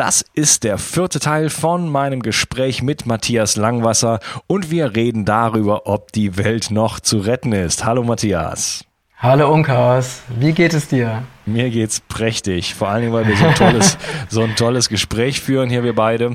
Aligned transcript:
Das 0.00 0.24
ist 0.32 0.64
der 0.64 0.78
vierte 0.78 1.20
Teil 1.20 1.50
von 1.50 1.86
meinem 1.86 2.22
Gespräch 2.22 2.82
mit 2.82 3.04
Matthias 3.04 3.56
Langwasser 3.56 4.20
und 4.46 4.70
wir 4.70 4.96
reden 4.96 5.26
darüber, 5.26 5.86
ob 5.86 6.10
die 6.12 6.38
Welt 6.38 6.70
noch 6.70 7.00
zu 7.00 7.18
retten 7.18 7.52
ist. 7.52 7.84
Hallo 7.84 8.02
Matthias. 8.02 8.86
Hallo 9.18 9.52
Unkas, 9.52 10.22
wie 10.38 10.52
geht 10.52 10.72
es 10.72 10.88
dir? 10.88 11.24
Mir 11.44 11.68
geht's 11.68 12.00
prächtig, 12.00 12.74
vor 12.74 12.88
allen 12.88 13.02
Dingen, 13.02 13.12
weil 13.12 13.28
wir 13.28 13.36
so 13.36 13.44
ein 13.44 13.54
tolles, 13.54 13.98
so 14.30 14.40
ein 14.40 14.56
tolles 14.56 14.88
Gespräch 14.88 15.42
führen 15.42 15.68
hier, 15.68 15.84
wir 15.84 15.94
beide. 15.94 16.34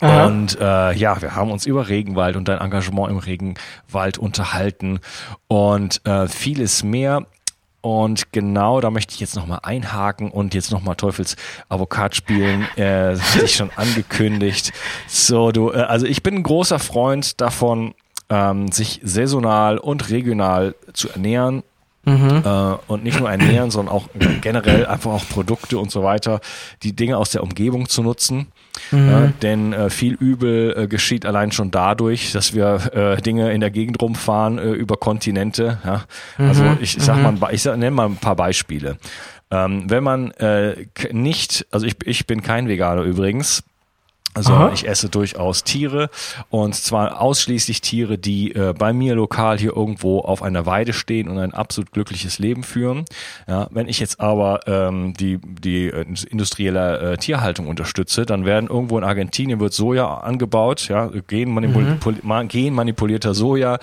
Aha. 0.00 0.26
Und 0.26 0.58
äh, 0.60 0.92
ja, 0.94 1.22
wir 1.22 1.36
haben 1.36 1.52
uns 1.52 1.66
über 1.66 1.88
Regenwald 1.88 2.34
und 2.34 2.48
dein 2.48 2.58
Engagement 2.58 3.12
im 3.12 3.18
Regenwald 3.18 4.18
unterhalten 4.18 4.98
und 5.46 6.04
äh, 6.04 6.26
vieles 6.26 6.82
mehr. 6.82 7.26
Und 7.80 8.32
genau 8.32 8.80
da 8.80 8.90
möchte 8.90 9.14
ich 9.14 9.20
jetzt 9.20 9.36
nochmal 9.36 9.60
einhaken 9.62 10.30
und 10.30 10.52
jetzt 10.54 10.72
nochmal 10.72 10.96
Teufels 10.96 11.36
Avocat 11.68 12.14
spielen. 12.14 12.66
Äh, 12.76 13.12
das 13.12 13.34
hatte 13.34 13.44
ich 13.44 13.54
schon 13.56 13.70
angekündigt. 13.76 14.72
So, 15.08 15.50
du, 15.50 15.72
äh, 15.72 15.78
also 15.78 16.06
ich 16.06 16.22
bin 16.22 16.36
ein 16.36 16.42
großer 16.42 16.78
Freund 16.78 17.40
davon, 17.40 17.94
ähm, 18.28 18.70
sich 18.70 19.00
saisonal 19.02 19.78
und 19.78 20.10
regional 20.10 20.74
zu 20.92 21.08
ernähren. 21.08 21.62
Mhm. 22.04 22.42
Äh, 22.44 22.74
und 22.86 23.04
nicht 23.04 23.18
nur 23.18 23.30
ernähren, 23.30 23.70
sondern 23.70 23.94
auch 23.94 24.08
generell 24.40 24.86
einfach 24.86 25.12
auch 25.12 25.28
Produkte 25.28 25.78
und 25.78 25.90
so 25.90 26.02
weiter, 26.02 26.40
die 26.82 26.94
Dinge 26.94 27.18
aus 27.18 27.30
der 27.30 27.42
Umgebung 27.42 27.88
zu 27.88 28.02
nutzen. 28.02 28.46
Mhm. 28.90 29.08
Ja, 29.08 29.32
denn 29.42 29.72
äh, 29.72 29.90
viel 29.90 30.14
Übel 30.14 30.74
äh, 30.76 30.86
geschieht 30.88 31.26
allein 31.26 31.52
schon 31.52 31.70
dadurch, 31.70 32.32
dass 32.32 32.54
wir 32.54 32.94
äh, 32.94 33.20
Dinge 33.20 33.52
in 33.52 33.60
der 33.60 33.70
Gegend 33.70 34.00
rumfahren 34.00 34.58
äh, 34.58 34.70
über 34.70 34.96
Kontinente. 34.96 35.78
Ja? 35.84 36.04
Also 36.38 36.62
mhm. 36.62 36.78
ich, 36.80 36.96
ich 36.96 37.02
sag 37.02 37.16
mhm. 37.16 37.38
mal, 37.38 37.54
ich 37.54 37.62
sag, 37.62 37.76
nenne 37.76 37.90
mal 37.90 38.06
ein 38.06 38.16
paar 38.16 38.36
Beispiele. 38.36 38.98
Ähm, 39.50 39.84
wenn 39.88 40.04
man 40.04 40.30
äh, 40.32 40.86
nicht, 41.10 41.66
also 41.70 41.86
ich, 41.86 41.96
ich 42.04 42.26
bin 42.26 42.42
kein 42.42 42.68
Veganer 42.68 43.02
übrigens, 43.02 43.62
also 44.34 44.52
Aha. 44.52 44.70
ich 44.72 44.86
esse 44.86 45.08
durchaus 45.08 45.64
Tiere 45.64 46.10
und 46.50 46.74
zwar 46.74 47.20
ausschließlich 47.20 47.80
Tiere, 47.80 48.18
die 48.18 48.54
äh, 48.54 48.74
bei 48.76 48.92
mir 48.92 49.14
lokal 49.14 49.58
hier 49.58 49.74
irgendwo 49.74 50.20
auf 50.20 50.42
einer 50.42 50.66
Weide 50.66 50.92
stehen 50.92 51.28
und 51.28 51.38
ein 51.38 51.54
absolut 51.54 51.92
glückliches 51.92 52.38
Leben 52.38 52.62
führen. 52.62 53.04
Ja, 53.48 53.68
wenn 53.70 53.88
ich 53.88 54.00
jetzt 54.00 54.20
aber 54.20 54.60
ähm, 54.66 55.14
die, 55.14 55.38
die 55.38 55.86
äh, 55.86 56.04
industrielle 56.30 57.14
äh, 57.14 57.16
Tierhaltung 57.16 57.66
unterstütze, 57.66 58.26
dann 58.26 58.44
werden 58.44 58.68
irgendwo 58.68 58.98
in 58.98 59.04
Argentinien 59.04 59.60
wird 59.60 59.72
Soja 59.72 60.18
angebaut, 60.18 60.88
ja, 60.88 61.10
genmanipul 61.26 61.82
mhm. 61.82 62.48
genmanipulierter 62.48 63.34
Soja 63.34 63.78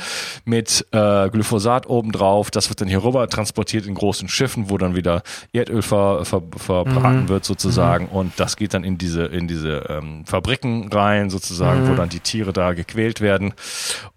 mit 0.46 0.86
äh, 0.92 1.30
Glyphosat 1.30 1.88
obendrauf. 1.88 2.52
Das 2.52 2.70
wird 2.70 2.82
dann 2.82 2.88
hier 2.88 3.04
rüber 3.04 3.28
transportiert 3.28 3.88
in 3.88 3.96
großen 3.96 4.30
Schiffen, 4.30 4.70
wo 4.70 4.78
dann 4.78 4.96
wieder 4.96 5.24
Erdöl 5.52 5.82
ver, 5.82 6.24
ver, 6.24 6.44
verbraten 6.56 7.24
mhm. 7.24 7.30
wird 7.30 7.46
sozusagen 7.46 8.06
mhm. 8.06 8.18
und 8.18 8.34
das 8.38 8.56
geht 8.56 8.74
dann 8.74 8.84
in 8.84 8.98
diese 8.98 9.26
in 9.26 9.48
diese 9.48 9.86
ähm, 9.90 10.24
Fabriken 10.35 10.90
rein, 10.91 11.29
sozusagen, 11.29 11.85
mhm. 11.85 11.90
wo 11.90 11.96
dann 11.96 12.09
die 12.09 12.19
Tiere 12.19 12.51
da 12.51 12.73
gequält 12.73 13.22
werden 13.22 13.53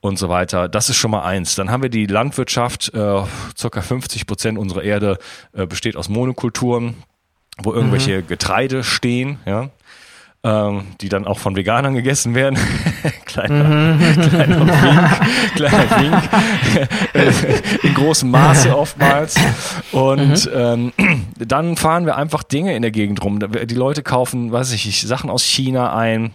und 0.00 0.18
so 0.18 0.28
weiter. 0.28 0.68
Das 0.68 0.90
ist 0.90 0.96
schon 0.96 1.12
mal 1.12 1.22
eins. 1.22 1.54
Dann 1.54 1.70
haben 1.70 1.82
wir 1.82 1.90
die 1.90 2.06
Landwirtschaft. 2.06 2.92
Äh, 2.92 3.22
circa 3.56 3.82
50 3.82 4.26
Prozent 4.26 4.58
unserer 4.58 4.82
Erde 4.82 5.18
äh, 5.52 5.66
besteht 5.66 5.96
aus 5.96 6.08
Monokulturen, 6.08 6.96
wo 7.62 7.72
irgendwelche 7.72 8.22
mhm. 8.22 8.26
Getreide 8.26 8.82
stehen, 8.82 9.38
ja 9.46 9.70
ähm, 10.44 10.82
die 11.00 11.08
dann 11.08 11.26
auch 11.26 11.38
von 11.38 11.56
Veganern 11.56 11.94
gegessen 11.94 12.34
werden. 12.34 12.58
kleiner, 13.24 13.64
mhm. 13.64 13.98
kleiner 14.30 14.60
Wink, 14.60 15.54
kleiner 15.56 16.00
Wink. 16.00 17.84
in 17.84 17.94
großem 17.94 18.30
Maße 18.30 18.76
oftmals. 18.76 19.36
Und 19.90 20.46
mhm. 20.46 20.92
ähm, 20.98 21.26
dann 21.38 21.76
fahren 21.76 22.06
wir 22.06 22.16
einfach 22.16 22.42
Dinge 22.42 22.76
in 22.76 22.82
der 22.82 22.92
Gegend 22.92 23.22
rum. 23.24 23.40
Die 23.40 23.74
Leute 23.74 24.02
kaufen, 24.02 24.52
weiß 24.52 24.72
ich, 24.72 25.00
Sachen 25.06 25.28
aus 25.28 25.42
China 25.42 25.94
ein. 25.94 26.34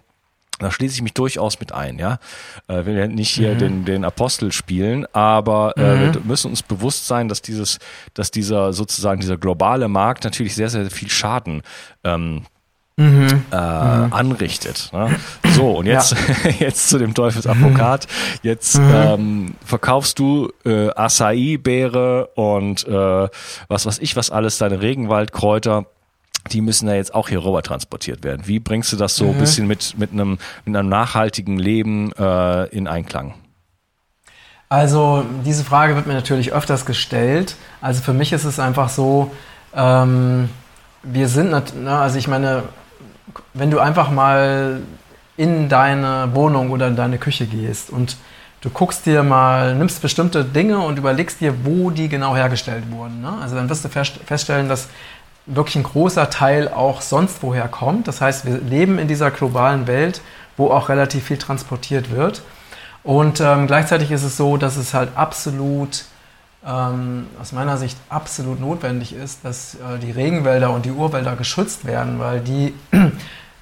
Da 0.59 0.69
schließe 0.69 0.95
ich 0.95 1.01
mich 1.01 1.13
durchaus 1.13 1.59
mit 1.59 1.71
ein, 1.71 1.97
ja. 1.97 2.19
Äh, 2.67 2.85
will 2.85 2.95
ja 2.95 3.07
nicht 3.07 3.31
hier 3.31 3.55
mhm. 3.55 3.57
den, 3.57 3.85
den 3.85 4.05
Apostel 4.05 4.51
spielen, 4.51 5.05
aber 5.11 5.73
äh, 5.77 5.95
mhm. 5.95 6.13
wir 6.13 6.21
müssen 6.23 6.51
uns 6.51 6.61
bewusst 6.61 7.07
sein, 7.07 7.27
dass 7.27 7.41
dieses, 7.41 7.79
dass 8.13 8.31
dieser 8.31 8.71
sozusagen 8.71 9.19
dieser 9.19 9.37
globale 9.37 9.87
Markt 9.87 10.23
natürlich 10.23 10.55
sehr, 10.55 10.69
sehr 10.69 10.89
viel 10.91 11.09
Schaden 11.09 11.63
ähm, 12.03 12.43
mhm. 12.97 13.43
Äh, 13.51 13.55
mhm. 13.55 14.13
anrichtet. 14.13 14.89
Ne? 14.93 15.15
So, 15.55 15.77
und 15.77 15.85
jetzt, 15.85 16.15
ja. 16.43 16.49
jetzt 16.59 16.89
zu 16.89 16.97
dem 16.97 17.13
Teufelsadvokat. 17.13 18.07
Jetzt 18.41 18.79
mhm. 18.79 18.91
ähm, 18.93 19.55
verkaufst 19.65 20.19
du 20.19 20.51
äh, 20.65 20.89
Acai-Beere 20.89 22.27
und 22.35 22.87
äh, 22.87 23.27
was 23.67 23.85
weiß 23.85 23.99
ich, 23.99 24.15
was 24.15 24.29
alles, 24.29 24.57
deine 24.57 24.81
Regenwaldkräuter 24.81 25.85
die 26.51 26.59
müssen 26.59 26.89
ja 26.89 26.95
jetzt 26.95 27.15
auch 27.15 27.29
hier 27.29 27.43
rüber 27.45 27.61
transportiert 27.61 28.25
werden. 28.25 28.41
Wie 28.45 28.59
bringst 28.59 28.91
du 28.91 28.97
das 28.97 29.15
so 29.15 29.29
ein 29.29 29.35
mhm. 29.35 29.39
bisschen 29.39 29.65
mit, 29.65 29.97
mit, 29.97 30.11
einem, 30.11 30.37
mit 30.65 30.75
einem 30.75 30.89
nachhaltigen 30.89 31.57
Leben 31.57 32.11
äh, 32.13 32.65
in 32.65 32.87
Einklang? 32.87 33.35
Also 34.67 35.23
diese 35.45 35.63
Frage 35.63 35.95
wird 35.95 36.07
mir 36.07 36.15
natürlich 36.15 36.51
öfters 36.51 36.85
gestellt. 36.85 37.55
Also 37.79 38.01
für 38.01 38.11
mich 38.11 38.33
ist 38.33 38.43
es 38.43 38.59
einfach 38.59 38.89
so, 38.89 39.31
ähm, 39.75 40.49
wir 41.03 41.27
sind, 41.27 41.53
na, 41.81 42.01
also 42.01 42.17
ich 42.17 42.27
meine, 42.27 42.63
wenn 43.53 43.71
du 43.71 43.79
einfach 43.79 44.11
mal 44.11 44.81
in 45.37 45.69
deine 45.69 46.29
Wohnung 46.33 46.71
oder 46.71 46.87
in 46.87 46.95
deine 46.95 47.17
Küche 47.17 47.45
gehst 47.45 47.89
und 47.89 48.17
du 48.61 48.69
guckst 48.69 49.05
dir 49.05 49.23
mal, 49.23 49.75
nimmst 49.75 50.01
bestimmte 50.01 50.45
Dinge 50.45 50.79
und 50.79 50.97
überlegst 50.97 51.41
dir, 51.41 51.65
wo 51.65 51.89
die 51.89 52.07
genau 52.07 52.35
hergestellt 52.35 52.85
wurden. 52.91 53.21
Ne? 53.21 53.33
Also 53.41 53.55
dann 53.55 53.69
wirst 53.69 53.83
du 53.83 53.89
feststellen, 53.89 54.69
dass 54.69 54.87
wirklich 55.45 55.75
ein 55.75 55.83
großer 55.83 56.29
Teil 56.29 56.69
auch 56.69 57.01
sonst 57.01 57.43
woher 57.43 57.67
kommt. 57.67 58.07
Das 58.07 58.21
heißt, 58.21 58.45
wir 58.45 58.59
leben 58.59 58.99
in 58.99 59.07
dieser 59.07 59.31
globalen 59.31 59.87
Welt, 59.87 60.21
wo 60.55 60.69
auch 60.69 60.89
relativ 60.89 61.25
viel 61.25 61.37
transportiert 61.37 62.11
wird. 62.11 62.41
Und 63.03 63.41
ähm, 63.41 63.67
gleichzeitig 63.67 64.11
ist 64.11 64.23
es 64.23 64.37
so, 64.37 64.55
dass 64.55 64.77
es 64.77 64.93
halt 64.93 65.09
absolut, 65.15 66.05
ähm, 66.65 67.27
aus 67.41 67.51
meiner 67.51 67.77
Sicht 67.77 67.97
absolut 68.09 68.59
notwendig 68.59 69.13
ist, 69.13 69.43
dass 69.43 69.75
äh, 69.75 69.99
die 70.01 70.11
Regenwälder 70.11 70.71
und 70.71 70.85
die 70.85 70.91
Urwälder 70.91 71.35
geschützt 71.35 71.85
werden, 71.85 72.19
weil 72.19 72.39
die 72.39 72.73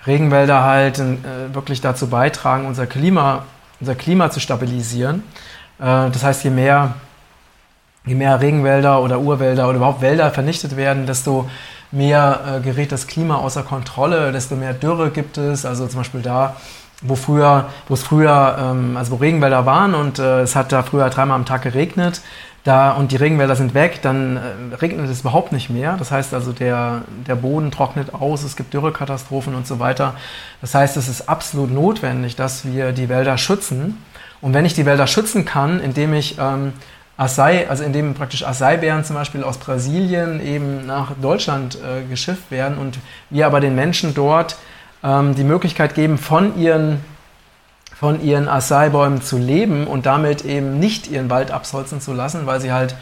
Regenwälder 0.07 0.63
halt 0.63 1.00
äh, 1.00 1.53
wirklich 1.53 1.81
dazu 1.81 2.07
beitragen, 2.07 2.65
unser 2.65 2.86
Klima, 2.88 3.44
unser 3.80 3.95
Klima 3.95 4.30
zu 4.30 4.39
stabilisieren. 4.39 5.24
Äh, 5.80 6.09
das 6.12 6.24
heißt, 6.24 6.44
je 6.44 6.51
mehr, 6.51 6.95
je 8.06 8.15
mehr 8.15 8.39
Regenwälder 8.39 9.01
oder 9.01 9.19
Urwälder 9.19 9.68
oder 9.68 9.77
überhaupt 9.77 10.01
Wälder 10.01 10.31
vernichtet 10.31 10.75
werden, 10.77 11.06
desto 11.06 11.50
mehr 11.92 12.39
äh, 12.48 12.59
gerät 12.62 12.92
das 12.92 13.07
Klima 13.07 13.36
außer 13.36 13.63
Kontrolle, 13.63 14.31
desto 14.31 14.56
mehr 14.56 14.74
Dürre 14.74 15.09
gibt 15.09 15.38
es. 15.38 15.65
Also 15.65 15.88
zum 15.88 16.00
Beispiel 16.00 16.21
da, 16.21 16.56
wo 17.01 17.15
früher, 17.15 17.65
wo 17.88 17.94
es 17.95 18.03
früher, 18.03 18.57
ähm, 18.59 18.95
also 18.95 19.12
wo 19.12 19.15
Regenwälder 19.15 19.65
waren 19.65 19.94
und 19.94 20.19
äh, 20.19 20.42
es 20.42 20.56
hat 20.56 20.71
da 20.71 20.83
früher 20.83 21.09
dreimal 21.09 21.36
am 21.36 21.45
Tag 21.45 21.63
geregnet, 21.63 22.21
da 22.63 22.92
und 22.92 23.12
die 23.12 23.16
Regenwälder 23.16 23.56
sind 23.56 23.74
weg, 23.74 24.00
dann 24.02 24.38
äh, 24.38 24.75
regnet 24.75 25.10
es 25.10 25.22
überhaupt 25.22 25.52
nicht 25.52 25.69
mehr. 25.69 25.96
Das 25.98 26.12
heißt 26.12 26.34
also, 26.34 26.52
der, 26.52 27.02
der 27.28 27.36
Boden 27.36 27.72
trocknet 27.72 28.13
aus, 28.13 28.44
es 28.44 28.56
gibt 28.56 28.74
Dürrekatastrophen 28.74 29.56
und 29.56 29.66
so 29.66 29.80
weiter. 29.80 30.13
Das 30.62 30.75
heißt, 30.75 30.96
es 30.98 31.08
ist 31.08 31.28
absolut 31.28 31.72
notwendig, 31.72 32.36
dass 32.36 32.66
wir 32.66 32.92
die 32.92 33.10
Wälder 33.10 33.38
schützen. 33.38 33.98
Und 34.42 34.54
wenn 34.54 34.66
ich 34.66 34.74
die 34.74 34.86
Wälder 34.86 35.08
schützen 35.08 35.46
kann, 35.46 35.80
indem 35.80 36.13
ich 36.13 36.38
ähm, 36.40 36.74
Acai, 37.18 37.68
also 37.69 37.84
indem 37.84 38.13
praktisch 38.13 38.44
Acai-Bären 38.44 39.04
zum 39.04 39.16
Beispiel 39.16 39.44
aus 39.44 39.58
Brasilien 39.58 40.44
eben 40.46 40.86
nach 40.86 41.12
Deutschland 41.22 41.75
äh, 41.75 42.08
geschifft 42.08 42.50
werden 42.50 42.78
und 42.78 42.98
wir 43.30 43.46
aber 43.46 43.60
den 43.60 43.75
Menschen 43.75 44.13
dort 44.13 44.56
ähm, 45.04 45.36
die 45.36 45.44
Möglichkeit 45.44 45.94
geben, 45.94 46.18
von 46.18 46.58
ihren 46.60 47.00
von 48.01 48.24
ihren 48.24 48.48
Acai-Bäumen 48.48 49.21
zu 49.21 49.38
leben 49.38 49.86
und 49.86 50.07
damit 50.07 50.44
eben 50.44 50.80
nicht 50.80 51.12
ihren 51.12 51.30
Wald 51.30 51.51
abholzen 51.51 52.01
zu 52.01 52.13
lassen, 52.13 52.48
weil 52.48 52.59
sie 52.59 52.71
halt 52.71 52.95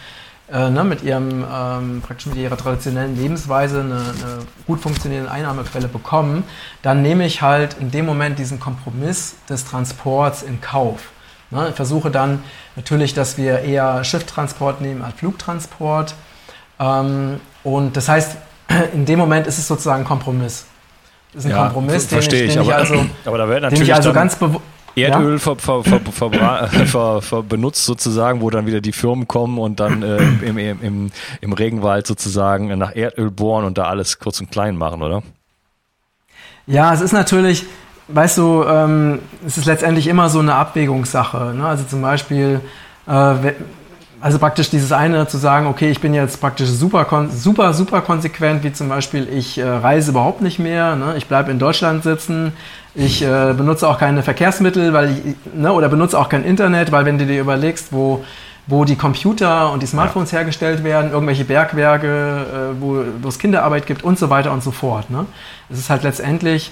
äh, 0.52 0.70
ne, 0.70 0.84
mit, 0.84 1.04
ihrem, 1.04 1.46
ähm, 1.50 2.02
praktisch 2.06 2.26
mit 2.26 2.36
ihrer 2.36 2.58
traditionellen 2.58 3.16
Lebensweise 3.16 3.80
eine, 3.80 3.94
eine, 3.94 4.40
gut 4.68 4.82
funktionierende 4.82 5.32
Einnahmequelle 5.32 5.88
bekommen, 5.88 6.44
dann 6.82 7.02
nehme 7.02 7.26
ich 7.26 7.42
halt 7.42 7.78
in 7.80 7.92
dem 7.92 8.06
Moment 8.06 8.40
diesen 8.40 8.60
Kompromiss 8.60 9.36
des 9.50 9.64
Transports 9.64 10.44
in 10.44 10.60
Kauf. 10.60 11.12
Ne, 11.50 11.70
ich 11.70 11.76
versuche 11.76 12.12
dann 12.12 12.44
natürlich, 12.76 13.14
dass 13.14 13.38
wir 13.38 13.60
eher 13.60 14.04
Schifftransport 14.04 14.82
nehmen 14.82 15.02
als 15.02 15.16
Flugtransport. 15.16 16.14
Ähm, 16.78 17.40
und 17.64 17.96
das 17.96 18.10
heißt, 18.10 18.36
in 18.94 19.06
dem 19.06 19.18
Moment 19.18 19.48
ist 19.48 19.60
es 19.60 19.66
sozusagen 19.66 20.04
ein 20.04 20.08
Kompromiss. 20.08 20.66
Das 21.32 21.46
ist 21.46 21.52
ein 21.52 21.56
ja, 21.56 21.64
Kompromiss, 21.64 22.08
den 22.10 22.20
ich, 22.20 22.28
den 22.28 22.50
ich, 22.50 22.60
aber, 22.60 22.76
also, 22.76 22.96
aber 23.24 23.38
da 23.38 23.48
wird 23.48 23.62
natürlich 23.62 23.80
den 23.80 23.88
ich 23.88 23.96
also 23.96 24.12
ganz 24.12 24.36
bewusst 24.36 24.62
Erdöl 25.02 25.34
ja? 25.34 25.40
ver, 25.40 25.56
ver, 26.86 27.22
ver, 27.22 27.44
benutzt 27.44 27.86
sozusagen, 27.86 28.42
wo 28.42 28.50
dann 28.50 28.66
wieder 28.66 28.82
die 28.82 28.92
Firmen 28.92 29.28
kommen 29.28 29.58
und 29.58 29.80
dann 29.80 30.04
äh, 30.04 30.18
im, 30.18 30.58
im, 30.58 30.82
im, 30.82 31.12
im 31.42 31.54
Regenwald 31.54 32.08
sozusagen 32.08 32.78
nach 32.78 32.96
Erdöl 32.96 33.32
bohren 33.32 33.66
und 33.66 33.78
da 33.78 33.86
alles 33.86 34.20
kurz 34.20 34.40
und 34.40 34.52
klein 34.52 34.76
machen, 34.76 35.02
oder? 35.02 35.24
Ja, 36.68 36.94
es 36.94 37.02
ist 37.02 37.14
natürlich, 37.14 37.66
weißt 38.10 38.38
du, 38.38 38.64
ähm, 38.64 39.20
es 39.46 39.58
ist 39.58 39.66
letztendlich 39.66 40.08
immer 40.08 40.30
so 40.30 40.40
eine 40.40 40.54
Abwägungssache. 40.56 41.54
Ne? 41.56 41.66
Also 41.66 41.84
zum 41.84 42.02
Beispiel, 42.02 42.62
äh, 43.08 43.36
also 44.22 44.38
praktisch 44.38 44.70
dieses 44.70 44.92
eine 44.92 45.28
zu 45.28 45.38
sagen, 45.38 45.68
okay, 45.68 45.90
ich 45.90 46.02
bin 46.02 46.14
jetzt 46.14 46.42
praktisch 46.42 46.70
super, 46.70 47.06
super, 47.32 47.74
super 47.74 48.02
konsequent, 48.02 48.64
wie 48.64 48.74
zum 48.74 48.90
Beispiel, 48.90 49.28
ich 49.30 49.58
äh, 49.58 49.64
reise 49.64 50.12
überhaupt 50.12 50.42
nicht 50.42 50.60
mehr, 50.60 50.96
ne? 50.96 51.16
ich 51.18 51.28
bleibe 51.28 51.52
in 51.52 51.60
Deutschland 51.60 52.04
sitzen, 52.04 52.54
ich 52.96 53.22
äh, 53.24 53.54
benutze 53.54 53.88
auch 53.88 53.98
keine 53.98 54.24
Verkehrsmittel, 54.24 54.94
weil 54.94 55.12
ich, 55.12 55.56
ne, 55.56 55.72
oder 55.72 55.88
benutze 55.88 56.20
auch 56.20 56.28
kein 56.28 56.44
Internet, 56.44 56.92
weil 56.92 57.06
wenn 57.06 57.18
du 57.18 57.26
dir 57.26 57.40
überlegst, 57.40 57.94
wo, 57.94 58.26
wo 58.68 58.84
die 58.84 58.98
Computer 58.98 59.72
und 59.72 59.84
die 59.84 59.88
Smartphones 59.88 60.32
ja. 60.32 60.40
hergestellt 60.40 60.84
werden, 60.84 61.12
irgendwelche 61.12 61.46
Bergwerke, 61.46 62.08
äh, 62.78 62.82
wo, 62.82 63.04
wo 63.22 63.28
es 63.30 63.40
Kinderarbeit 63.40 63.88
gibt 63.88 64.04
und 64.04 64.20
so 64.20 64.30
weiter 64.30 64.52
und 64.52 64.64
so 64.64 64.72
fort. 64.72 65.10
Ne? 65.10 65.28
Es 65.70 65.80
ist 65.80 65.90
halt 65.90 66.04
letztendlich, 66.04 66.72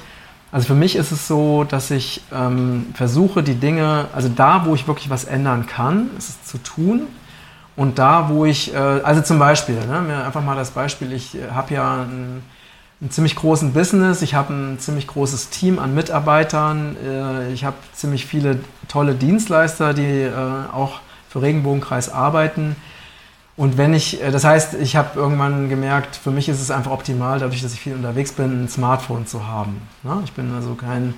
also 0.51 0.67
für 0.67 0.73
mich 0.73 0.95
ist 0.97 1.11
es 1.11 1.27
so, 1.27 1.63
dass 1.63 1.91
ich 1.91 2.21
ähm, 2.33 2.87
versuche, 2.93 3.41
die 3.41 3.55
Dinge, 3.55 4.05
also 4.13 4.27
da, 4.27 4.65
wo 4.65 4.75
ich 4.75 4.87
wirklich 4.87 5.09
was 5.09 5.23
ändern 5.23 5.65
kann, 5.65 6.09
ist 6.17 6.29
es 6.29 6.43
zu 6.43 6.57
tun. 6.57 7.03
Und 7.77 7.97
da, 7.97 8.27
wo 8.29 8.43
ich, 8.43 8.73
äh, 8.73 8.77
also 8.77 9.21
zum 9.21 9.39
Beispiel, 9.39 9.79
ne, 9.85 10.25
einfach 10.25 10.43
mal 10.43 10.55
das 10.55 10.71
Beispiel, 10.71 11.13
ich 11.13 11.35
äh, 11.35 11.51
habe 11.51 11.73
ja 11.73 12.01
ein 12.01 12.41
einen 12.99 13.11
ziemlich 13.11 13.35
großen 13.35 13.73
Business, 13.73 14.21
ich 14.21 14.33
habe 14.33 14.53
ein 14.53 14.79
ziemlich 14.79 15.07
großes 15.07 15.49
Team 15.49 15.77
an 15.77 15.93
Mitarbeitern, 15.93 16.95
äh, 17.05 17.53
ich 17.53 17.63
habe 17.63 17.75
ziemlich 17.93 18.25
viele 18.25 18.59
tolle 18.87 19.13
Dienstleister, 19.13 19.93
die 19.93 20.23
äh, 20.23 20.33
auch 20.73 20.99
für 21.29 21.41
Regenbogenkreis 21.41 22.09
arbeiten. 22.09 22.75
Und 23.55 23.77
wenn 23.77 23.93
ich, 23.93 24.23
äh, 24.23 24.31
das 24.31 24.43
heißt, 24.43 24.73
ich 24.75 24.95
habe 24.95 25.19
irgendwann 25.19 25.69
gemerkt, 25.69 26.15
für 26.15 26.31
mich 26.31 26.49
ist 26.49 26.59
es 26.59 26.71
einfach 26.71 26.91
optimal, 26.91 27.37
dadurch, 27.39 27.61
dass 27.61 27.73
ich 27.73 27.79
viel 27.79 27.93
unterwegs 27.93 28.31
bin, 28.31 28.63
ein 28.63 28.67
Smartphone 28.67 29.27
zu 29.27 29.45
haben. 29.45 29.87
Ne? 30.01 30.19
Ich 30.25 30.33
bin 30.33 30.51
also 30.55 30.73
kein, 30.73 31.13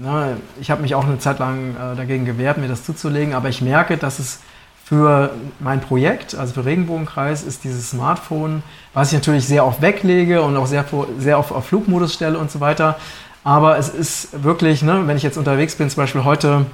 ne, 0.00 0.38
ich 0.58 0.70
habe 0.70 0.80
mich 0.80 0.94
auch 0.94 1.04
eine 1.04 1.18
Zeit 1.18 1.38
lang 1.38 1.76
dagegen 1.96 2.24
gewehrt, 2.24 2.56
mir 2.56 2.68
das 2.68 2.84
zuzulegen, 2.84 3.34
aber 3.34 3.50
ich 3.50 3.60
merke, 3.60 3.98
dass 3.98 4.18
es 4.18 4.40
für 4.88 5.32
mein 5.60 5.82
Projekt, 5.82 6.34
also 6.34 6.54
für 6.54 6.64
Regenbogenkreis, 6.64 7.42
ist 7.42 7.62
dieses 7.62 7.90
Smartphone, 7.90 8.62
was 8.94 9.08
ich 9.08 9.18
natürlich 9.18 9.46
sehr 9.46 9.66
oft 9.66 9.82
weglege 9.82 10.40
und 10.40 10.56
auch 10.56 10.66
sehr, 10.66 10.82
sehr 11.18 11.38
oft 11.38 11.52
auf 11.52 11.66
Flugmodus 11.66 12.14
stelle 12.14 12.38
und 12.38 12.50
so 12.50 12.60
weiter. 12.60 12.96
Aber 13.44 13.76
es 13.76 13.90
ist 13.90 14.42
wirklich, 14.42 14.82
ne, 14.82 15.02
wenn 15.04 15.18
ich 15.18 15.22
jetzt 15.22 15.36
unterwegs 15.36 15.76
bin, 15.76 15.90
zum 15.90 16.02
Beispiel 16.02 16.24
heute 16.24 16.64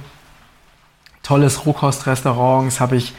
tolles 1.23 1.65
Rohkostrestaurants, 1.65 2.79
habe 2.79 2.95
ich 2.95 3.13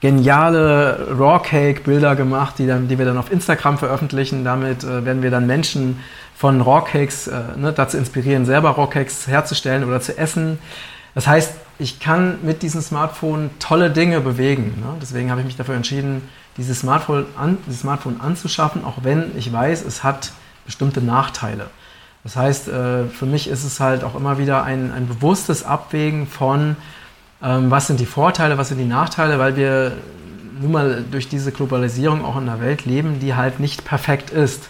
geniale 0.00 1.08
Raw 1.18 1.40
Cake 1.42 1.80
Bilder 1.80 2.14
gemacht, 2.14 2.56
die, 2.58 2.66
dann, 2.66 2.88
die 2.88 2.98
wir 2.98 3.06
dann 3.06 3.16
auf 3.16 3.32
Instagram 3.32 3.78
veröffentlichen. 3.78 4.44
Damit 4.44 4.84
äh, 4.84 5.02
werden 5.06 5.22
wir 5.22 5.30
dann 5.30 5.46
Menschen 5.46 5.98
von 6.36 6.60
Raw 6.60 6.84
Cakes 6.84 7.26
äh, 7.26 7.40
ne, 7.56 7.72
dazu 7.72 7.96
inspirieren, 7.96 8.44
selber 8.44 8.72
Raw 8.72 8.86
Cakes 8.86 9.26
herzustellen 9.28 9.82
oder 9.84 10.02
zu 10.02 10.18
essen. 10.18 10.58
Das 11.14 11.26
heißt, 11.26 11.54
ich 11.80 11.98
kann 11.98 12.38
mit 12.42 12.62
diesem 12.62 12.82
Smartphone 12.82 13.50
tolle 13.58 13.90
Dinge 13.90 14.20
bewegen. 14.20 14.74
Ne? 14.80 14.94
Deswegen 15.00 15.30
habe 15.30 15.40
ich 15.40 15.46
mich 15.46 15.56
dafür 15.56 15.74
entschieden, 15.74 16.28
dieses 16.58 16.80
Smartphone, 16.80 17.24
an, 17.36 17.56
dieses 17.66 17.80
Smartphone 17.80 18.20
anzuschaffen, 18.20 18.84
auch 18.84 18.98
wenn 19.02 19.36
ich 19.36 19.50
weiß, 19.50 19.84
es 19.86 20.04
hat 20.04 20.32
bestimmte 20.66 21.00
Nachteile. 21.00 21.70
Das 22.22 22.36
heißt, 22.36 22.68
äh, 22.68 23.06
für 23.06 23.24
mich 23.24 23.48
ist 23.48 23.64
es 23.64 23.80
halt 23.80 24.04
auch 24.04 24.14
immer 24.14 24.36
wieder 24.36 24.62
ein, 24.62 24.92
ein 24.92 25.08
bewusstes 25.08 25.64
Abwägen 25.64 26.26
von, 26.26 26.76
ähm, 27.42 27.70
was 27.70 27.86
sind 27.86 27.98
die 27.98 28.06
Vorteile, 28.06 28.58
was 28.58 28.68
sind 28.68 28.78
die 28.78 28.84
Nachteile, 28.84 29.38
weil 29.38 29.56
wir 29.56 29.96
nun 30.60 30.72
mal 30.72 31.04
durch 31.10 31.28
diese 31.28 31.50
Globalisierung 31.50 32.22
auch 32.22 32.36
in 32.36 32.46
einer 32.46 32.60
Welt 32.60 32.84
leben, 32.84 33.20
die 33.20 33.34
halt 33.34 33.58
nicht 33.58 33.86
perfekt 33.86 34.28
ist. 34.28 34.68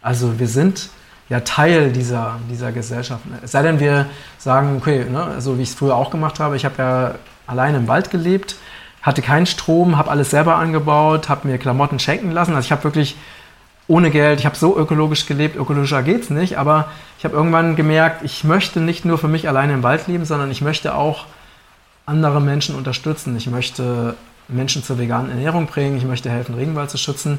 Also 0.00 0.40
wir 0.40 0.48
sind 0.48 0.88
ja 1.32 1.40
Teil 1.40 1.92
dieser, 1.92 2.38
dieser 2.50 2.72
Gesellschaft. 2.72 3.22
Es 3.42 3.52
sei 3.52 3.62
denn, 3.62 3.80
wir 3.80 4.06
sagen, 4.36 4.76
okay, 4.76 5.06
ne, 5.10 5.36
so 5.40 5.56
wie 5.56 5.62
ich 5.62 5.70
es 5.70 5.74
früher 5.74 5.96
auch 5.96 6.10
gemacht 6.10 6.40
habe, 6.40 6.56
ich 6.56 6.66
habe 6.66 6.74
ja 6.76 7.14
alleine 7.46 7.78
im 7.78 7.88
Wald 7.88 8.10
gelebt, 8.10 8.56
hatte 9.00 9.22
keinen 9.22 9.46
Strom, 9.46 9.96
habe 9.96 10.10
alles 10.10 10.28
selber 10.28 10.56
angebaut, 10.56 11.30
habe 11.30 11.48
mir 11.48 11.56
Klamotten 11.56 11.98
schenken 11.98 12.32
lassen. 12.32 12.54
Also 12.54 12.66
ich 12.66 12.72
habe 12.72 12.84
wirklich 12.84 13.16
ohne 13.88 14.10
Geld, 14.10 14.40
ich 14.40 14.46
habe 14.46 14.56
so 14.56 14.76
ökologisch 14.76 15.24
gelebt, 15.24 15.56
ökologischer 15.56 16.02
geht 16.02 16.24
es 16.24 16.30
nicht, 16.30 16.58
aber 16.58 16.90
ich 17.18 17.24
habe 17.24 17.34
irgendwann 17.34 17.76
gemerkt, 17.76 18.22
ich 18.24 18.44
möchte 18.44 18.80
nicht 18.80 19.06
nur 19.06 19.16
für 19.16 19.28
mich 19.28 19.48
alleine 19.48 19.72
im 19.72 19.82
Wald 19.82 20.08
leben, 20.08 20.26
sondern 20.26 20.50
ich 20.50 20.60
möchte 20.60 20.94
auch 20.94 21.24
andere 22.04 22.42
Menschen 22.42 22.74
unterstützen. 22.74 23.34
Ich 23.38 23.46
möchte 23.46 24.16
Menschen 24.48 24.84
zur 24.84 24.98
veganen 24.98 25.30
Ernährung 25.30 25.66
bringen, 25.66 25.96
ich 25.96 26.04
möchte 26.04 26.28
helfen, 26.28 26.54
Regenwald 26.56 26.90
zu 26.90 26.98
schützen. 26.98 27.38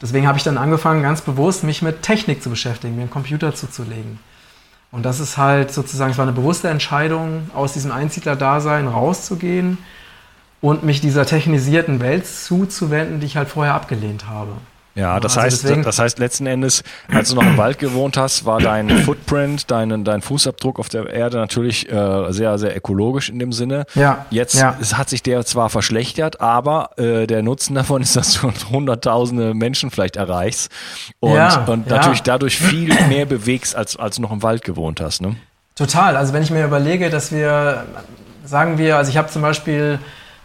Deswegen 0.00 0.26
habe 0.26 0.38
ich 0.38 0.44
dann 0.44 0.58
angefangen, 0.58 1.02
ganz 1.02 1.20
bewusst 1.20 1.62
mich 1.62 1.82
mit 1.82 2.02
Technik 2.02 2.42
zu 2.42 2.50
beschäftigen, 2.50 2.96
mir 2.96 3.02
einen 3.02 3.10
Computer 3.10 3.54
zuzulegen. 3.54 4.18
Und 4.92 5.04
das 5.04 5.20
ist 5.20 5.36
halt 5.36 5.72
sozusagen, 5.72 6.12
es 6.12 6.18
war 6.18 6.24
eine 6.24 6.32
bewusste 6.32 6.68
Entscheidung, 6.68 7.50
aus 7.54 7.74
diesem 7.74 7.92
Einsiedler-Dasein 7.92 8.88
rauszugehen 8.88 9.78
und 10.60 10.82
mich 10.82 11.00
dieser 11.00 11.26
technisierten 11.26 12.00
Welt 12.00 12.26
zuzuwenden, 12.26 13.20
die 13.20 13.26
ich 13.26 13.36
halt 13.36 13.48
vorher 13.48 13.74
abgelehnt 13.74 14.28
habe. 14.28 14.52
Ja, 15.00 15.18
das 15.18 15.38
also 15.38 15.46
heißt, 15.46 15.64
deswegen, 15.64 15.82
das 15.82 15.98
heißt 15.98 16.18
letzten 16.18 16.46
Endes, 16.46 16.82
als 17.10 17.30
du 17.30 17.34
noch 17.34 17.42
im 17.42 17.56
Wald 17.56 17.78
gewohnt 17.78 18.18
hast, 18.18 18.44
war 18.44 18.60
dein 18.60 18.90
Footprint, 19.04 19.70
dein, 19.70 20.04
dein 20.04 20.20
Fußabdruck 20.20 20.78
auf 20.78 20.90
der 20.90 21.08
Erde 21.08 21.38
natürlich 21.38 21.90
äh, 21.90 22.30
sehr, 22.32 22.58
sehr 22.58 22.76
ökologisch 22.76 23.30
in 23.30 23.38
dem 23.38 23.50
Sinne. 23.52 23.86
Ja. 23.94 24.26
Jetzt 24.28 24.60
ja. 24.60 24.76
Es 24.78 24.98
hat 24.98 25.08
sich 25.08 25.22
der 25.22 25.46
zwar 25.46 25.70
verschlechtert, 25.70 26.42
aber 26.42 26.90
äh, 26.98 27.26
der 27.26 27.42
Nutzen 27.42 27.74
davon 27.74 28.02
ist, 28.02 28.14
dass 28.14 28.34
du 28.34 28.52
hunderttausende 28.70 29.54
Menschen 29.54 29.90
vielleicht 29.90 30.16
erreichst 30.16 30.70
und, 31.18 31.34
ja, 31.34 31.64
und 31.64 31.88
natürlich 31.88 32.18
ja. 32.18 32.24
dadurch 32.24 32.58
viel 32.58 32.94
mehr 33.08 33.24
bewegst, 33.24 33.74
als, 33.74 33.96
als 33.96 34.16
du 34.16 34.22
noch 34.22 34.32
im 34.32 34.42
Wald 34.42 34.64
gewohnt 34.64 35.00
hast. 35.00 35.22
Ne? 35.22 35.36
Total. 35.76 36.14
Also 36.18 36.34
wenn 36.34 36.42
ich 36.42 36.50
mir 36.50 36.66
überlege, 36.66 37.08
dass 37.08 37.32
wir, 37.32 37.86
sagen 38.44 38.76
wir, 38.76 38.98
also 38.98 39.10
ich 39.10 39.16
habe 39.16 39.28
zum 39.28 39.40
Beispiel 39.40 39.98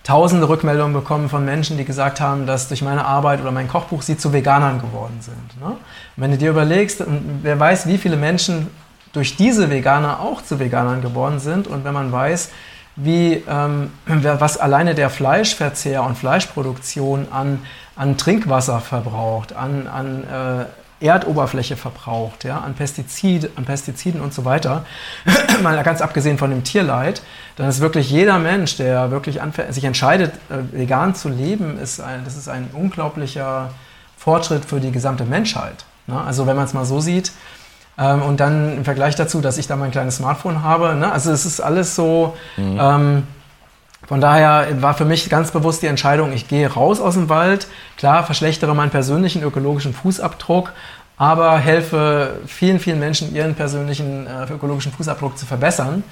tausende 0.06 0.48
Rückmeldungen 0.48 0.94
bekommen 0.94 1.30
von 1.30 1.44
Menschen, 1.44 1.78
die 1.78 1.84
gesagt 1.84 2.22
haben, 2.22 2.46
dass 2.46 2.68
durch 2.68 2.84
meine 2.84 3.06
Arbeit 3.06 3.42
oder 3.42 3.52
mein 3.52 3.68
Kochbuch 3.68 4.04
sie 4.04 4.18
zu 4.18 4.32
Veganern 4.32 4.80
geworden 4.80 5.18
sind. 5.20 5.60
Ne? 5.60 5.76
wenn 6.16 6.32
du 6.32 6.38
dir 6.38 6.52
überlegst, 6.52 7.04
wer 7.42 7.60
weiß, 7.60 7.88
wie 7.88 7.98
viele 7.98 8.16
Menschen 8.16 8.68
durch 9.14 9.36
diese 9.36 9.70
Veganer 9.70 10.20
auch 10.20 10.42
zu 10.42 10.60
Veganern 10.60 11.02
geworden 11.02 11.40
sind 11.40 11.68
und 11.68 11.84
wenn 11.84 11.94
man 11.94 12.12
weiß, 12.12 12.50
wie, 12.96 13.44
ähm, 13.48 13.92
was 14.06 14.58
alleine 14.58 14.96
der 14.96 15.10
Fleischverzehr 15.10 16.04
und 16.04 16.18
Fleischproduktion 16.18 17.28
an, 17.32 17.60
an 17.96 18.18
Trinkwasser 18.18 18.80
verbraucht, 18.80 19.54
an, 19.54 19.88
an 19.88 20.24
äh, 20.24 20.66
Erdoberfläche 21.06 21.76
verbraucht, 21.76 22.44
ja, 22.44 22.60
an, 22.60 22.74
Pestizid, 22.74 23.50
an 23.56 23.66
Pestiziden 23.66 24.22
und 24.22 24.34
so 24.34 24.46
weiter, 24.46 24.86
mal 25.64 25.82
ganz 25.84 26.02
abgesehen 26.02 26.38
von 26.38 26.50
dem 26.50 26.64
Tierleid, 26.64 27.22
dann 27.56 27.70
ist 27.70 27.80
wirklich 27.80 28.10
jeder 28.10 28.40
Mensch, 28.40 28.78
der 28.78 29.12
wirklich 29.12 29.40
sich 29.70 29.84
entscheidet, 29.84 30.34
äh, 30.50 30.78
vegan 30.78 31.16
zu 31.16 31.30
leben, 31.30 31.78
ist 31.80 32.00
ein, 32.00 32.24
das 32.26 32.36
ist 32.36 32.48
ein 32.48 32.70
unglaublicher 32.74 33.72
Fortschritt 34.18 34.66
für 34.66 34.80
die 34.80 34.92
gesamte 34.92 35.26
Menschheit. 35.26 35.86
Ne? 36.08 36.20
Also 36.20 36.48
wenn 36.48 36.56
man 36.56 36.66
es 36.66 36.74
mal 36.74 36.86
so 36.86 37.00
sieht, 37.00 37.32
ähm, 37.98 38.22
und 38.22 38.40
dann 38.40 38.78
im 38.78 38.84
Vergleich 38.86 39.16
dazu, 39.16 39.42
dass 39.42 39.58
ich 39.58 39.68
da 39.68 39.76
mein 39.76 39.92
kleines 39.92 40.18
Smartphone 40.18 40.64
habe, 40.64 40.96
ne? 40.96 41.12
also 41.12 41.32
es 41.32 41.46
ist 41.46 41.62
alles 41.62 41.96
so, 41.96 42.36
mhm. 42.58 42.78
ähm, 42.80 43.24
von 44.08 44.22
daher 44.22 44.82
war 44.82 44.94
für 44.94 45.06
mich 45.06 45.30
ganz 45.30 45.52
bewusst 45.52 45.82
die 45.82 45.88
Entscheidung, 45.88 46.32
ich 46.34 46.48
gehe 46.48 46.72
raus 46.72 47.00
aus 47.00 47.16
dem 47.16 47.30
Wald. 47.30 47.68
Klar, 47.98 48.26
verschlechtere 48.26 48.76
meinen 48.76 48.92
persönlichen 48.92 49.42
ökologischen 49.42 49.94
Fußabdruck, 49.94 50.74
aber 51.18 51.58
helfe 51.58 52.40
vielen, 52.46 52.80
vielen 52.80 53.00
Menschen, 53.00 53.34
ihren 53.34 53.56
persönlichen 53.56 54.28
äh, 54.28 54.52
ökologischen 54.52 54.92
Fußabdruck 54.92 55.38
zu 55.38 55.46
verbessern. 55.46 56.04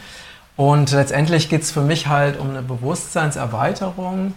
Und 0.56 0.92
letztendlich 0.92 1.50
geht 1.50 1.64
es 1.64 1.72
für 1.72 1.82
mich 1.82 2.08
halt 2.08 2.40
um 2.40 2.50
eine 2.50 2.62
Bewusstseinserweiterung 2.62 4.34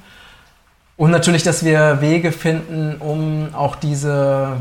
und 0.96 1.10
natürlich, 1.10 1.42
dass 1.42 1.64
wir 1.64 2.00
Wege 2.00 2.32
finden, 2.32 2.96
um 3.00 3.54
auch 3.54 3.76
diese, 3.76 4.56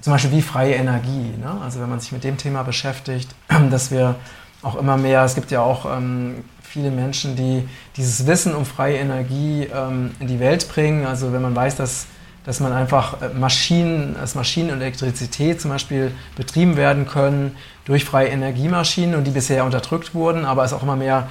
zum 0.00 0.14
Beispiel 0.14 0.32
wie 0.32 0.42
freie 0.42 0.74
Energie, 0.74 1.34
ne? 1.38 1.58
also 1.62 1.80
wenn 1.80 1.90
man 1.90 2.00
sich 2.00 2.10
mit 2.12 2.24
dem 2.24 2.38
Thema 2.38 2.62
beschäftigt, 2.62 3.28
dass 3.70 3.90
wir 3.90 4.14
auch 4.62 4.76
immer 4.76 4.96
mehr, 4.96 5.24
es 5.24 5.34
gibt 5.34 5.50
ja 5.50 5.60
auch 5.60 5.84
ähm, 5.84 6.42
viele 6.74 6.90
Menschen, 6.90 7.36
die 7.36 7.68
dieses 7.96 8.26
Wissen 8.26 8.52
um 8.52 8.66
freie 8.66 8.96
Energie 8.96 9.68
ähm, 9.72 10.10
in 10.18 10.26
die 10.26 10.40
Welt 10.40 10.68
bringen. 10.68 11.06
Also 11.06 11.32
wenn 11.32 11.40
man 11.40 11.54
weiß, 11.54 11.76
dass, 11.76 12.06
dass 12.44 12.58
man 12.58 12.72
einfach 12.72 13.22
äh, 13.22 13.28
Maschinen, 13.28 14.16
dass 14.20 14.34
Maschinen 14.34 14.70
und 14.70 14.80
Elektrizität 14.80 15.60
zum 15.60 15.70
Beispiel 15.70 16.10
betrieben 16.34 16.76
werden 16.76 17.06
können 17.06 17.54
durch 17.84 18.04
freie 18.04 18.26
Energiemaschinen 18.26 19.14
und 19.14 19.22
die 19.22 19.30
bisher 19.30 19.64
unterdrückt 19.64 20.16
wurden, 20.16 20.44
aber 20.44 20.64
es 20.64 20.72
auch 20.72 20.82
immer 20.82 20.96
mehr 20.96 21.28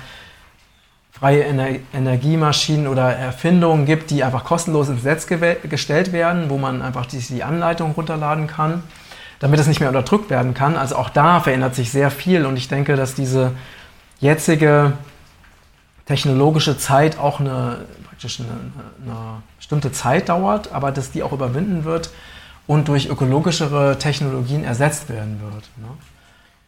freie 1.12 1.44
Ener 1.44 1.72
Energiemaschinen 1.94 2.88
oder 2.88 3.12
Erfindungen 3.14 3.86
gibt, 3.86 4.12
die 4.12 4.24
einfach 4.24 4.46
kostenlos 4.46 4.88
ins 4.88 5.04
Netz 5.04 5.28
gestellt 5.28 6.14
werden, 6.14 6.50
wo 6.50 6.58
man 6.58 6.82
einfach 6.82 7.06
die, 7.06 7.20
die 7.20 7.44
Anleitung 7.44 7.92
runterladen 7.92 8.48
kann, 8.48 8.82
damit 9.40 9.60
es 9.60 9.68
nicht 9.68 9.82
mehr 9.82 9.90
unterdrückt 9.90 10.30
werden 10.30 10.54
kann. 10.54 10.78
Also 10.78 10.96
auch 10.96 11.10
da 11.10 11.42
verändert 11.42 11.76
sich 11.76 11.92
sehr 11.92 12.12
viel 12.12 12.46
und 12.46 12.56
ich 12.56 12.70
denke, 12.70 12.96
dass 12.96 13.14
diese 13.14 13.52
jetzige 14.24 14.94
technologische 16.06 16.78
Zeit 16.78 17.18
auch 17.18 17.40
eine, 17.40 17.86
praktisch 18.08 18.40
eine, 18.40 18.50
eine 19.06 19.44
bestimmte 19.58 19.92
Zeit 19.92 20.30
dauert, 20.30 20.72
aber 20.72 20.92
dass 20.92 21.12
die 21.12 21.24
auch 21.24 21.32
überwinden 21.32 21.84
wird 21.84 22.10
und 22.68 22.88
durch 22.88 23.10
ökologischere 23.10 23.98
Technologien 23.98 24.64
ersetzt 24.64 25.10
werden 25.10 25.40
wird. 25.42 25.64
Ne? 25.78 25.88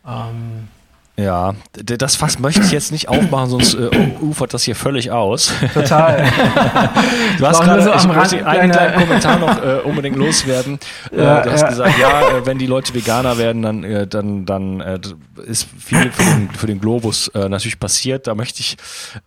Ähm, 0.08 0.68
ja, 1.18 1.56
das 1.72 2.18
Fass 2.18 2.40
möchte 2.40 2.62
ich 2.62 2.72
jetzt 2.72 2.92
nicht 2.92 3.08
aufmachen, 3.08 3.50
sonst 3.50 3.74
äh, 3.74 3.90
ufert 4.20 4.54
das 4.54 4.64
hier 4.64 4.76
völlig 4.76 5.12
aus. 5.12 5.54
Total. 5.74 6.26
du 7.38 7.48
hast 7.48 7.62
gerade, 7.62 7.84
so 7.84 7.94
ich 7.94 8.08
möchte 8.08 8.46
einen 8.46 8.70
kleinen 8.70 9.00
Kommentar 9.00 9.40
noch 9.40 9.64
äh, 9.64 9.80
unbedingt 9.84 10.18
loswerden. 10.18 10.80
Äh, 11.12 11.24
ja, 11.24 11.42
du 11.42 11.52
hast 11.52 11.62
ja. 11.62 11.70
gesagt, 11.70 12.00
ja, 12.00 12.22
äh, 12.22 12.46
wenn 12.46 12.58
die 12.58 12.66
Leute 12.66 12.94
Veganer 12.94 13.38
werden, 13.38 13.62
dann, 13.62 13.84
äh, 13.84 14.08
dann, 14.08 14.46
dann 14.46 14.82
äh, 14.82 15.00
ist 15.46 15.68
viel 15.80 16.12
für 16.12 16.24
den, 16.24 16.50
für 16.52 16.68
den 16.68 16.80
Globus 16.80 17.28
äh, 17.30 17.48
natürlich 17.48 17.80
passiert. 17.80 18.28
Da 18.28 18.36
möchte 18.36 18.62
ich 18.62 18.78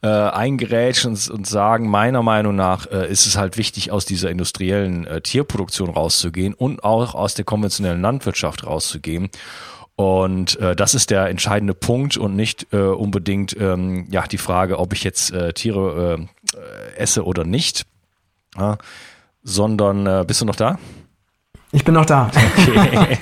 äh, 0.02 0.08
eingerätschen 0.08 1.12
und, 1.12 1.30
und 1.30 1.46
sagen, 1.46 1.88
meiner 1.88 2.22
Meinung 2.22 2.56
nach 2.56 2.86
äh, 2.90 3.10
ist 3.10 3.26
es 3.26 3.36
halt 3.36 3.56
wichtig, 3.56 3.90
aus 3.90 4.04
dieser 4.04 4.30
industriellen 4.30 5.06
äh, 5.06 5.20
Tierproduktion 5.20 5.90
rauszugehen 5.90 6.52
und 6.54 6.84
auch 6.84 7.14
aus 7.14 7.34
der 7.34 7.44
konventionellen 7.44 8.02
Landwirtschaft 8.02 8.66
rauszugehen. 8.66 9.30
Und 9.98 10.60
äh, 10.60 10.76
das 10.76 10.94
ist 10.94 11.10
der 11.10 11.26
entscheidende 11.26 11.74
Punkt 11.74 12.16
und 12.16 12.36
nicht 12.36 12.72
äh, 12.72 12.76
unbedingt 12.76 13.56
ähm, 13.58 14.06
ja 14.08 14.24
die 14.28 14.38
Frage, 14.38 14.78
ob 14.78 14.92
ich 14.92 15.02
jetzt 15.02 15.32
äh, 15.32 15.52
Tiere 15.52 16.28
äh, 16.54 16.96
esse 16.96 17.24
oder 17.24 17.42
nicht, 17.42 17.84
ja, 18.56 18.78
sondern 19.42 20.06
äh, 20.06 20.24
bist 20.24 20.40
du 20.40 20.44
noch 20.44 20.54
da? 20.54 20.78
Ich 21.70 21.84
bin 21.84 21.94
noch 21.94 22.06
da. 22.06 22.30
Okay, 22.58 23.18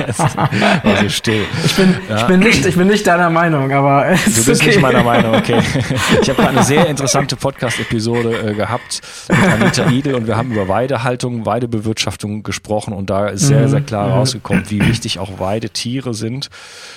also 0.84 1.08
still. 1.08 1.44
Ich 1.64 1.74
bin, 1.76 1.94
ja. 2.08 2.16
ich, 2.16 2.22
bin 2.24 2.40
nicht, 2.40 2.64
ich 2.64 2.76
bin 2.76 2.86
nicht 2.86 3.06
deiner 3.06 3.30
Meinung, 3.30 3.72
aber 3.72 4.14
Du 4.24 4.44
bist 4.44 4.48
okay. 4.48 4.66
nicht 4.66 4.80
meiner 4.80 5.02
Meinung, 5.02 5.34
okay. 5.34 5.60
Ich 6.22 6.28
habe 6.28 6.48
eine 6.48 6.62
sehr 6.62 6.86
interessante 6.86 7.36
Podcast-Episode 7.36 8.50
äh, 8.50 8.54
gehabt 8.54 9.02
mit 9.28 9.38
Anita 9.38 9.90
Idel 9.90 10.14
und 10.14 10.26
wir 10.26 10.36
haben 10.36 10.52
über 10.52 10.68
Weidehaltung, 10.68 11.46
Weidebewirtschaftung 11.46 12.42
gesprochen 12.42 12.92
und 12.92 13.10
da 13.10 13.28
ist 13.28 13.42
sehr, 13.42 13.68
sehr 13.68 13.80
klar 13.80 14.08
mhm. 14.08 14.12
rausgekommen, 14.14 14.64
wie 14.68 14.86
wichtig 14.86 15.18
auch 15.18 15.38
Weidetiere 15.38 16.14
sind 16.14 16.48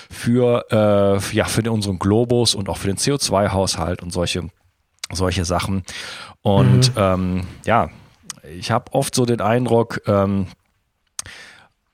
für, 0.10 0.66
äh, 0.72 1.36
ja, 1.36 1.46
für 1.46 1.72
unseren 1.72 2.00
Globus 2.00 2.56
und 2.56 2.70
auch 2.70 2.78
für 2.78 2.88
den 2.88 2.98
CO2-Haushalt 2.98 4.02
und 4.04 4.12
solche, 4.12 4.50
solche 5.12 5.46
Sachen. 5.46 5.84
Und 6.42 6.96
mhm. 6.96 7.02
ähm, 7.02 7.42
ja, 7.66 7.90
ich 8.58 8.72
habe 8.72 8.94
oft 8.94 9.16
so 9.16 9.26
den 9.26 9.42
Eindruck, 9.42 10.02
ähm, 10.08 10.48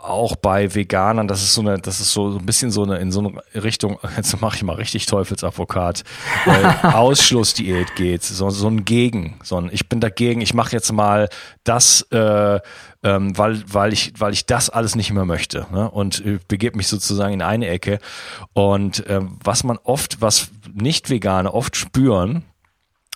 auch 0.10 0.36
bei 0.36 0.74
Veganern, 0.74 1.28
das 1.28 1.44
ist 1.44 1.54
so 1.54 1.62
eine, 1.62 1.80
das 1.80 2.00
ist 2.00 2.12
so 2.12 2.38
ein 2.38 2.46
bisschen 2.46 2.72
so 2.72 2.84
eine 2.84 2.98
in 2.98 3.12
so 3.12 3.20
eine 3.20 3.64
Richtung, 3.64 4.00
jetzt 4.18 4.40
mache 4.42 4.58
ich 4.58 4.64
mal 4.64 4.76
richtig 4.76 5.06
Teufelsadvokat, 5.06 6.04
äh, 6.46 6.88
Ausschlussdiät 6.88 7.96
geht, 7.96 8.24
so, 8.24 8.50
so 8.50 8.68
ein 8.68 8.86
Gegen, 8.86 9.40
so 9.44 9.58
ein, 9.58 9.70
ich 9.72 9.90
bin 9.90 10.00
dagegen, 10.00 10.42
ich 10.42 10.54
mache 10.54 10.72
jetzt 10.72 10.92
mal 10.92 11.30
das, 11.64 12.02
äh, 12.12 12.60
ähm, 13.04 13.38
weil, 13.38 13.64
weil, 13.72 13.94
ich, 13.94 14.14
weil 14.18 14.34
ich 14.34 14.46
das 14.46 14.70
alles 14.70 14.96
nicht 14.96 15.12
mehr 15.12 15.26
möchte 15.26 15.68
ne? 15.72 15.90
und 15.90 16.26
äh, 16.26 16.40
begebe 16.48 16.78
mich 16.78 16.88
sozusagen 16.88 17.34
in 17.34 17.42
eine 17.42 17.68
Ecke. 17.68 18.00
Und 18.54 19.06
äh, 19.08 19.22
was 19.44 19.64
man 19.64 19.78
oft, 19.84 20.22
was 20.22 20.50
Nicht-Veganer 20.74 21.54
oft 21.54 21.76
spüren, 21.76 22.44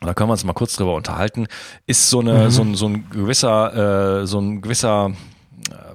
da 0.01 0.13
können 0.13 0.29
wir 0.29 0.33
uns 0.33 0.43
mal 0.45 0.53
kurz 0.53 0.75
drüber 0.75 0.95
unterhalten, 0.95 1.47
ist 1.85 2.09
so 2.09 2.21
eine, 2.21 2.45
mhm. 2.45 2.49
so, 2.51 2.61
ein, 2.61 2.75
so 2.75 2.87
ein 2.87 3.09
gewisser, 3.09 4.21
äh, 4.21 4.27
so 4.27 4.39
ein 4.39 4.61
gewisser 4.61 5.11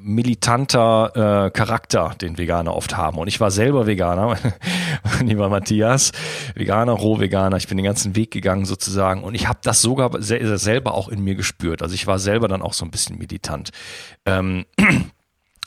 militanter 0.00 1.46
äh, 1.46 1.50
Charakter, 1.50 2.14
den 2.20 2.38
Veganer 2.38 2.74
oft 2.74 2.96
haben. 2.96 3.18
Und 3.18 3.28
ich 3.28 3.40
war 3.40 3.50
selber 3.50 3.86
Veganer, 3.86 4.36
lieber 5.20 5.48
Matthias, 5.48 6.12
Veganer, 6.54 6.92
Rohveganer. 6.92 7.56
Ich 7.56 7.68
bin 7.68 7.76
den 7.76 7.86
ganzen 7.86 8.16
Weg 8.16 8.30
gegangen 8.30 8.64
sozusagen 8.64 9.22
und 9.22 9.34
ich 9.34 9.48
habe 9.48 9.58
das 9.62 9.80
sogar 9.82 10.10
selber 10.20 10.94
auch 10.94 11.08
in 11.08 11.22
mir 11.22 11.34
gespürt. 11.34 11.82
Also 11.82 11.94
ich 11.94 12.06
war 12.06 12.18
selber 12.18 12.48
dann 12.48 12.62
auch 12.62 12.74
so 12.74 12.84
ein 12.84 12.90
bisschen 12.90 13.18
militant. 13.18 13.70
Ähm, 14.26 14.66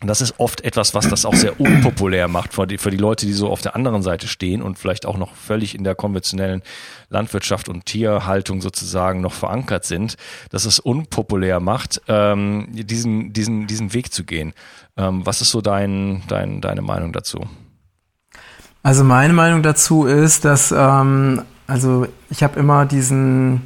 das 0.01 0.21
ist 0.21 0.39
oft 0.39 0.61
etwas, 0.61 0.93
was 0.93 1.09
das 1.09 1.25
auch 1.25 1.33
sehr 1.33 1.59
unpopulär 1.59 2.27
macht 2.27 2.53
für 2.53 2.67
die, 2.67 2.77
für 2.77 2.91
die 2.91 2.97
Leute, 2.97 3.25
die 3.25 3.33
so 3.33 3.49
auf 3.49 3.61
der 3.61 3.75
anderen 3.75 4.03
Seite 4.03 4.27
stehen 4.27 4.61
und 4.61 4.77
vielleicht 4.77 5.07
auch 5.07 5.17
noch 5.17 5.33
völlig 5.33 5.73
in 5.73 5.83
der 5.83 5.95
konventionellen 5.95 6.61
Landwirtschaft 7.09 7.67
und 7.67 7.85
Tierhaltung 7.85 8.61
sozusagen 8.61 9.21
noch 9.21 9.33
verankert 9.33 9.85
sind, 9.85 10.15
dass 10.51 10.65
es 10.65 10.79
unpopulär 10.79 11.59
macht, 11.59 12.01
ähm, 12.07 12.67
diesen, 12.71 13.33
diesen, 13.33 13.65
diesen 13.65 13.93
Weg 13.93 14.13
zu 14.13 14.23
gehen. 14.23 14.53
Ähm, 14.97 15.25
was 15.25 15.41
ist 15.41 15.49
so 15.49 15.61
dein, 15.61 16.21
dein, 16.27 16.61
deine 16.61 16.83
Meinung 16.83 17.11
dazu? 17.11 17.41
Also 18.83 19.03
meine 19.03 19.33
Meinung 19.33 19.63
dazu 19.63 20.05
ist, 20.05 20.45
dass 20.45 20.71
ähm, 20.71 21.41
also 21.65 22.07
ich 22.29 22.43
habe 22.43 22.59
immer 22.59 22.85
diesen, 22.85 23.63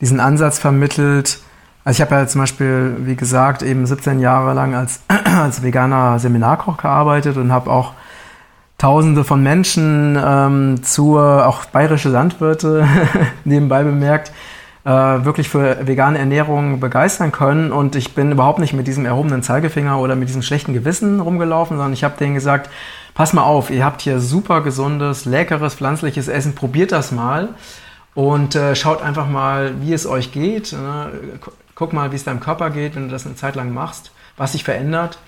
diesen 0.00 0.20
Ansatz 0.20 0.58
vermittelt, 0.58 1.40
also 1.84 1.96
ich 1.96 2.00
habe 2.00 2.14
ja 2.20 2.26
zum 2.26 2.40
Beispiel, 2.40 2.96
wie 3.00 3.16
gesagt, 3.16 3.62
eben 3.62 3.86
17 3.86 4.20
Jahre 4.20 4.54
lang 4.54 4.74
als, 4.74 5.00
als 5.24 5.62
veganer 5.62 6.18
Seminarkoch 6.18 6.76
gearbeitet 6.76 7.36
und 7.36 7.52
habe 7.52 7.70
auch 7.70 7.94
Tausende 8.82 9.22
von 9.22 9.40
Menschen 9.44 10.18
ähm, 10.20 10.82
zur, 10.82 11.46
auch 11.46 11.66
bayerische 11.66 12.08
Landwirte 12.08 12.84
nebenbei 13.44 13.84
bemerkt, 13.84 14.32
äh, 14.84 14.90
wirklich 14.90 15.48
für 15.48 15.86
vegane 15.86 16.18
Ernährung 16.18 16.80
begeistern 16.80 17.30
können. 17.30 17.70
Und 17.70 17.94
ich 17.94 18.16
bin 18.16 18.32
überhaupt 18.32 18.58
nicht 18.58 18.72
mit 18.72 18.88
diesem 18.88 19.06
erhobenen 19.06 19.44
Zeigefinger 19.44 20.00
oder 20.00 20.16
mit 20.16 20.28
diesem 20.28 20.42
schlechten 20.42 20.72
Gewissen 20.72 21.20
rumgelaufen, 21.20 21.76
sondern 21.76 21.92
ich 21.92 22.02
habe 22.02 22.18
denen 22.18 22.34
gesagt, 22.34 22.70
pass 23.14 23.32
mal 23.32 23.44
auf, 23.44 23.70
ihr 23.70 23.84
habt 23.84 24.02
hier 24.02 24.18
super 24.18 24.62
gesundes, 24.62 25.26
leckeres, 25.26 25.76
pflanzliches 25.76 26.26
Essen, 26.26 26.56
probiert 26.56 26.90
das 26.90 27.12
mal 27.12 27.50
und 28.14 28.56
äh, 28.56 28.74
schaut 28.74 29.00
einfach 29.00 29.28
mal, 29.28 29.74
wie 29.80 29.92
es 29.92 30.06
euch 30.06 30.32
geht. 30.32 30.72
Ne? 30.72 31.10
Guck 31.82 31.92
mal, 31.92 32.12
wie 32.12 32.16
es 32.16 32.22
deinem 32.22 32.38
Körper 32.38 32.70
geht, 32.70 32.94
wenn 32.94 33.08
du 33.08 33.10
das 33.10 33.26
eine 33.26 33.34
Zeit 33.34 33.56
lang 33.56 33.74
machst, 33.74 34.12
was 34.36 34.52
sich 34.52 34.62
verändert. 34.62 35.18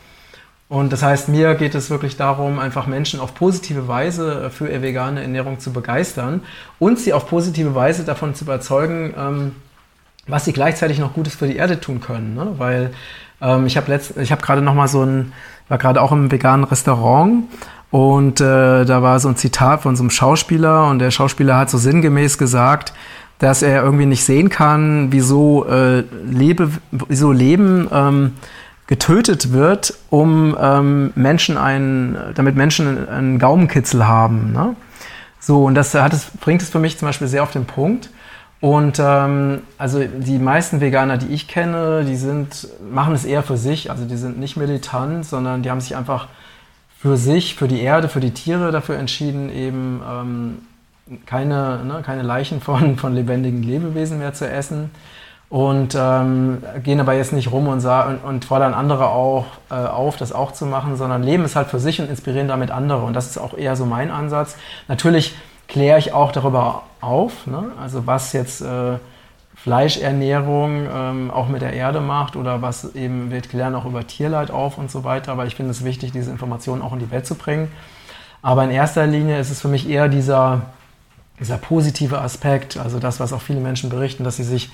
Und 0.69 0.93
das 0.93 1.03
heißt, 1.03 1.29
mir 1.29 1.57
geht 1.57 1.75
es 1.75 1.91
wirklich 1.91 2.17
darum, 2.17 2.61
einfach 2.61 2.87
Menschen 2.87 3.19
auf 3.19 3.35
positive 3.35 3.89
Weise 3.89 4.51
für 4.51 4.69
ihre 4.69 4.83
vegane 4.83 5.21
Ernährung 5.21 5.59
zu 5.59 5.73
begeistern 5.73 6.43
und 6.79 7.01
sie 7.01 7.13
auf 7.13 7.29
positive 7.29 7.75
Weise 7.75 8.05
davon 8.05 8.37
zu 8.37 8.45
überzeugen, 8.45 9.15
ähm, 9.19 9.57
was 10.29 10.45
sie 10.45 10.53
gleichzeitig 10.53 11.01
noch 11.01 11.13
Gutes 11.13 11.35
für 11.35 11.49
die 11.49 11.57
Erde 11.57 11.81
tun 11.81 12.01
können. 12.01 12.37
Ne? 12.37 12.55
Weil 12.57 12.93
ähm, 13.43 13.67
ich 13.67 13.77
habe 13.77 13.93
habe 13.93 14.43
gerade 14.43 14.63
noch 14.63 14.75
mal 14.75 14.87
so 14.87 15.03
ein, 15.03 15.33
war 15.69 15.79
gerade 15.79 16.01
auch 16.01 16.13
im 16.13 16.31
veganen 16.31 16.65
Restaurant 16.65 17.49
und 17.91 18.41
äh, 18.41 18.85
da 18.85 19.03
war 19.03 19.19
so 19.19 19.29
ein 19.29 19.37
Zitat 19.37 19.83
von 19.83 19.97
so 19.97 20.05
einem 20.05 20.11
Schauspieler 20.11 20.87
und 20.87 21.01
der 21.01 21.11
Schauspieler 21.11 21.57
hat 21.57 21.69
so 21.69 21.79
sinngemäß 21.79 22.39
gesagt, 22.39 22.93
dass 23.39 23.63
er 23.63 23.83
irgendwie 23.83 24.07
nicht 24.07 24.25
sehen 24.25 24.49
kann, 24.49 25.09
wieso, 25.11 25.67
äh, 25.67 26.05
lebe, 26.25 26.71
wieso 26.91 27.33
Leben 27.33 27.89
ähm, 27.93 28.33
getötet 28.87 29.53
wird, 29.53 29.95
um 30.11 30.57
ähm, 30.61 31.13
Menschen 31.15 31.57
einen, 31.57 32.17
damit 32.35 32.55
Menschen 32.57 33.09
einen 33.09 33.39
Gaumenkitzel 33.39 34.07
haben. 34.07 34.53
Ne? 34.53 34.77
So, 35.41 35.65
und 35.65 35.75
das 35.75 35.95
hat 35.95 36.13
es, 36.13 36.31
bringt 36.41 36.63
es 36.63 36.71
für 36.71 36.79
mich 36.79 36.99
zum 36.99 37.09
Beispiel 37.09 37.29
sehr 37.29 37.43
auf 37.43 37.51
den 37.51 37.65
Punkt. 37.65 38.11
Und 38.61 38.99
ähm, 38.99 39.61
also 39.77 40.03
die 40.03 40.39
meisten 40.39 40.81
Veganer, 40.81 41.19
die 41.19 41.35
ich 41.35 41.49
kenne, 41.49 42.05
die 42.07 42.17
sind, 42.17 42.69
machen 42.91 43.15
es 43.15 43.27
eher 43.27 43.43
für 43.43 43.59
sich. 43.59 43.91
Also 43.91 44.07
die 44.07 44.17
sind 44.17 44.39
nicht 44.39 44.57
militant, 44.57 45.27
sondern 45.27 45.63
die 45.63 45.71
haben 45.71 45.83
sich 45.83 45.97
einfach 45.97 46.29
für 46.99 47.19
sich, 47.19 47.57
für 47.57 47.69
die 47.69 47.83
Erde, 47.83 48.09
für 48.09 48.21
die 48.21 48.31
Tiere 48.31 48.73
dafür 48.73 48.97
entschieden, 48.97 49.51
eben 49.51 50.01
ähm, 50.11 50.59
keine, 51.27 51.85
ne, 51.85 52.03
keine 52.05 52.23
Leichen 52.23 52.61
von, 52.61 52.97
von 52.97 53.15
lebendigen 53.15 53.63
Lebewesen 53.63 54.19
mehr 54.19 54.35
zu 54.35 54.49
essen 54.49 54.91
und 55.51 55.97
ähm, 55.97 56.63
gehen 56.83 56.99
aber 56.99 57.15
jetzt 57.15 57.33
nicht 57.33 57.53
rum 57.53 57.69
und, 57.69 57.81
sagen, 57.81 58.19
und 58.27 58.45
fordern 58.45 58.75
andere 58.75 59.09
auch 59.09 59.47
äh, 59.71 59.75
auf, 59.75 60.17
das 60.17 60.33
auch 60.33 60.53
zu 60.53 60.67
machen, 60.67 60.97
sondern 60.97 61.23
leben 61.23 61.45
es 61.45 61.55
halt 61.55 61.69
für 61.69 61.79
sich 61.79 62.01
und 62.01 62.09
inspirieren 62.09 62.49
damit 62.49 62.71
andere. 62.71 63.03
Und 63.05 63.15
das 63.15 63.27
ist 63.27 63.39
auch 63.39 63.57
eher 63.57 63.77
so 63.77 63.85
mein 63.85 64.11
Ansatz. 64.11 64.57
Natürlich 64.89 65.37
kläre 65.69 65.99
ich 65.99 66.13
auch 66.13 66.33
darüber 66.33 66.83
auf, 67.01 67.47
ne? 67.47 67.71
also 67.81 68.07
was 68.07 68.33
jetzt 68.33 68.63
äh, 68.63 68.99
Fleischernährung 69.55 70.87
ähm, 70.93 71.31
auch 71.31 71.49
mit 71.49 71.63
der 71.63 71.73
Erde 71.73 72.01
macht 72.01 72.37
oder 72.37 72.61
was 72.61 72.95
eben, 72.95 73.31
wir 73.31 73.41
klären 73.41 73.75
auch 73.75 73.85
über 73.85 74.07
Tierleid 74.07 74.51
auf 74.51 74.77
und 74.79 74.91
so 74.91 75.05
weiter. 75.05 75.33
Aber 75.33 75.47
ich 75.47 75.55
finde 75.55 75.71
es 75.71 75.85
wichtig, 75.85 76.13
diese 76.13 76.31
Informationen 76.31 76.83
auch 76.83 76.93
in 76.93 76.99
die 76.99 77.11
Welt 77.11 77.27
zu 77.27 77.35
bringen. 77.35 77.71
Aber 78.43 78.65
in 78.65 78.71
erster 78.71 79.07
Linie 79.07 79.39
ist 79.39 79.51
es 79.51 79.61
für 79.61 79.69
mich 79.69 79.89
eher 79.89 80.09
dieser, 80.09 80.63
dieser 81.41 81.59
positive 81.59 82.21
Aspekt, 82.21 82.77
also 82.77 82.99
das, 82.99 83.21
was 83.21 83.33
auch 83.33 83.43
viele 83.43 83.61
Menschen 83.61 83.91
berichten, 83.91 84.25
dass 84.25 84.37
sie 84.37 84.45
sich 84.45 84.71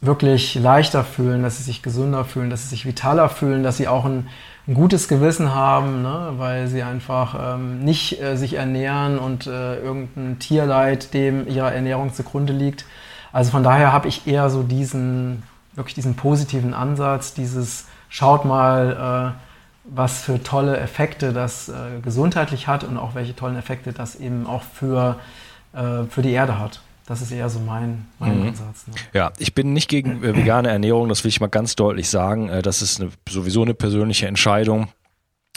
wirklich 0.00 0.54
leichter 0.54 1.04
fühlen, 1.04 1.42
dass 1.42 1.58
sie 1.58 1.62
sich 1.62 1.82
gesünder 1.82 2.24
fühlen, 2.24 2.48
dass 2.48 2.62
sie 2.62 2.68
sich 2.68 2.86
vitaler 2.86 3.28
fühlen, 3.28 3.62
dass 3.62 3.76
sie 3.76 3.86
auch 3.86 4.06
ein, 4.06 4.28
ein 4.66 4.74
gutes 4.74 5.08
Gewissen 5.08 5.54
haben, 5.54 6.02
ne? 6.02 6.32
weil 6.38 6.68
sie 6.68 6.82
einfach 6.82 7.54
ähm, 7.54 7.80
nicht 7.80 8.20
äh, 8.20 8.36
sich 8.36 8.54
ernähren 8.54 9.18
und 9.18 9.46
äh, 9.46 9.76
irgendein 9.76 10.38
Tierleid 10.38 11.12
dem 11.12 11.46
ihrer 11.46 11.72
Ernährung 11.72 12.14
zugrunde 12.14 12.54
liegt. 12.54 12.86
Also 13.32 13.50
von 13.50 13.62
daher 13.62 13.92
habe 13.92 14.08
ich 14.08 14.26
eher 14.26 14.48
so 14.48 14.62
diesen, 14.62 15.42
wirklich 15.74 15.94
diesen 15.94 16.16
positiven 16.16 16.72
Ansatz, 16.72 17.34
dieses 17.34 17.86
schaut 18.08 18.46
mal, 18.46 19.34
äh, 19.36 19.40
was 19.84 20.22
für 20.22 20.42
tolle 20.42 20.78
Effekte 20.78 21.32
das 21.32 21.68
äh, 21.68 22.00
gesundheitlich 22.02 22.68
hat 22.68 22.84
und 22.84 22.96
auch 22.96 23.14
welche 23.14 23.36
tollen 23.36 23.56
Effekte 23.56 23.92
das 23.92 24.16
eben 24.16 24.46
auch 24.46 24.62
für, 24.62 25.16
äh, 25.18 25.49
für 25.72 26.22
die 26.22 26.32
Erde 26.32 26.58
hat. 26.58 26.80
Das 27.10 27.22
ist 27.22 27.32
eher 27.32 27.48
so 27.48 27.58
mein, 27.58 28.06
mein 28.20 28.38
mhm. 28.38 28.48
Ansatz. 28.50 28.86
Ne? 28.86 28.94
Ja, 29.12 29.32
ich 29.38 29.52
bin 29.52 29.72
nicht 29.72 29.88
gegen 29.88 30.22
äh, 30.22 30.36
vegane 30.36 30.68
Ernährung, 30.68 31.08
das 31.08 31.24
will 31.24 31.28
ich 31.28 31.40
mal 31.40 31.48
ganz 31.48 31.74
deutlich 31.74 32.08
sagen. 32.08 32.48
Äh, 32.48 32.62
das 32.62 32.82
ist 32.82 33.00
eine, 33.00 33.10
sowieso 33.28 33.62
eine 33.62 33.74
persönliche 33.74 34.28
Entscheidung 34.28 34.86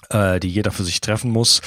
äh, 0.10 0.40
die 0.40 0.50
jeder 0.50 0.72
für 0.72 0.84
sich 0.84 1.02
treffen 1.02 1.32
muss. 1.32 1.62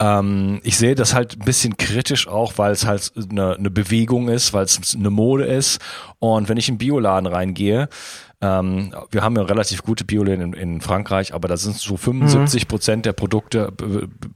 Ähm, 0.00 0.60
ich 0.62 0.76
sehe 0.76 0.94
das 0.94 1.14
halt 1.14 1.36
ein 1.36 1.44
bisschen 1.44 1.76
kritisch 1.76 2.28
auch, 2.28 2.54
weil 2.56 2.72
es 2.72 2.86
halt 2.86 3.12
eine, 3.30 3.56
eine 3.56 3.70
Bewegung 3.70 4.28
ist, 4.28 4.52
weil 4.52 4.64
es 4.64 4.94
eine 4.94 5.10
Mode 5.10 5.44
ist. 5.44 5.80
Und 6.18 6.48
wenn 6.48 6.56
ich 6.56 6.68
in 6.68 6.74
den 6.74 6.78
Bioladen 6.78 7.26
reingehe, 7.26 7.88
ähm, 8.40 8.94
wir 9.10 9.22
haben 9.22 9.34
ja 9.34 9.42
relativ 9.42 9.82
gute 9.82 10.04
Bioläden 10.04 10.52
in, 10.52 10.74
in, 10.74 10.80
Frankreich, 10.80 11.34
aber 11.34 11.48
da 11.48 11.56
sind 11.56 11.76
so 11.76 11.96
75 11.96 12.62
mhm. 12.62 12.68
Prozent 12.68 13.06
der 13.06 13.12
Produkte 13.12 13.72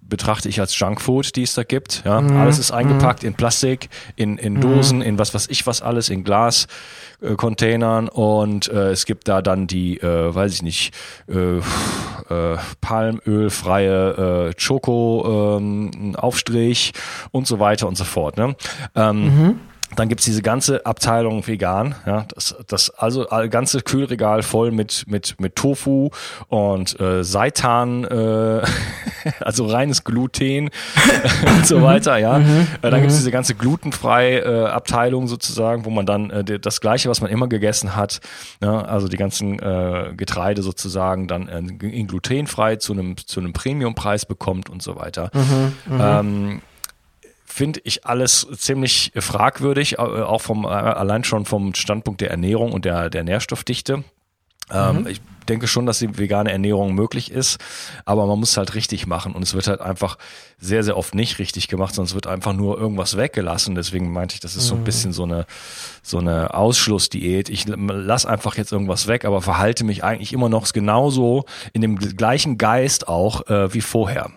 betrachte 0.03 0.49
ich 0.49 0.59
als 0.59 0.77
Junkfood, 0.77 1.37
die 1.37 1.43
es 1.43 1.55
da 1.55 1.63
gibt. 1.63 2.03
Ja, 2.05 2.21
mhm. 2.21 2.37
alles 2.37 2.59
ist 2.59 2.73
eingepackt 2.73 3.23
mhm. 3.23 3.29
in 3.29 3.35
Plastik, 3.35 3.91
in, 4.17 4.39
in 4.39 4.61
Dosen, 4.61 4.99
mhm. 4.99 5.05
in 5.05 5.19
was 5.19 5.35
weiß 5.35 5.47
ich 5.51 5.67
was 5.69 5.83
alles, 5.83 6.09
in 6.09 6.25
Glas. 6.25 6.67
Äh, 7.21 7.37
und 8.11 8.69
äh, 8.69 8.91
es 8.91 9.07
gibt 9.07 9.29
da 9.29 9.41
dann 9.41 9.69
die, 9.69 9.99
äh, 9.99 10.35
weiß 10.35 10.53
ich 10.55 10.63
nicht, 10.63 10.95
äh, 11.29 11.59
äh, 11.59 12.57
palmölfreie 12.81 14.49
äh, 14.51 14.61
Schoko 14.61 15.59
ähm, 15.59 16.17
Aufstrich 16.17 16.93
und 17.31 17.47
so 17.47 17.61
weiter 17.61 17.87
und 17.87 17.97
so 17.97 18.05
fort. 18.05 18.37
Ne? 18.37 18.57
Ähm, 18.97 19.25
mhm. 19.25 19.61
Dann 19.97 20.09
gibt's 20.09 20.25
diese 20.25 20.43
ganze 20.43 20.87
Abteilung 20.87 21.47
vegan, 21.47 21.95
ja, 22.07 22.25
das, 22.35 22.57
das 22.67 22.91
also 22.91 23.27
ganze 23.51 23.83
Kühlregal 23.83 24.43
voll 24.43 24.71
mit 24.71 25.05
mit 25.07 25.41
mit 25.41 25.57
Tofu 25.57 26.11
und 26.49 26.99
äh, 27.01 27.23
Seitan, 27.25 28.05
äh, 28.05 28.63
also 29.41 29.67
reines 29.67 30.05
Gluten 30.05 30.71
und 31.47 31.67
so 31.67 31.83
weiter, 31.83 32.17
ja. 32.19 32.39
Mhm. 32.39 32.67
Äh, 32.81 32.91
dann 32.91 33.01
gibt's 33.01 33.15
mhm. 33.15 33.21
diese 33.21 33.31
ganze 33.31 33.55
glutenfrei 33.55 34.39
äh, 34.39 34.65
Abteilung 34.67 35.27
sozusagen, 35.27 35.85
wo 35.85 35.91
man 35.91 36.07
dann 36.07 36.31
äh, 36.31 36.59
das 36.59 36.81
gleiche, 36.81 37.09
was 37.11 37.21
man 37.21 37.31
immer 37.31 37.49
gegessen 37.49 37.95
hat, 37.95 38.21
ja, 38.63 38.83
also 38.83 39.09
die 39.09 39.17
ganzen 39.17 39.59
äh, 39.59 40.13
Getreide 40.17 40.63
sozusagen 40.63 41.29
dann 41.29 41.49
äh, 41.49 41.59
in 41.59 42.07
glutenfrei 42.07 42.77
zu 42.77 42.93
einem 42.93 43.17
zu 43.17 43.41
einem 43.41 43.53
Premiumpreis 43.53 44.27
bekommt 44.27 44.71
und 44.71 44.83
so 44.83 44.97
weiter. 44.97 45.31
Mhm, 45.35 45.95
mhm. 45.95 46.01
ähm, 46.01 46.63
finde 47.53 47.81
ich 47.85 48.07
alles 48.07 48.47
ziemlich 48.57 49.13
fragwürdig, 49.15 49.95
äh, 49.95 50.01
auch 50.01 50.41
vom, 50.41 50.65
äh, 50.65 50.69
allein 50.69 51.23
schon 51.23 51.45
vom 51.45 51.75
Standpunkt 51.75 52.21
der 52.21 52.31
Ernährung 52.31 52.73
und 52.73 52.85
der, 52.85 53.11
der 53.11 53.25
Nährstoffdichte. 53.25 54.05
Ähm, 54.71 55.01
mhm. 55.01 55.07
Ich 55.07 55.21
denke 55.49 55.67
schon, 55.67 55.87
dass 55.87 55.99
die 55.99 56.17
vegane 56.17 56.51
Ernährung 56.51 56.95
möglich 56.95 57.31
ist, 57.31 57.59
aber 58.05 58.27
man 58.27 58.39
muss 58.39 58.51
es 58.51 58.57
halt 58.57 58.75
richtig 58.75 59.07
machen 59.07 59.33
und 59.33 59.43
es 59.43 59.55
wird 59.55 59.67
halt 59.67 59.81
einfach 59.81 60.17
sehr, 60.59 60.83
sehr 60.83 60.97
oft 60.97 61.15
nicht 61.15 61.39
richtig 61.41 61.69
gemacht, 61.69 61.95
sondern 61.95 62.11
es 62.11 62.15
wird 62.15 62.27
einfach 62.27 62.53
nur 62.53 62.79
irgendwas 62.79 63.17
weggelassen. 63.17 63.75
Deswegen 63.75 64.13
meinte 64.13 64.35
ich, 64.35 64.41
das 64.41 64.57
ist 64.57 64.69
so 64.69 64.75
ein 64.75 64.81
mhm. 64.81 64.85
bisschen 64.85 65.13
so 65.13 65.25
eine, 65.25 65.47
so 66.03 66.19
eine 66.19 66.55
Ausschlussdiät. 66.55 67.49
Ich 67.51 67.67
lass 67.67 68.25
einfach 68.25 68.57
jetzt 68.57 68.73
irgendwas 68.73 69.09
weg, 69.09 69.25
aber 69.25 69.43
verhalte 69.43 69.85
mich 69.85 70.05
eigentlich 70.05 70.33
immer 70.33 70.49
noch 70.49 70.73
genauso 70.73 71.45
in 71.73 71.83
dem 71.83 71.99
gleichen 71.99 72.57
Geist 72.57 73.09
auch 73.09 73.47
äh, 73.49 73.75
wie 73.75 73.81
vorher. 73.83 74.31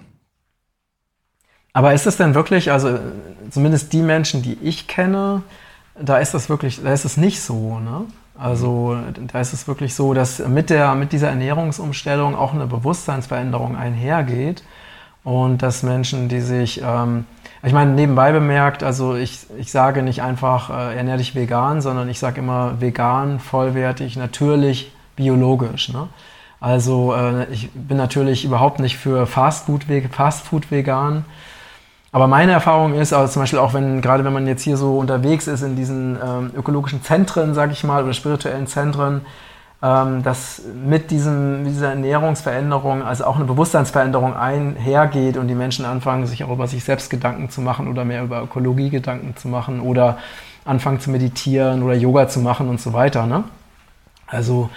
Aber 1.76 1.94
ist 1.94 2.08
es 2.08 2.16
denn 2.16 2.36
wirklich, 2.36 2.72
also 2.72 2.98
zumindest 3.52 3.92
die 3.92 4.02
Menschen, 4.02 4.42
die 4.42 4.58
ich 4.62 4.88
kenne, 4.88 5.44
da 6.00 6.20
ist 6.20 6.34
das 6.34 6.48
wirklich, 6.48 6.82
da 6.82 6.94
ist 6.94 7.04
es 7.04 7.18
nicht 7.18 7.42
so, 7.42 7.80
ne? 7.80 8.04
Also 8.40 8.98
da 9.28 9.42
ist 9.42 9.52
es 9.52 9.68
wirklich 9.68 9.94
so, 9.94 10.14
dass 10.14 10.40
mit, 10.40 10.70
der, 10.70 10.96
mit 10.96 11.12
dieser 11.12 11.28
Ernährungsumstellung 11.28 12.34
auch 12.34 12.54
eine 12.54 12.66
Bewusstseinsveränderung 12.66 13.76
einhergeht 13.76 14.64
und 15.26 15.64
dass 15.64 15.84
Menschen, 15.84 16.30
die 16.30 16.40
sich, 16.40 16.82
ähm, 16.82 17.26
ich 17.62 17.74
meine, 17.74 17.92
nebenbei 17.92 18.32
bemerkt, 18.32 18.82
also 18.82 19.16
ich, 19.16 19.46
ich 19.58 19.70
sage 19.70 20.02
nicht 20.02 20.22
einfach, 20.22 20.70
äh, 20.70 20.96
ernähr 20.96 21.18
dich 21.18 21.36
vegan, 21.36 21.82
sondern 21.82 22.08
ich 22.08 22.20
sage 22.20 22.40
immer 22.40 22.80
vegan, 22.80 23.42
vollwertig, 23.42 24.16
natürlich, 24.16 24.94
biologisch. 25.18 25.90
Ne? 25.90 26.08
Also 26.62 27.14
äh, 27.14 27.52
ich 27.52 27.70
bin 27.72 27.98
natürlich 27.98 28.46
überhaupt 28.46 28.80
nicht 28.80 28.98
für 28.98 29.28
Fastfood, 29.28 29.86
Fastfood 30.12 30.72
vegan. 30.72 31.26
Aber 32.16 32.28
meine 32.28 32.54
Erfahrung 32.54 32.94
ist, 32.94 33.12
also 33.12 33.34
zum 33.34 33.42
Beispiel 33.42 33.60
auch 33.60 33.74
wenn, 33.74 34.00
gerade 34.00 34.24
wenn 34.24 34.32
man 34.32 34.48
jetzt 34.48 34.62
hier 34.62 34.78
so 34.78 34.98
unterwegs 34.98 35.48
ist 35.48 35.64
in 35.64 35.76
diesen 35.76 36.18
ähm, 36.26 36.52
ökologischen 36.56 37.04
Zentren, 37.04 37.54
sag 37.54 37.74
ich 37.74 37.84
mal, 37.84 38.06
oder 38.06 38.14
spirituellen 38.14 38.68
Zentren, 38.68 39.26
ähm, 39.84 40.24
dass 40.24 40.62
mit 40.82 41.12
diesem, 41.12 41.66
dieser 41.66 41.90
Ernährungsveränderung, 41.90 43.04
also 43.04 43.26
auch 43.26 43.36
eine 43.36 43.44
Bewusstseinsveränderung 43.44 44.34
einhergeht 44.34 45.36
und 45.36 45.50
die 45.50 45.56
Menschen 45.56 45.84
anfangen, 45.84 46.26
sich 46.26 46.42
auch 46.46 46.52
über 46.52 46.68
sich 46.68 46.86
selbst 46.86 47.10
Gedanken 47.10 47.50
zu 47.50 47.60
machen 47.60 47.90
oder 47.90 48.06
mehr 48.06 48.24
über 48.24 48.42
Ökologie 48.42 48.90
Gedanken 48.90 49.36
zu 49.36 49.50
machen 49.50 49.82
oder 49.82 50.18
anfangen 50.64 51.02
zu 51.02 51.12
meditieren 51.12 51.84
oder 51.84 51.96
Yoga 51.96 52.30
zu 52.30 52.40
machen 52.40 52.70
und 52.70 52.80
so 52.80 52.94
weiter. 52.94 53.26
Ne? 53.26 53.44
Also 54.26 54.70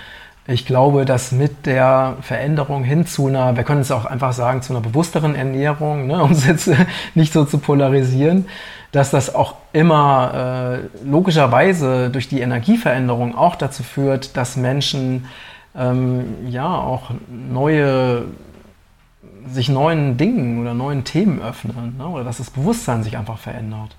ich 0.49 0.65
glaube, 0.65 1.05
dass 1.05 1.31
mit 1.31 1.67
der 1.67 2.17
Veränderung 2.23 2.83
hin 2.83 3.07
zu 3.07 3.27
einer, 3.27 3.57
wir 3.57 3.65
können 3.65 3.83
es 3.83 3.91
auch 3.91 4.07
einfach 4.07 4.33
sagen, 4.33 4.63
zu 4.63 4.73
einer 4.73 4.81
bewussteren 4.81 5.35
Ernährung, 5.35 6.07
ne, 6.07 6.23
um 6.25 6.33
es 6.33 6.47
jetzt 6.47 6.71
nicht 7.15 7.33
so 7.35 7.45
zu 7.45 7.59
polarisieren, 7.59 8.47
dass 8.91 9.11
das 9.11 9.35
auch 9.35 9.57
immer 9.75 10.81
äh, 11.05 11.07
logischerweise 11.07 12.09
durch 12.09 12.29
die 12.29 12.41
Energieveränderung 12.41 13.37
auch 13.37 13.57
dazu 13.57 13.83
führt, 13.83 14.39
dass 14.39 14.57
Menschen 14.57 15.27
ähm, 15.77 16.25
ja 16.49 16.67
auch 16.67 17.11
neue 17.29 18.25
sich 19.51 19.69
neuen 19.69 20.17
Dingen 20.17 20.61
oder 20.61 20.73
neuen 20.73 21.05
Themen 21.05 21.43
öffnen 21.43 21.97
ne, 21.99 22.07
oder 22.09 22.25
dass 22.25 22.39
das 22.39 22.51
Bewusstsein 22.51 23.03
sich 23.03 23.19
einfach 23.19 23.39
verändert. 23.39 23.97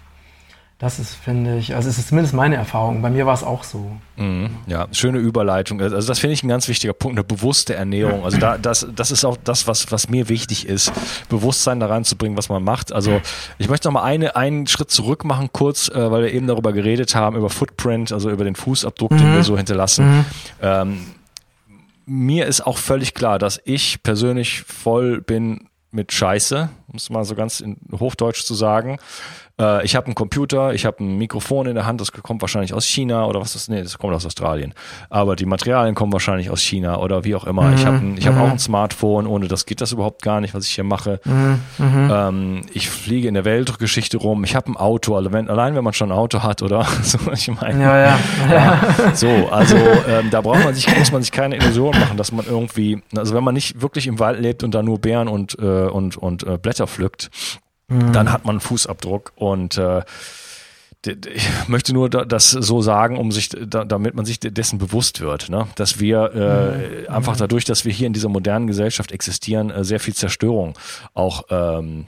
Das 0.79 0.97
ist, 0.97 1.13
finde 1.13 1.57
ich, 1.57 1.75
also 1.75 1.89
es 1.89 1.97
ist 1.97 2.07
zumindest 2.07 2.33
meine 2.33 2.55
Erfahrung. 2.55 3.01
Bei 3.01 3.09
mir 3.09 3.25
war 3.25 3.33
es 3.33 3.43
auch 3.43 3.65
so. 3.65 3.91
Mhm, 4.15 4.49
ja, 4.65 4.87
schöne 4.93 5.17
Überleitung. 5.17 5.81
Also 5.81 6.07
das 6.07 6.19
finde 6.19 6.35
ich 6.35 6.41
ein 6.41 6.47
ganz 6.47 6.69
wichtiger 6.69 6.93
Punkt, 6.93 7.17
eine 7.17 7.25
bewusste 7.25 7.75
Ernährung. 7.75 8.23
Also 8.23 8.37
da, 8.37 8.57
das, 8.57 8.87
das 8.95 9.11
ist 9.11 9.25
auch 9.25 9.35
das, 9.43 9.67
was, 9.67 9.91
was 9.91 10.07
mir 10.07 10.29
wichtig 10.29 10.65
ist, 10.65 10.93
Bewusstsein 11.27 11.81
da 11.81 11.87
reinzubringen, 11.87 12.37
was 12.37 12.47
man 12.47 12.63
macht. 12.63 12.93
Also 12.93 13.21
ich 13.57 13.67
möchte 13.67 13.89
noch 13.89 13.93
mal 13.95 14.03
eine, 14.03 14.37
einen 14.37 14.67
Schritt 14.67 14.89
zurück 14.89 15.25
machen, 15.25 15.49
kurz, 15.51 15.89
äh, 15.89 16.11
weil 16.11 16.23
wir 16.23 16.33
eben 16.33 16.47
darüber 16.47 16.71
geredet 16.71 17.13
haben, 17.13 17.35
über 17.35 17.49
Footprint, 17.49 18.13
also 18.13 18.29
über 18.29 18.45
den 18.45 18.55
Fußabdruck, 18.55 19.11
mhm. 19.11 19.17
den 19.17 19.33
wir 19.33 19.43
so 19.43 19.57
hinterlassen. 19.57 20.19
Mhm. 20.19 20.25
Ähm, 20.61 20.99
mir 22.05 22.45
ist 22.45 22.65
auch 22.65 22.77
völlig 22.77 23.13
klar, 23.13 23.37
dass 23.37 23.59
ich 23.65 24.01
persönlich 24.01 24.61
voll 24.61 25.19
bin 25.19 25.67
mit 25.91 26.13
Scheiße, 26.13 26.69
um 26.91 26.97
es 26.97 27.09
mal 27.09 27.23
so 27.23 27.35
ganz 27.35 27.59
in 27.59 27.77
Hochdeutsch 27.91 28.43
zu 28.43 28.53
sagen 28.53 28.99
äh, 29.59 29.85
ich 29.85 29.95
habe 29.95 30.07
einen 30.07 30.15
Computer, 30.15 30.73
ich 30.73 30.85
habe 30.85 31.03
ein 31.03 31.17
Mikrofon 31.17 31.67
in 31.67 31.75
der 31.75 31.85
Hand, 31.85 32.01
das 32.01 32.11
kommt 32.11 32.41
wahrscheinlich 32.41 32.73
aus 32.73 32.85
China 32.85 33.25
oder 33.25 33.41
was 33.41 33.55
ist, 33.55 33.69
nee, 33.69 33.81
das 33.83 33.97
kommt 33.97 34.13
aus 34.13 34.25
Australien. 34.25 34.73
Aber 35.09 35.35
die 35.35 35.45
Materialien 35.45 35.95
kommen 35.95 36.13
wahrscheinlich 36.13 36.49
aus 36.49 36.61
China 36.61 36.99
oder 36.99 37.23
wie 37.25 37.35
auch 37.35 37.45
immer. 37.45 37.63
Mhm. 37.63 37.73
Ich 37.73 37.85
habe 37.85 38.01
ich 38.15 38.27
hab 38.27 38.35
mhm. 38.35 38.41
auch 38.41 38.51
ein 38.51 38.59
Smartphone, 38.59 39.27
ohne 39.27 39.47
das 39.47 39.65
geht 39.65 39.81
das 39.81 39.91
überhaupt 39.91 40.21
gar 40.21 40.39
nicht, 40.41 40.53
was 40.53 40.65
ich 40.65 40.75
hier 40.75 40.83
mache. 40.83 41.19
Mhm. 41.25 41.59
mhm. 41.77 42.09
Ähm, 42.11 42.61
ich 42.73 42.89
fliege 42.89 43.27
in 43.27 43.33
der 43.33 43.45
Weltgeschichte 43.45 44.17
rum, 44.17 44.43
ich 44.43 44.55
habe 44.55 44.71
ein 44.71 44.77
Auto, 44.77 45.19
wenn, 45.31 45.49
allein 45.49 45.75
wenn 45.75 45.83
man 45.83 45.93
schon 45.93 46.11
ein 46.11 46.17
Auto 46.17 46.41
hat, 46.41 46.61
oder? 46.61 46.85
so, 47.03 47.19
ich 47.33 47.49
meine. 47.49 47.83
Ja, 47.83 47.99
ja. 47.99 48.19
ja. 48.51 48.79
So, 49.13 49.27
also 49.51 49.75
ähm, 49.75 50.29
da 50.31 50.41
braucht 50.41 50.63
man 50.63 50.73
sich, 50.73 50.87
muss 50.97 51.11
man 51.11 51.21
sich 51.21 51.31
keine 51.31 51.57
Illusion 51.57 51.97
machen, 51.99 52.17
dass 52.17 52.31
man 52.31 52.45
irgendwie, 52.45 53.01
also 53.15 53.35
wenn 53.35 53.43
man 53.43 53.53
nicht 53.53 53.81
wirklich 53.81 54.07
im 54.07 54.19
Wald 54.19 54.39
lebt 54.39 54.63
und 54.63 54.73
da 54.73 54.81
nur 54.81 54.99
Bären 54.99 55.27
und, 55.27 55.57
äh, 55.59 55.87
und, 55.87 56.17
und 56.17 56.43
äh, 56.43 56.57
Blätter 56.57 56.78
pflückt, 56.87 57.29
mhm. 57.87 58.13
dann 58.13 58.31
hat 58.31 58.45
man 58.45 58.55
einen 58.55 58.61
Fußabdruck 58.61 59.33
und 59.35 59.77
äh, 59.77 60.03
ich 61.05 61.47
möchte 61.67 61.93
nur 61.93 62.09
das 62.09 62.51
so 62.51 62.81
sagen, 62.81 63.17
um 63.17 63.31
sich, 63.31 63.49
damit 63.49 64.15
man 64.15 64.25
sich 64.25 64.39
dessen 64.41 64.79
bewusst 64.79 65.21
wird, 65.21 65.49
ne? 65.49 65.67
dass 65.75 65.99
wir 65.99 66.33
äh, 66.33 67.03
mhm. 67.07 67.13
einfach 67.13 67.37
dadurch, 67.37 67.63
dass 67.63 67.85
wir 67.85 67.93
hier 67.93 68.07
in 68.07 68.13
dieser 68.13 68.27
modernen 68.27 68.67
Gesellschaft 68.67 69.13
existieren, 69.13 69.69
äh, 69.69 69.85
sehr 69.85 70.01
viel 70.01 70.13
Zerstörung 70.13 70.77
auch 71.13 71.43
ähm, 71.49 72.07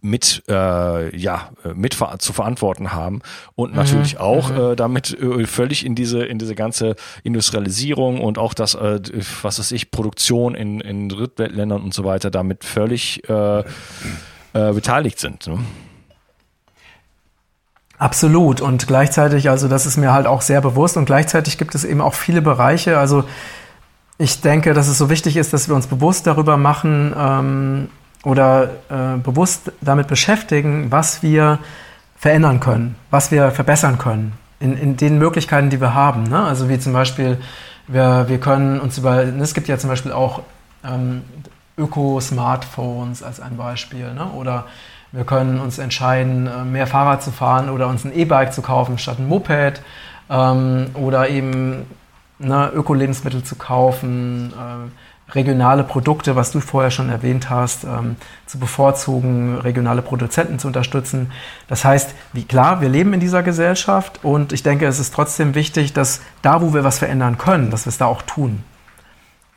mit 0.00 0.44
äh, 0.48 1.16
ja 1.16 1.50
mit 1.74 1.94
ver 1.94 2.18
zu 2.18 2.32
verantworten 2.32 2.92
haben 2.92 3.20
und 3.56 3.74
natürlich 3.74 4.14
mhm. 4.14 4.20
auch 4.20 4.50
mhm. 4.50 4.60
äh, 4.60 4.76
damit 4.76 5.18
äh, 5.20 5.46
völlig 5.46 5.84
in 5.84 5.94
diese 5.94 6.24
in 6.24 6.38
diese 6.38 6.54
ganze 6.54 6.94
Industrialisierung 7.24 8.20
und 8.20 8.38
auch 8.38 8.54
das 8.54 8.74
äh, 8.74 9.00
was 9.42 9.58
weiß 9.58 9.72
ich 9.72 9.90
Produktion 9.90 10.54
in 10.54 10.80
in 10.80 11.08
Drittweltländern 11.08 11.82
und 11.82 11.94
so 11.94 12.04
weiter 12.04 12.30
damit 12.30 12.64
völlig 12.64 13.28
äh, 13.28 13.60
äh, 13.60 13.64
beteiligt 14.72 15.18
sind. 15.18 15.46
Ne? 15.46 15.58
Absolut. 17.98 18.60
Und 18.60 18.86
gleichzeitig, 18.86 19.50
also 19.50 19.66
das 19.66 19.84
ist 19.84 19.96
mir 19.96 20.12
halt 20.12 20.26
auch 20.26 20.40
sehr 20.40 20.60
bewusst 20.60 20.96
und 20.96 21.04
gleichzeitig 21.04 21.58
gibt 21.58 21.74
es 21.74 21.84
eben 21.84 22.00
auch 22.00 22.14
viele 22.14 22.40
Bereiche. 22.40 22.98
Also 22.98 23.24
ich 24.18 24.40
denke, 24.40 24.72
dass 24.72 24.88
es 24.88 24.98
so 24.98 25.10
wichtig 25.10 25.36
ist, 25.36 25.52
dass 25.52 25.68
wir 25.68 25.74
uns 25.74 25.88
bewusst 25.88 26.26
darüber 26.26 26.56
machen 26.56 27.12
ähm, 27.16 27.88
oder 28.24 28.70
äh, 28.88 29.18
bewusst 29.22 29.72
damit 29.80 30.08
beschäftigen, 30.08 30.90
was 30.90 31.22
wir 31.22 31.58
verändern 32.16 32.60
können, 32.60 32.96
was 33.10 33.30
wir 33.30 33.50
verbessern 33.50 33.98
können 33.98 34.32
in, 34.60 34.76
in 34.76 34.96
den 34.96 35.18
Möglichkeiten, 35.18 35.70
die 35.70 35.80
wir 35.80 35.94
haben. 35.94 36.24
Ne? 36.24 36.42
Also 36.42 36.68
wie 36.68 36.78
zum 36.78 36.92
Beispiel, 36.92 37.38
wir, 37.86 38.28
wir 38.28 38.38
können 38.38 38.80
uns 38.80 38.98
über, 38.98 39.22
es 39.22 39.54
gibt 39.54 39.68
ja 39.68 39.78
zum 39.78 39.90
Beispiel 39.90 40.12
auch 40.12 40.42
ähm, 40.84 41.22
Öko-Smartphones 41.76 43.22
als 43.22 43.40
ein 43.40 43.56
Beispiel 43.56 44.12
ne? 44.14 44.26
oder 44.26 44.66
wir 45.12 45.24
können 45.24 45.60
uns 45.60 45.78
entscheiden, 45.78 46.46
äh, 46.46 46.64
mehr 46.64 46.86
Fahrrad 46.86 47.22
zu 47.22 47.30
fahren 47.30 47.70
oder 47.70 47.88
uns 47.88 48.04
ein 48.04 48.14
E-Bike 48.14 48.52
zu 48.52 48.62
kaufen 48.62 48.98
statt 48.98 49.18
ein 49.18 49.28
Moped 49.28 49.80
ähm, 50.28 50.86
oder 50.94 51.28
eben 51.28 51.86
ne, 52.38 52.70
Öko-Lebensmittel 52.74 53.42
zu 53.42 53.56
kaufen, 53.56 54.52
äh, 54.52 54.90
regionale 55.30 55.84
Produkte, 55.84 56.36
was 56.36 56.52
du 56.52 56.60
vorher 56.60 56.90
schon 56.90 57.10
erwähnt 57.10 57.50
hast, 57.50 57.84
ähm, 57.84 58.16
zu 58.46 58.58
bevorzugen, 58.58 59.58
regionale 59.58 60.02
Produzenten 60.02 60.58
zu 60.58 60.66
unterstützen. 60.68 61.32
Das 61.68 61.84
heißt, 61.84 62.14
wie 62.32 62.44
klar, 62.44 62.80
wir 62.80 62.88
leben 62.88 63.12
in 63.12 63.20
dieser 63.20 63.42
Gesellschaft 63.42 64.20
und 64.22 64.52
ich 64.52 64.62
denke, 64.62 64.86
es 64.86 64.98
ist 64.98 65.14
trotzdem 65.14 65.54
wichtig, 65.54 65.92
dass 65.92 66.20
da, 66.42 66.62
wo 66.62 66.72
wir 66.72 66.84
was 66.84 66.98
verändern 66.98 67.38
können, 67.38 67.70
dass 67.70 67.84
wir 67.84 67.90
es 67.90 67.98
da 67.98 68.06
auch 68.06 68.22
tun. 68.22 68.62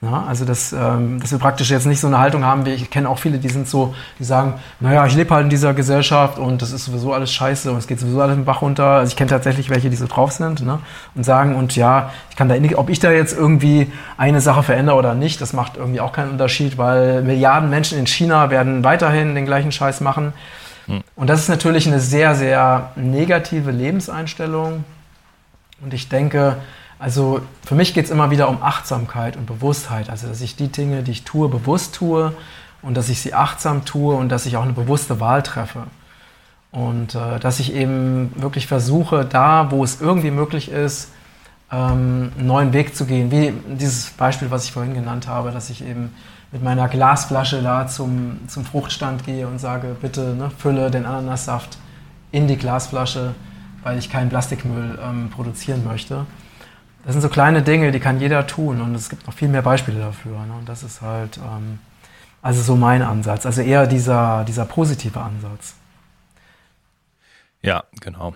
Ja, 0.03 0.23
also 0.27 0.45
dass, 0.45 0.73
ähm, 0.73 1.19
dass 1.19 1.31
wir 1.31 1.37
praktisch 1.37 1.69
jetzt 1.69 1.85
nicht 1.85 1.99
so 1.99 2.07
eine 2.07 2.17
Haltung 2.17 2.43
haben, 2.43 2.65
wie 2.65 2.71
ich 2.71 2.89
kenne 2.89 3.07
auch 3.07 3.19
viele, 3.19 3.37
die 3.37 3.49
sind 3.49 3.67
so, 3.67 3.93
die 4.17 4.23
sagen, 4.23 4.55
naja, 4.79 5.05
ich 5.05 5.13
lebe 5.13 5.31
halt 5.31 5.43
in 5.43 5.51
dieser 5.51 5.75
Gesellschaft 5.75 6.39
und 6.39 6.63
das 6.63 6.71
ist 6.71 6.85
sowieso 6.85 7.13
alles 7.13 7.31
scheiße 7.31 7.71
und 7.71 7.77
es 7.77 7.85
geht 7.85 7.99
sowieso 7.99 8.19
alles 8.19 8.35
im 8.35 8.43
Bach 8.43 8.63
runter. 8.63 8.83
Also 8.83 9.11
ich 9.11 9.15
kenne 9.15 9.29
tatsächlich 9.29 9.69
welche, 9.69 9.91
die 9.91 9.95
so 9.95 10.07
drauf 10.07 10.31
sind 10.31 10.65
ne? 10.65 10.79
und 11.13 11.23
sagen, 11.23 11.55
und 11.55 11.75
ja, 11.75 12.11
ich 12.31 12.35
kann 12.35 12.49
da 12.49 12.57
nicht, 12.57 12.77
ob 12.77 12.89
ich 12.89 12.97
da 12.97 13.11
jetzt 13.11 13.37
irgendwie 13.37 13.91
eine 14.17 14.41
Sache 14.41 14.63
verändere 14.63 14.95
oder 14.95 15.13
nicht, 15.13 15.39
das 15.39 15.53
macht 15.53 15.77
irgendwie 15.77 15.99
auch 15.99 16.13
keinen 16.13 16.31
Unterschied, 16.31 16.79
weil 16.79 17.21
Milliarden 17.21 17.69
Menschen 17.69 17.99
in 17.99 18.07
China 18.07 18.49
werden 18.49 18.83
weiterhin 18.83 19.35
den 19.35 19.45
gleichen 19.45 19.71
Scheiß 19.71 20.01
machen. 20.01 20.33
Hm. 20.87 21.01
Und 21.15 21.29
das 21.29 21.41
ist 21.41 21.49
natürlich 21.49 21.85
eine 21.85 21.99
sehr, 21.99 22.33
sehr 22.33 22.89
negative 22.95 23.69
Lebenseinstellung. 23.69 24.83
Und 25.79 25.93
ich 25.93 26.09
denke, 26.09 26.57
also 27.01 27.41
für 27.65 27.73
mich 27.73 27.95
geht 27.95 28.05
es 28.05 28.11
immer 28.11 28.29
wieder 28.29 28.47
um 28.47 28.61
Achtsamkeit 28.61 29.35
und 29.35 29.47
Bewusstheit. 29.47 30.11
Also 30.11 30.27
dass 30.27 30.39
ich 30.39 30.55
die 30.55 30.67
Dinge, 30.67 31.01
die 31.01 31.11
ich 31.11 31.23
tue, 31.23 31.49
bewusst 31.49 31.95
tue 31.95 32.31
und 32.83 32.95
dass 32.95 33.09
ich 33.09 33.21
sie 33.21 33.33
achtsam 33.33 33.85
tue 33.85 34.13
und 34.13 34.29
dass 34.29 34.45
ich 34.45 34.55
auch 34.55 34.61
eine 34.61 34.73
bewusste 34.73 35.19
Wahl 35.19 35.41
treffe. 35.41 35.87
Und 36.69 37.15
äh, 37.15 37.39
dass 37.39 37.59
ich 37.59 37.73
eben 37.73 38.31
wirklich 38.35 38.67
versuche, 38.67 39.25
da, 39.25 39.71
wo 39.71 39.83
es 39.83 39.99
irgendwie 39.99 40.29
möglich 40.29 40.69
ist, 40.69 41.09
ähm, 41.71 42.33
einen 42.37 42.45
neuen 42.45 42.71
Weg 42.71 42.95
zu 42.95 43.05
gehen. 43.05 43.31
Wie 43.31 43.51
dieses 43.75 44.11
Beispiel, 44.11 44.51
was 44.51 44.65
ich 44.65 44.71
vorhin 44.71 44.93
genannt 44.93 45.27
habe, 45.27 45.49
dass 45.49 45.71
ich 45.71 45.83
eben 45.83 46.13
mit 46.51 46.61
meiner 46.61 46.87
Glasflasche 46.87 47.63
da 47.63 47.87
zum, 47.87 48.47
zum 48.47 48.63
Fruchtstand 48.63 49.25
gehe 49.25 49.47
und 49.47 49.57
sage, 49.57 49.95
bitte 49.99 50.35
ne, 50.35 50.51
fülle 50.55 50.91
den 50.91 51.07
Ananassaft 51.07 51.79
in 52.31 52.47
die 52.47 52.57
Glasflasche, 52.57 53.33
weil 53.81 53.97
ich 53.97 54.11
keinen 54.11 54.29
Plastikmüll 54.29 54.99
ähm, 55.03 55.31
produzieren 55.31 55.83
möchte. 55.83 56.27
Das 57.03 57.13
sind 57.13 57.21
so 57.21 57.29
kleine 57.29 57.63
Dinge, 57.63 57.91
die 57.91 57.99
kann 57.99 58.19
jeder 58.19 58.45
tun 58.45 58.79
und 58.81 58.93
es 58.93 59.09
gibt 59.09 59.25
noch 59.25 59.33
viel 59.33 59.47
mehr 59.47 59.63
Beispiele 59.63 59.99
dafür. 59.99 60.45
Ne? 60.45 60.53
Und 60.59 60.69
das 60.69 60.83
ist 60.83 61.01
halt 61.01 61.37
ähm, 61.37 61.79
also 62.41 62.61
so 62.61 62.75
mein 62.75 63.01
Ansatz, 63.01 63.45
also 63.45 63.61
eher 63.61 63.85
dieser, 63.87 64.43
dieser 64.45 64.65
positive 64.65 65.19
Ansatz. 65.19 65.75
Ja, 67.61 67.83
genau. 67.99 68.33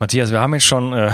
Matthias, 0.00 0.32
wir 0.32 0.40
haben 0.40 0.54
jetzt 0.54 0.66
schon, 0.66 0.92
äh, 0.92 1.12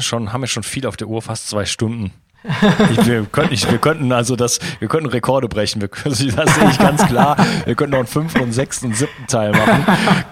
schon, 0.00 0.32
haben 0.32 0.42
jetzt 0.42 0.52
schon 0.52 0.62
viel 0.62 0.86
auf 0.86 0.96
der 0.96 1.08
Uhr, 1.08 1.20
fast 1.20 1.48
zwei 1.48 1.64
Stunden. 1.64 2.12
Ich, 2.42 3.06
wir, 3.06 3.26
könnten, 3.26 3.52
ich, 3.52 3.70
wir 3.70 3.78
könnten 3.78 4.10
also 4.12 4.34
das, 4.34 4.60
wir 4.78 4.88
könnten 4.88 5.08
Rekorde 5.08 5.48
brechen. 5.48 5.80
Wir, 5.82 5.88
das 6.04 6.18
sehe 6.18 6.70
ich 6.70 6.78
ganz 6.78 7.06
klar. 7.06 7.36
Wir 7.66 7.74
könnten 7.74 7.92
noch 7.92 7.98
einen 7.98 8.06
fünften 8.06 8.40
und 8.40 8.52
sechsten 8.52 8.86
und 8.86 8.96
siebten 8.96 9.26
Teil 9.26 9.52
machen. 9.52 9.86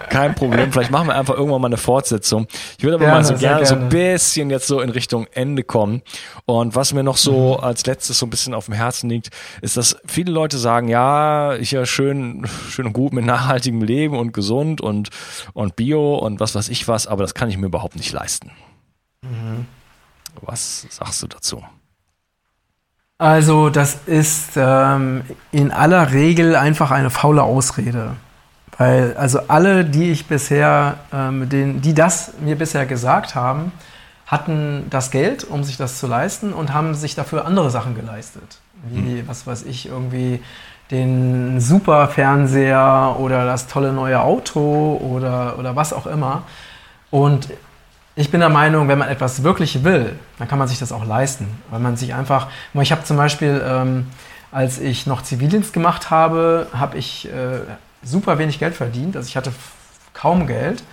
Kein 0.09 0.33
Problem. 0.33 0.71
Vielleicht 0.71 0.91
machen 0.91 1.07
wir 1.07 1.15
einfach 1.15 1.35
irgendwann 1.35 1.61
mal 1.61 1.67
eine 1.67 1.77
Fortsetzung. 1.77 2.47
Ich 2.77 2.83
würde 2.83 2.95
aber 2.95 3.05
gerne, 3.05 3.17
mal 3.19 3.23
so 3.23 3.35
gerne, 3.35 3.63
gerne, 3.63 3.65
so 3.65 3.75
ein 3.75 3.89
bisschen 3.89 4.49
jetzt 4.49 4.67
so 4.67 4.81
in 4.81 4.89
Richtung 4.89 5.27
Ende 5.33 5.63
kommen. 5.63 6.01
Und 6.45 6.75
was 6.75 6.93
mir 6.93 7.03
noch 7.03 7.17
so 7.17 7.57
mhm. 7.57 7.63
als 7.63 7.85
letztes 7.85 8.17
so 8.17 8.25
ein 8.25 8.31
bisschen 8.31 8.53
auf 8.55 8.65
dem 8.65 8.73
Herzen 8.73 9.09
liegt, 9.09 9.29
ist, 9.61 9.77
dass 9.77 9.97
viele 10.07 10.31
Leute 10.31 10.57
sagen, 10.57 10.87
ja, 10.87 11.55
ich 11.55 11.71
ja 11.71 11.85
schön, 11.85 12.47
schön 12.69 12.87
und 12.87 12.93
gut 12.93 13.13
mit 13.13 13.25
nachhaltigem 13.25 13.83
Leben 13.83 14.17
und 14.17 14.33
gesund 14.33 14.81
und, 14.81 15.09
und 15.53 15.75
Bio 15.75 16.15
und 16.15 16.39
was 16.39 16.55
weiß 16.55 16.69
ich 16.69 16.87
was, 16.87 17.05
aber 17.05 17.21
das 17.21 17.35
kann 17.35 17.49
ich 17.49 17.57
mir 17.57 17.67
überhaupt 17.67 17.95
nicht 17.95 18.11
leisten. 18.11 18.51
Mhm. 19.21 19.67
Was 20.41 20.87
sagst 20.89 21.21
du 21.21 21.27
dazu? 21.27 21.63
Also 23.19 23.69
das 23.69 23.99
ist 24.05 24.51
ähm, 24.55 25.23
in 25.51 25.73
aller 25.73 26.13
Regel 26.13 26.55
einfach 26.55 26.89
eine 26.89 27.09
faule 27.09 27.43
Ausrede. 27.43 28.15
Weil 28.77 29.13
also 29.17 29.41
alle, 29.49 29.83
die 29.83 30.09
ich 30.09 30.27
bisher, 30.27 30.95
ähm, 31.13 31.49
den, 31.49 31.81
die 31.81 31.93
das 31.93 32.31
mir 32.39 32.55
bisher 32.55 32.85
gesagt 32.85 33.35
haben, 33.35 33.73
hatten 34.25 34.85
das 34.89 35.11
Geld, 35.11 35.43
um 35.43 35.65
sich 35.65 35.75
das 35.75 35.99
zu 35.99 36.07
leisten 36.07 36.53
und 36.53 36.73
haben 36.73 36.95
sich 36.95 37.13
dafür 37.13 37.45
andere 37.45 37.69
Sachen 37.71 37.93
geleistet. 37.93 38.59
Wie, 38.89 39.19
hm. 39.19 39.27
was 39.27 39.45
weiß 39.45 39.63
ich, 39.63 39.87
irgendwie 39.87 40.41
den 40.89 41.59
Superfernseher 41.59 43.17
oder 43.19 43.45
das 43.45 43.67
tolle 43.67 43.91
neue 43.91 44.21
Auto 44.21 44.97
oder, 45.03 45.59
oder 45.59 45.75
was 45.75 45.91
auch 45.91 46.07
immer. 46.07 46.43
Und 47.11 47.49
ich 48.15 48.31
bin 48.31 48.39
der 48.39 48.49
Meinung, 48.49 48.87
wenn 48.87 48.97
man 48.97 49.07
etwas 49.07 49.43
wirklich 49.43 49.83
will, 49.83 50.13
dann 50.37 50.47
kann 50.47 50.59
man 50.59 50.67
sich 50.67 50.79
das 50.79 50.91
auch 50.91 51.05
leisten. 51.05 51.47
Weil 51.69 51.79
man 51.79 51.95
sich 51.95 52.13
einfach, 52.13 52.47
ich 52.73 52.91
habe 52.91 53.03
zum 53.03 53.17
Beispiel, 53.17 53.61
ähm, 53.65 54.07
als 54.51 54.79
ich 54.79 55.07
noch 55.07 55.21
Zivildienst 55.21 55.73
gemacht 55.73 56.09
habe, 56.09 56.67
habe 56.73 56.97
ich 56.97 57.27
äh, 57.27 57.59
super 58.03 58.37
wenig 58.37 58.59
Geld 58.59 58.75
verdient. 58.75 59.15
Also 59.15 59.27
ich 59.27 59.37
hatte 59.37 59.53
kaum 60.13 60.47
Geld 60.47 60.83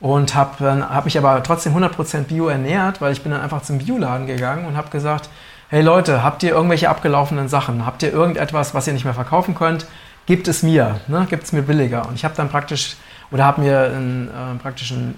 und 0.00 0.34
habe 0.34 0.88
hab 0.88 1.04
mich 1.04 1.18
aber 1.18 1.42
trotzdem 1.42 1.74
100% 1.76 2.24
Bio 2.24 2.48
ernährt, 2.48 3.00
weil 3.00 3.12
ich 3.12 3.22
bin 3.22 3.32
dann 3.32 3.40
einfach 3.40 3.62
zum 3.62 3.78
Bioladen 3.78 4.26
gegangen 4.26 4.66
und 4.66 4.76
habe 4.76 4.90
gesagt, 4.90 5.28
hey 5.70 5.82
Leute, 5.82 6.22
habt 6.22 6.42
ihr 6.42 6.50
irgendwelche 6.50 6.88
abgelaufenen 6.88 7.48
Sachen? 7.48 7.84
Habt 7.84 8.02
ihr 8.02 8.12
irgendetwas, 8.12 8.74
was 8.74 8.86
ihr 8.86 8.92
nicht 8.92 9.04
mehr 9.04 9.14
verkaufen 9.14 9.54
könnt? 9.54 9.86
Gebt 10.26 10.46
es 10.46 10.62
mir, 10.62 11.00
ne? 11.08 11.26
gebt 11.28 11.44
es 11.44 11.52
mir 11.52 11.62
billiger. 11.62 12.06
Und 12.06 12.14
ich 12.14 12.24
habe 12.24 12.34
dann 12.36 12.48
praktisch, 12.48 12.96
oder 13.30 13.44
habe 13.44 13.62
mir 13.62 13.84
einen, 13.84 14.28
äh, 14.28 14.58
praktisch 14.62 14.92
einen 14.92 15.14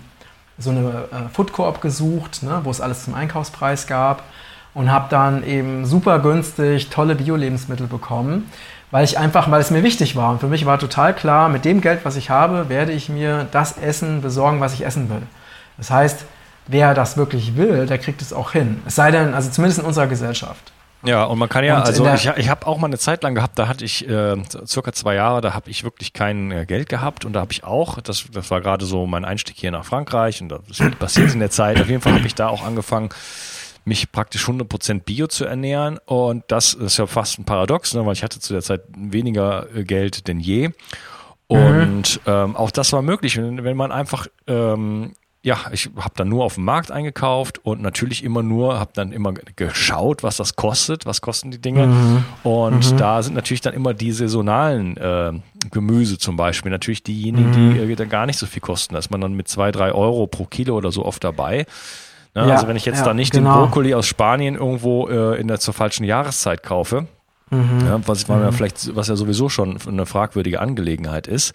so 0.60 0.70
eine 0.70 1.08
äh, 1.10 1.28
Food 1.32 1.52
Coop 1.52 1.80
gesucht, 1.80 2.42
ne, 2.42 2.60
wo 2.62 2.70
es 2.70 2.80
alles 2.80 3.04
zum 3.04 3.14
Einkaufspreis 3.14 3.86
gab 3.86 4.22
und 4.74 4.92
habe 4.92 5.06
dann 5.10 5.42
eben 5.42 5.84
super 5.86 6.20
günstig 6.20 6.90
tolle 6.90 7.16
Bio-Lebensmittel 7.16 7.86
bekommen, 7.86 8.50
weil 8.90 9.04
ich 9.04 9.18
einfach, 9.18 9.50
weil 9.50 9.60
es 9.60 9.70
mir 9.70 9.82
wichtig 9.82 10.16
war. 10.16 10.30
Und 10.30 10.40
für 10.40 10.46
mich 10.46 10.66
war 10.66 10.78
total 10.78 11.14
klar, 11.14 11.48
mit 11.48 11.64
dem 11.64 11.80
Geld, 11.80 12.00
was 12.04 12.16
ich 12.16 12.30
habe, 12.30 12.68
werde 12.68 12.92
ich 12.92 13.08
mir 13.08 13.48
das 13.50 13.78
Essen 13.78 14.20
besorgen, 14.20 14.60
was 14.60 14.74
ich 14.74 14.84
essen 14.84 15.10
will. 15.10 15.22
Das 15.76 15.90
heißt, 15.90 16.24
wer 16.66 16.94
das 16.94 17.16
wirklich 17.16 17.56
will, 17.56 17.86
der 17.86 17.98
kriegt 17.98 18.22
es 18.22 18.32
auch 18.32 18.52
hin. 18.52 18.82
Es 18.86 18.94
sei 18.94 19.10
denn, 19.10 19.34
also 19.34 19.50
zumindest 19.50 19.80
in 19.80 19.86
unserer 19.86 20.06
Gesellschaft. 20.06 20.72
Ja, 21.02 21.24
und 21.24 21.38
man 21.38 21.48
kann 21.48 21.64
ja, 21.64 21.78
und 21.78 21.86
also 21.86 22.06
ich, 22.06 22.26
ich 22.36 22.48
habe 22.50 22.66
auch 22.66 22.78
mal 22.78 22.86
eine 22.86 22.98
Zeit 22.98 23.22
lang 23.22 23.34
gehabt, 23.34 23.58
da 23.58 23.68
hatte 23.68 23.84
ich 23.84 24.06
äh, 24.06 24.36
circa 24.66 24.92
zwei 24.92 25.14
Jahre, 25.14 25.40
da 25.40 25.54
habe 25.54 25.70
ich 25.70 25.82
wirklich 25.82 26.12
kein 26.12 26.50
äh, 26.50 26.66
Geld 26.66 26.88
gehabt 26.90 27.24
und 27.24 27.32
da 27.32 27.40
habe 27.40 27.52
ich 27.52 27.64
auch, 27.64 28.00
das, 28.02 28.26
das 28.30 28.50
war 28.50 28.60
gerade 28.60 28.84
so 28.84 29.06
mein 29.06 29.24
Einstieg 29.24 29.56
hier 29.56 29.70
nach 29.70 29.84
Frankreich 29.84 30.42
und 30.42 30.50
das 30.50 30.60
ist 30.68 30.98
passiert 30.98 31.32
in 31.32 31.40
der 31.40 31.50
Zeit. 31.50 31.80
Auf 31.80 31.88
jeden 31.88 32.02
Fall 32.02 32.12
habe 32.12 32.26
ich 32.26 32.34
da 32.34 32.48
auch 32.48 32.64
angefangen, 32.64 33.08
mich 33.86 34.12
praktisch 34.12 34.44
100% 34.46 35.00
Bio 35.04 35.26
zu 35.26 35.46
ernähren 35.46 35.98
und 36.04 36.44
das 36.48 36.74
ist 36.74 36.98
ja 36.98 37.06
fast 37.06 37.38
ein 37.38 37.44
Paradox, 37.44 37.94
ne, 37.94 38.04
weil 38.04 38.12
ich 38.12 38.22
hatte 38.22 38.38
zu 38.38 38.52
der 38.52 38.62
Zeit 38.62 38.82
weniger 38.94 39.74
äh, 39.74 39.84
Geld 39.84 40.28
denn 40.28 40.38
je. 40.38 40.68
Mhm. 40.68 40.74
Und 41.48 42.20
mhm. 42.26 42.32
ähm, 42.32 42.56
auch 42.56 42.70
das 42.70 42.92
war 42.92 43.00
möglich, 43.00 43.38
wenn, 43.38 43.64
wenn 43.64 43.76
man 43.76 43.90
einfach 43.90 44.26
ähm, 44.46 45.14
ja, 45.42 45.56
ich 45.72 45.88
habe 45.96 46.12
dann 46.16 46.28
nur 46.28 46.44
auf 46.44 46.56
dem 46.56 46.64
Markt 46.64 46.90
eingekauft 46.90 47.64
und 47.64 47.80
natürlich 47.80 48.24
immer 48.24 48.42
nur, 48.42 48.78
habe 48.78 48.90
dann 48.92 49.10
immer 49.10 49.32
geschaut, 49.56 50.22
was 50.22 50.36
das 50.36 50.54
kostet, 50.54 51.06
was 51.06 51.22
kosten 51.22 51.50
die 51.50 51.60
Dinge. 51.60 51.86
Mhm. 51.86 52.24
Und 52.42 52.92
mhm. 52.92 52.96
da 52.98 53.22
sind 53.22 53.34
natürlich 53.34 53.62
dann 53.62 53.72
immer 53.72 53.94
die 53.94 54.12
saisonalen 54.12 54.98
äh, 54.98 55.32
Gemüse 55.70 56.18
zum 56.18 56.36
Beispiel, 56.36 56.70
natürlich 56.70 57.02
diejenigen, 57.02 57.70
mhm. 57.70 57.74
die 57.74 57.92
äh, 57.92 57.96
dann 57.96 58.10
gar 58.10 58.26
nicht 58.26 58.38
so 58.38 58.44
viel 58.44 58.60
kosten. 58.60 58.92
Da 58.92 58.98
ist 58.98 59.10
man 59.10 59.22
dann 59.22 59.32
mit 59.32 59.48
zwei, 59.48 59.72
drei 59.72 59.92
Euro 59.92 60.26
pro 60.26 60.44
Kilo 60.44 60.76
oder 60.76 60.92
so 60.92 61.06
oft 61.06 61.24
dabei. 61.24 61.64
Ne? 62.34 62.46
Ja, 62.46 62.54
also 62.54 62.68
wenn 62.68 62.76
ich 62.76 62.84
jetzt 62.84 62.98
ja, 62.98 63.06
da 63.06 63.14
nicht 63.14 63.32
genau. 63.32 63.54
den 63.54 63.60
Brokkoli 63.60 63.94
aus 63.94 64.06
Spanien 64.06 64.56
irgendwo 64.56 65.08
äh, 65.08 65.40
in 65.40 65.48
der 65.48 65.58
zur 65.58 65.72
falschen 65.72 66.04
Jahreszeit 66.04 66.62
kaufe, 66.62 67.06
mhm. 67.48 67.80
ja, 67.86 67.98
was, 68.06 68.28
was, 68.28 68.40
ja 68.42 68.50
mhm. 68.50 68.52
vielleicht, 68.52 68.94
was 68.94 69.08
ja 69.08 69.16
sowieso 69.16 69.48
schon 69.48 69.78
eine 69.88 70.04
fragwürdige 70.04 70.60
Angelegenheit 70.60 71.26
ist, 71.26 71.54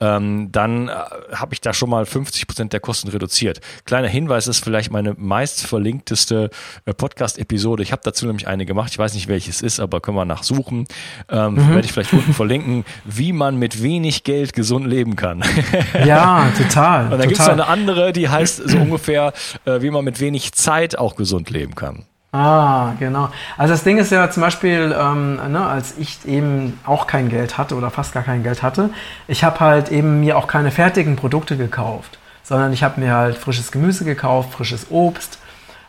ähm, 0.00 0.50
dann 0.52 0.88
äh, 0.88 0.92
habe 1.32 1.54
ich 1.54 1.60
da 1.60 1.72
schon 1.72 1.90
mal 1.90 2.04
50 2.04 2.46
Prozent 2.46 2.72
der 2.72 2.80
Kosten 2.80 3.08
reduziert. 3.08 3.60
Kleiner 3.84 4.08
Hinweis 4.08 4.46
ist 4.46 4.62
vielleicht 4.62 4.90
meine 4.90 5.14
meist 5.16 5.66
verlinkteste 5.66 6.50
äh, 6.84 6.92
Podcast-Episode. 6.92 7.82
Ich 7.82 7.92
habe 7.92 8.02
dazu 8.04 8.26
nämlich 8.26 8.46
eine 8.46 8.66
gemacht. 8.66 8.90
Ich 8.92 8.98
weiß 8.98 9.14
nicht, 9.14 9.28
welches 9.28 9.62
ist, 9.62 9.80
aber 9.80 10.00
können 10.00 10.16
wir 10.16 10.24
nachsuchen. 10.24 10.86
Ähm, 11.30 11.54
mhm. 11.54 11.70
Werde 11.70 11.86
ich 11.86 11.92
vielleicht 11.92 12.12
unten 12.12 12.34
verlinken, 12.34 12.84
wie 13.04 13.32
man 13.32 13.56
mit 13.56 13.82
wenig 13.82 14.24
Geld 14.24 14.52
gesund 14.52 14.86
leben 14.86 15.16
kann. 15.16 15.42
ja, 16.04 16.50
total. 16.56 17.12
Und 17.12 17.18
dann 17.18 17.28
gibt 17.28 17.40
es 17.40 17.46
noch 17.46 17.52
eine 17.52 17.66
andere, 17.66 18.12
die 18.12 18.28
heißt 18.28 18.68
so 18.68 18.78
ungefähr, 18.78 19.32
äh, 19.64 19.80
wie 19.80 19.90
man 19.90 20.04
mit 20.04 20.20
wenig 20.20 20.52
Zeit 20.52 20.98
auch 20.98 21.16
gesund 21.16 21.50
leben 21.50 21.74
kann. 21.74 22.04
Ah, 22.36 22.92
genau. 22.98 23.30
Also 23.56 23.72
das 23.72 23.82
Ding 23.82 23.96
ist 23.96 24.12
ja 24.12 24.30
zum 24.30 24.42
Beispiel, 24.42 24.94
ähm, 24.98 25.36
ne, 25.50 25.66
als 25.66 25.94
ich 25.96 26.18
eben 26.26 26.78
auch 26.84 27.06
kein 27.06 27.30
Geld 27.30 27.56
hatte 27.56 27.74
oder 27.76 27.90
fast 27.90 28.12
gar 28.12 28.22
kein 28.22 28.42
Geld 28.42 28.62
hatte, 28.62 28.90
ich 29.26 29.42
habe 29.42 29.60
halt 29.60 29.90
eben 29.90 30.20
mir 30.20 30.36
auch 30.36 30.46
keine 30.46 30.70
fertigen 30.70 31.16
Produkte 31.16 31.56
gekauft, 31.56 32.18
sondern 32.42 32.74
ich 32.74 32.82
habe 32.82 33.00
mir 33.00 33.14
halt 33.14 33.38
frisches 33.38 33.72
Gemüse 33.72 34.04
gekauft, 34.04 34.52
frisches 34.52 34.88
Obst 34.90 35.38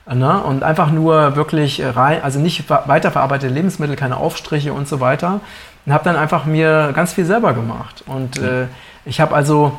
ne, 0.05 0.41
und 0.41 0.63
einfach 0.63 0.89
nur 0.89 1.35
wirklich 1.35 1.83
rein, 1.83 2.23
also 2.23 2.39
nicht 2.39 2.69
weiterverarbeitete 2.69 3.53
Lebensmittel, 3.53 3.97
keine 3.97 4.15
Aufstriche 4.15 4.71
und 4.71 4.87
so 4.87 5.01
weiter. 5.01 5.41
Und 5.85 5.93
habe 5.93 6.05
dann 6.05 6.15
einfach 6.15 6.45
mir 6.45 6.91
ganz 6.93 7.11
viel 7.13 7.25
selber 7.25 7.53
gemacht. 7.53 8.05
Und 8.07 8.37
äh, 8.39 8.67
ich 9.05 9.19
habe 9.19 9.35
also, 9.35 9.77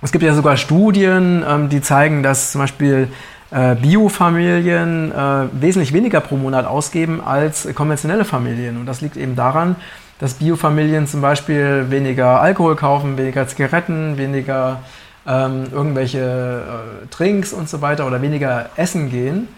es 0.00 0.10
gibt 0.10 0.24
ja 0.24 0.34
sogar 0.34 0.56
Studien, 0.56 1.44
ähm, 1.48 1.68
die 1.68 1.80
zeigen, 1.80 2.24
dass 2.24 2.52
zum 2.52 2.60
Beispiel 2.60 3.08
äh, 3.52 3.74
Bio-Familien 3.74 5.12
äh, 5.12 5.46
wesentlich 5.52 5.92
weniger 5.92 6.20
pro 6.20 6.36
Monat 6.36 6.66
ausgeben 6.66 7.20
als 7.24 7.68
konventionelle 7.74 8.24
Familien. 8.24 8.78
Und 8.78 8.86
das 8.86 9.00
liegt 9.00 9.16
eben 9.16 9.36
daran, 9.36 9.76
dass 10.18 10.34
Bio-Familien 10.34 11.06
zum 11.06 11.20
Beispiel 11.20 11.86
weniger 11.90 12.40
Alkohol 12.40 12.76
kaufen, 12.76 13.18
weniger 13.18 13.46
Zigaretten, 13.46 14.16
weniger 14.16 14.80
ähm, 15.26 15.64
irgendwelche 15.70 16.18
äh, 16.20 17.06
Trinks 17.08 17.52
und 17.52 17.68
so 17.68 17.80
weiter 17.82 18.06
oder 18.06 18.22
weniger 18.22 18.70
essen 18.76 19.10
gehen. 19.10 19.48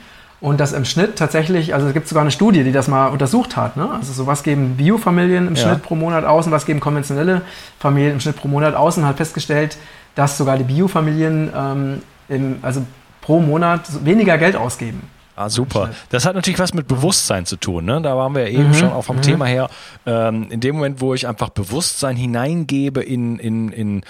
Und 0.40 0.60
das 0.60 0.72
im 0.72 0.84
Schnitt 0.84 1.16
tatsächlich, 1.16 1.72
also 1.72 1.86
es 1.86 1.94
gibt 1.94 2.08
sogar 2.08 2.22
eine 2.22 2.30
Studie, 2.30 2.64
die 2.64 2.72
das 2.72 2.88
mal 2.88 3.06
untersucht 3.06 3.56
hat. 3.56 3.76
Ne? 3.76 3.88
Also 3.90 4.12
so 4.12 4.26
was 4.26 4.42
geben 4.42 4.76
Bio-Familien 4.76 5.48
im 5.48 5.54
ja. 5.54 5.62
Schnitt 5.62 5.82
pro 5.82 5.94
Monat 5.94 6.24
aus 6.24 6.46
und 6.46 6.52
was 6.52 6.66
geben 6.66 6.80
konventionelle 6.80 7.42
Familien 7.78 8.14
im 8.14 8.20
Schnitt 8.20 8.36
pro 8.36 8.48
Monat 8.48 8.74
aus 8.74 8.98
und 8.98 9.06
hat 9.06 9.16
festgestellt, 9.16 9.78
dass 10.14 10.36
sogar 10.36 10.58
die 10.58 10.64
Bio-Familien 10.64 11.50
ähm, 11.56 12.02
im, 12.28 12.56
also 12.62 12.82
pro 13.24 13.40
Monat 13.40 14.04
weniger 14.04 14.36
Geld 14.36 14.54
ausgeben. 14.54 15.02
Ah, 15.36 15.48
super. 15.48 15.90
Das 16.10 16.26
hat 16.26 16.36
natürlich 16.36 16.60
was 16.60 16.74
mit 16.74 16.86
Bewusstsein 16.86 17.44
zu 17.44 17.56
tun. 17.56 17.86
Ne? 17.86 18.00
Da 18.02 18.16
waren 18.16 18.36
wir 18.36 18.48
ja 18.48 18.60
eben 18.60 18.68
mhm. 18.68 18.74
schon 18.74 18.92
auch 18.92 19.02
vom 19.02 19.16
mhm. 19.16 19.22
Thema 19.22 19.46
her. 19.46 19.68
Ähm, 20.06 20.46
in 20.50 20.60
dem 20.60 20.76
Moment, 20.76 21.00
wo 21.00 21.12
ich 21.12 21.26
einfach 21.26 21.48
Bewusstsein 21.48 22.16
hineingebe 22.16 23.02
in, 23.02 23.40
in, 23.40 23.70
in, 23.70 24.02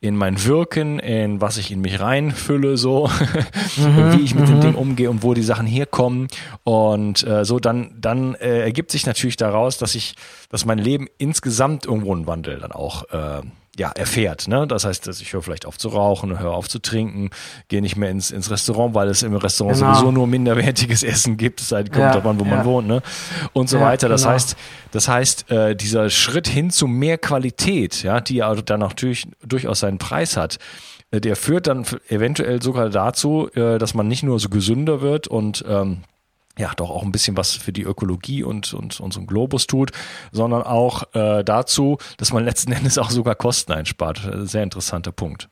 in 0.00 0.16
mein 0.16 0.42
Wirken, 0.44 0.98
in 0.98 1.40
was 1.40 1.56
ich 1.58 1.70
in 1.70 1.82
mich 1.82 2.00
reinfülle, 2.00 2.76
so, 2.76 3.08
mhm. 3.76 4.18
wie 4.18 4.24
ich 4.24 4.34
mit 4.34 4.48
mhm. 4.48 4.54
dem 4.54 4.60
Ding 4.60 4.74
umgehe 4.74 5.08
und 5.08 5.22
wo 5.22 5.34
die 5.34 5.42
Sachen 5.42 5.66
herkommen. 5.66 6.26
Und 6.64 7.24
äh, 7.24 7.44
so, 7.44 7.60
dann, 7.60 7.94
dann 8.00 8.34
äh, 8.36 8.62
ergibt 8.62 8.90
sich 8.90 9.06
natürlich 9.06 9.36
daraus, 9.36 9.78
dass 9.78 9.94
ich, 9.94 10.16
dass 10.48 10.64
mein 10.64 10.78
Leben 10.78 11.06
insgesamt 11.18 11.84
irgendwo 11.84 12.12
einen 12.12 12.26
Wandel 12.26 12.58
dann 12.58 12.72
auch 12.72 13.04
äh, 13.12 13.42
ja, 13.78 13.90
erfährt. 13.90 14.48
Ne? 14.48 14.66
Das 14.66 14.84
heißt, 14.84 15.06
dass 15.06 15.20
ich 15.20 15.32
höre 15.32 15.42
vielleicht 15.42 15.64
auf 15.64 15.78
zu 15.78 15.88
rauchen, 15.88 16.38
höre 16.38 16.52
auf 16.52 16.68
zu 16.68 16.78
trinken, 16.78 17.30
gehe 17.68 17.80
nicht 17.80 17.96
mehr 17.96 18.10
ins, 18.10 18.30
ins 18.30 18.50
Restaurant, 18.50 18.94
weil 18.94 19.08
es 19.08 19.22
im 19.22 19.34
Restaurant 19.34 19.78
genau. 19.78 19.94
sowieso 19.94 20.12
nur 20.12 20.26
minderwertiges 20.26 21.02
Essen 21.02 21.36
gibt, 21.38 21.60
es 21.60 21.72
halt, 21.72 21.90
kommt 21.90 22.04
ja, 22.04 22.12
davon, 22.14 22.38
wo 22.38 22.44
ja. 22.44 22.56
man 22.56 22.64
wohnt, 22.64 22.88
ne? 22.88 23.02
Und 23.54 23.70
so 23.70 23.78
ja, 23.78 23.84
weiter. 23.84 24.08
Das 24.08 24.22
genau. 24.22 24.34
heißt, 24.34 24.56
das 24.90 25.08
heißt, 25.08 25.50
äh, 25.50 25.74
dieser 25.74 26.10
Schritt 26.10 26.48
hin 26.48 26.70
zu 26.70 26.86
mehr 26.86 27.16
Qualität, 27.16 28.02
ja, 28.02 28.20
die 28.20 28.36
ja 28.36 28.54
dann 28.54 28.80
natürlich 28.80 29.26
durchaus 29.44 29.80
seinen 29.80 29.98
Preis 29.98 30.36
hat, 30.36 30.58
äh, 31.10 31.20
der 31.20 31.36
führt 31.36 31.66
dann 31.66 31.86
eventuell 32.08 32.60
sogar 32.60 32.90
dazu, 32.90 33.48
äh, 33.54 33.78
dass 33.78 33.94
man 33.94 34.06
nicht 34.06 34.22
nur 34.22 34.38
so 34.38 34.50
gesünder 34.50 35.00
wird 35.00 35.28
und 35.28 35.64
ähm, 35.66 36.02
ja, 36.58 36.72
doch 36.76 36.90
auch 36.90 37.02
ein 37.02 37.12
bisschen 37.12 37.36
was 37.36 37.52
für 37.52 37.72
die 37.72 37.82
Ökologie 37.82 38.42
und, 38.42 38.74
und 38.74 39.00
unseren 39.00 39.26
Globus 39.26 39.66
tut, 39.66 39.90
sondern 40.32 40.62
auch 40.62 41.04
äh, 41.14 41.42
dazu, 41.42 41.98
dass 42.18 42.32
man 42.32 42.44
letzten 42.44 42.72
Endes 42.72 42.98
auch 42.98 43.10
sogar 43.10 43.34
Kosten 43.34 43.72
einspart. 43.72 44.20
Sehr 44.42 44.62
interessanter 44.62 45.12
Punkt. 45.12 45.48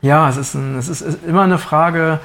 Ja, 0.00 0.28
es 0.28 0.36
ist, 0.36 0.54
ein, 0.54 0.76
es 0.76 0.88
ist 0.88 1.24
immer 1.26 1.42
eine 1.42 1.58
Frage, 1.58 2.20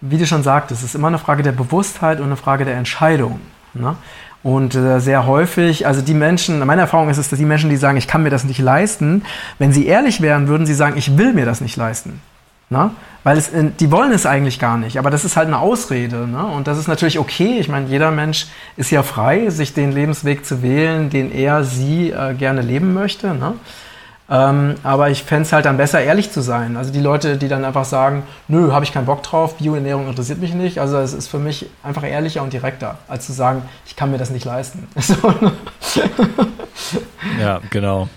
wie 0.00 0.18
du 0.18 0.26
schon 0.26 0.42
sagtest, 0.42 0.82
es 0.82 0.90
ist 0.90 0.94
immer 0.94 1.08
eine 1.08 1.18
Frage 1.18 1.42
der 1.42 1.52
Bewusstheit 1.52 2.18
und 2.18 2.26
eine 2.26 2.36
Frage 2.36 2.64
der 2.64 2.76
Entscheidung. 2.76 3.40
Ne? 3.74 3.96
Und 4.42 4.74
äh, 4.74 5.00
sehr 5.00 5.26
häufig, 5.26 5.86
also 5.86 6.00
die 6.00 6.14
Menschen, 6.14 6.64
meine 6.64 6.80
Erfahrung 6.80 7.10
ist 7.10 7.18
es, 7.18 7.28
dass 7.28 7.38
die 7.38 7.44
Menschen, 7.44 7.68
die 7.68 7.76
sagen, 7.76 7.98
ich 7.98 8.08
kann 8.08 8.22
mir 8.22 8.30
das 8.30 8.44
nicht 8.44 8.58
leisten, 8.58 9.24
wenn 9.58 9.72
sie 9.72 9.86
ehrlich 9.86 10.22
wären, 10.22 10.48
würden 10.48 10.66
sie 10.66 10.74
sagen, 10.74 10.96
ich 10.96 11.18
will 11.18 11.34
mir 11.34 11.44
das 11.44 11.60
nicht 11.60 11.76
leisten. 11.76 12.22
Ne? 12.70 12.92
Weil 13.24 13.36
es, 13.36 13.50
die 13.52 13.90
wollen 13.90 14.12
es 14.12 14.26
eigentlich 14.26 14.60
gar 14.60 14.78
nicht, 14.78 14.96
aber 14.96 15.10
das 15.10 15.24
ist 15.24 15.36
halt 15.36 15.48
eine 15.48 15.58
Ausrede. 15.58 16.28
Ne? 16.28 16.46
Und 16.46 16.68
das 16.68 16.78
ist 16.78 16.86
natürlich 16.86 17.18
okay. 17.18 17.58
Ich 17.58 17.68
meine, 17.68 17.86
jeder 17.88 18.12
Mensch 18.12 18.46
ist 18.76 18.90
ja 18.92 19.02
frei, 19.02 19.50
sich 19.50 19.74
den 19.74 19.90
Lebensweg 19.92 20.46
zu 20.46 20.62
wählen, 20.62 21.10
den 21.10 21.32
er, 21.32 21.64
sie 21.64 22.10
äh, 22.10 22.32
gerne 22.34 22.62
leben 22.62 22.94
möchte. 22.94 23.34
Ne? 23.34 23.54
Ähm, 24.30 24.76
aber 24.84 25.10
ich 25.10 25.24
fände 25.24 25.42
es 25.42 25.52
halt 25.52 25.64
dann 25.64 25.76
besser, 25.76 26.00
ehrlich 26.00 26.30
zu 26.30 26.40
sein. 26.40 26.76
Also 26.76 26.92
die 26.92 27.00
Leute, 27.00 27.36
die 27.36 27.48
dann 27.48 27.64
einfach 27.64 27.84
sagen, 27.84 28.22
nö, 28.46 28.70
habe 28.70 28.84
ich 28.84 28.92
keinen 28.92 29.06
Bock 29.06 29.24
drauf, 29.24 29.56
Bioernährung 29.56 30.06
interessiert 30.08 30.38
mich 30.38 30.54
nicht. 30.54 30.78
Also 30.78 30.98
es 30.98 31.12
ist 31.12 31.26
für 31.26 31.40
mich 31.40 31.66
einfach 31.82 32.04
ehrlicher 32.04 32.42
und 32.42 32.52
direkter, 32.52 32.98
als 33.08 33.26
zu 33.26 33.32
sagen, 33.32 33.62
ich 33.84 33.96
kann 33.96 34.12
mir 34.12 34.18
das 34.18 34.30
nicht 34.30 34.44
leisten. 34.44 34.86
ja, 37.40 37.60
genau. 37.70 38.08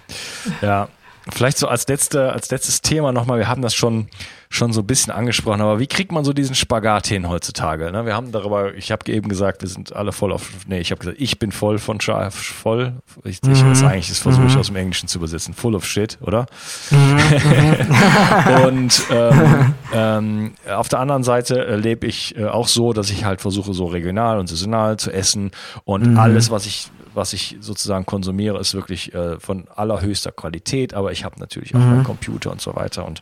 Ja. 0.61 0.87
Vielleicht 1.31 1.57
so 1.57 1.67
als, 1.67 1.87
letzte, 1.87 2.33
als 2.33 2.51
letztes 2.51 2.81
Thema 2.81 3.11
nochmal, 3.11 3.39
wir 3.39 3.47
haben 3.47 3.61
das 3.61 3.73
schon, 3.73 4.07
schon 4.53 4.71
so 4.71 4.81
ein 4.81 4.87
bisschen 4.87 5.11
angesprochen, 5.11 5.61
aber 5.61 5.79
wie 5.79 5.87
kriegt 5.87 6.11
man 6.11 6.23
so 6.23 6.31
diesen 6.31 6.53
Spagat 6.53 7.07
hin 7.07 7.27
heutzutage? 7.27 7.91
Ne? 7.91 8.05
Wir 8.05 8.13
haben 8.13 8.31
darüber, 8.31 8.75
ich 8.75 8.91
habe 8.91 9.11
eben 9.11 9.27
gesagt, 9.27 9.63
wir 9.63 9.67
sind 9.67 9.95
alle 9.95 10.11
voll 10.11 10.31
auf, 10.31 10.47
nee, 10.67 10.79
ich 10.79 10.91
habe 10.91 10.99
gesagt, 10.99 11.19
ich 11.19 11.39
bin 11.39 11.51
voll 11.51 11.79
von 11.79 11.99
voll, 11.99 12.93
ich, 13.23 13.41
mhm. 13.41 13.51
ich 13.51 13.63
das 13.63 13.83
eigentlich, 13.83 14.09
das 14.09 14.19
versuche 14.19 14.45
ich 14.45 14.53
mhm. 14.53 14.59
aus 14.59 14.67
dem 14.67 14.75
Englischen 14.75 15.07
zu 15.07 15.17
übersetzen, 15.17 15.55
full 15.55 15.73
of 15.73 15.87
shit, 15.87 16.19
oder? 16.21 16.45
Mhm. 16.91 18.67
Und 18.67 19.03
ähm, 19.09 19.73
ähm, 19.91 20.53
auf 20.71 20.87
der 20.87 20.99
anderen 20.99 21.23
Seite 21.23 21.65
äh, 21.65 21.75
lebe 21.75 22.05
ich 22.05 22.37
äh, 22.37 22.45
auch 22.45 22.67
so, 22.67 22.93
dass 22.93 23.09
ich 23.09 23.25
halt 23.25 23.41
versuche, 23.41 23.73
so 23.73 23.87
regional 23.87 24.37
und 24.37 24.45
saisonal 24.45 24.97
zu 24.97 25.11
essen 25.11 25.49
und 25.83 26.11
mhm. 26.11 26.19
alles, 26.19 26.51
was 26.51 26.67
ich 26.67 26.91
was 27.15 27.33
ich 27.33 27.57
sozusagen 27.59 28.07
konsumiere, 28.07 28.59
ist 28.59 28.73
wirklich 28.73 29.13
äh, 29.13 29.39
von 29.39 29.65
allerhöchster 29.75 30.31
Qualität, 30.31 30.95
aber 30.95 31.11
ich 31.11 31.23
habe 31.23 31.39
natürlich 31.39 31.75
auch 31.75 31.79
mhm. 31.79 31.89
meinen 31.89 32.03
Computer 32.03 32.51
und 32.51 32.59
so 32.59 32.75
weiter. 32.75 33.05
Und 33.05 33.21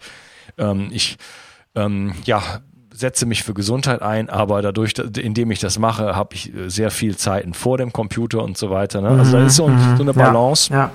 ähm, 0.58 0.90
ich 0.92 1.18
ähm, 1.76 2.14
ja, 2.26 2.42
setze 2.94 3.26
mich 3.26 3.44
für 3.44 3.54
Gesundheit 3.54 4.02
ein, 4.02 4.30
aber 4.30 4.62
dadurch, 4.62 4.94
indem 5.18 5.52
ich 5.52 5.60
das 5.60 5.80
mache, 5.80 6.16
habe 6.16 6.36
ich 6.36 6.54
äh, 6.54 6.70
sehr 6.70 6.92
viel 6.92 7.18
Zeiten 7.18 7.54
vor 7.54 7.78
dem 7.78 7.94
Computer 7.94 8.44
und 8.44 8.58
so 8.58 8.70
weiter. 8.70 9.02
Ne? 9.02 9.10
Also 9.10 9.38
da 9.38 9.46
ist 9.46 9.56
so, 9.56 9.68
mhm. 9.68 9.98
so 9.98 10.04
eine 10.04 10.14
Balance. 10.14 10.72
Ja, 10.72 10.80
ja 10.80 10.92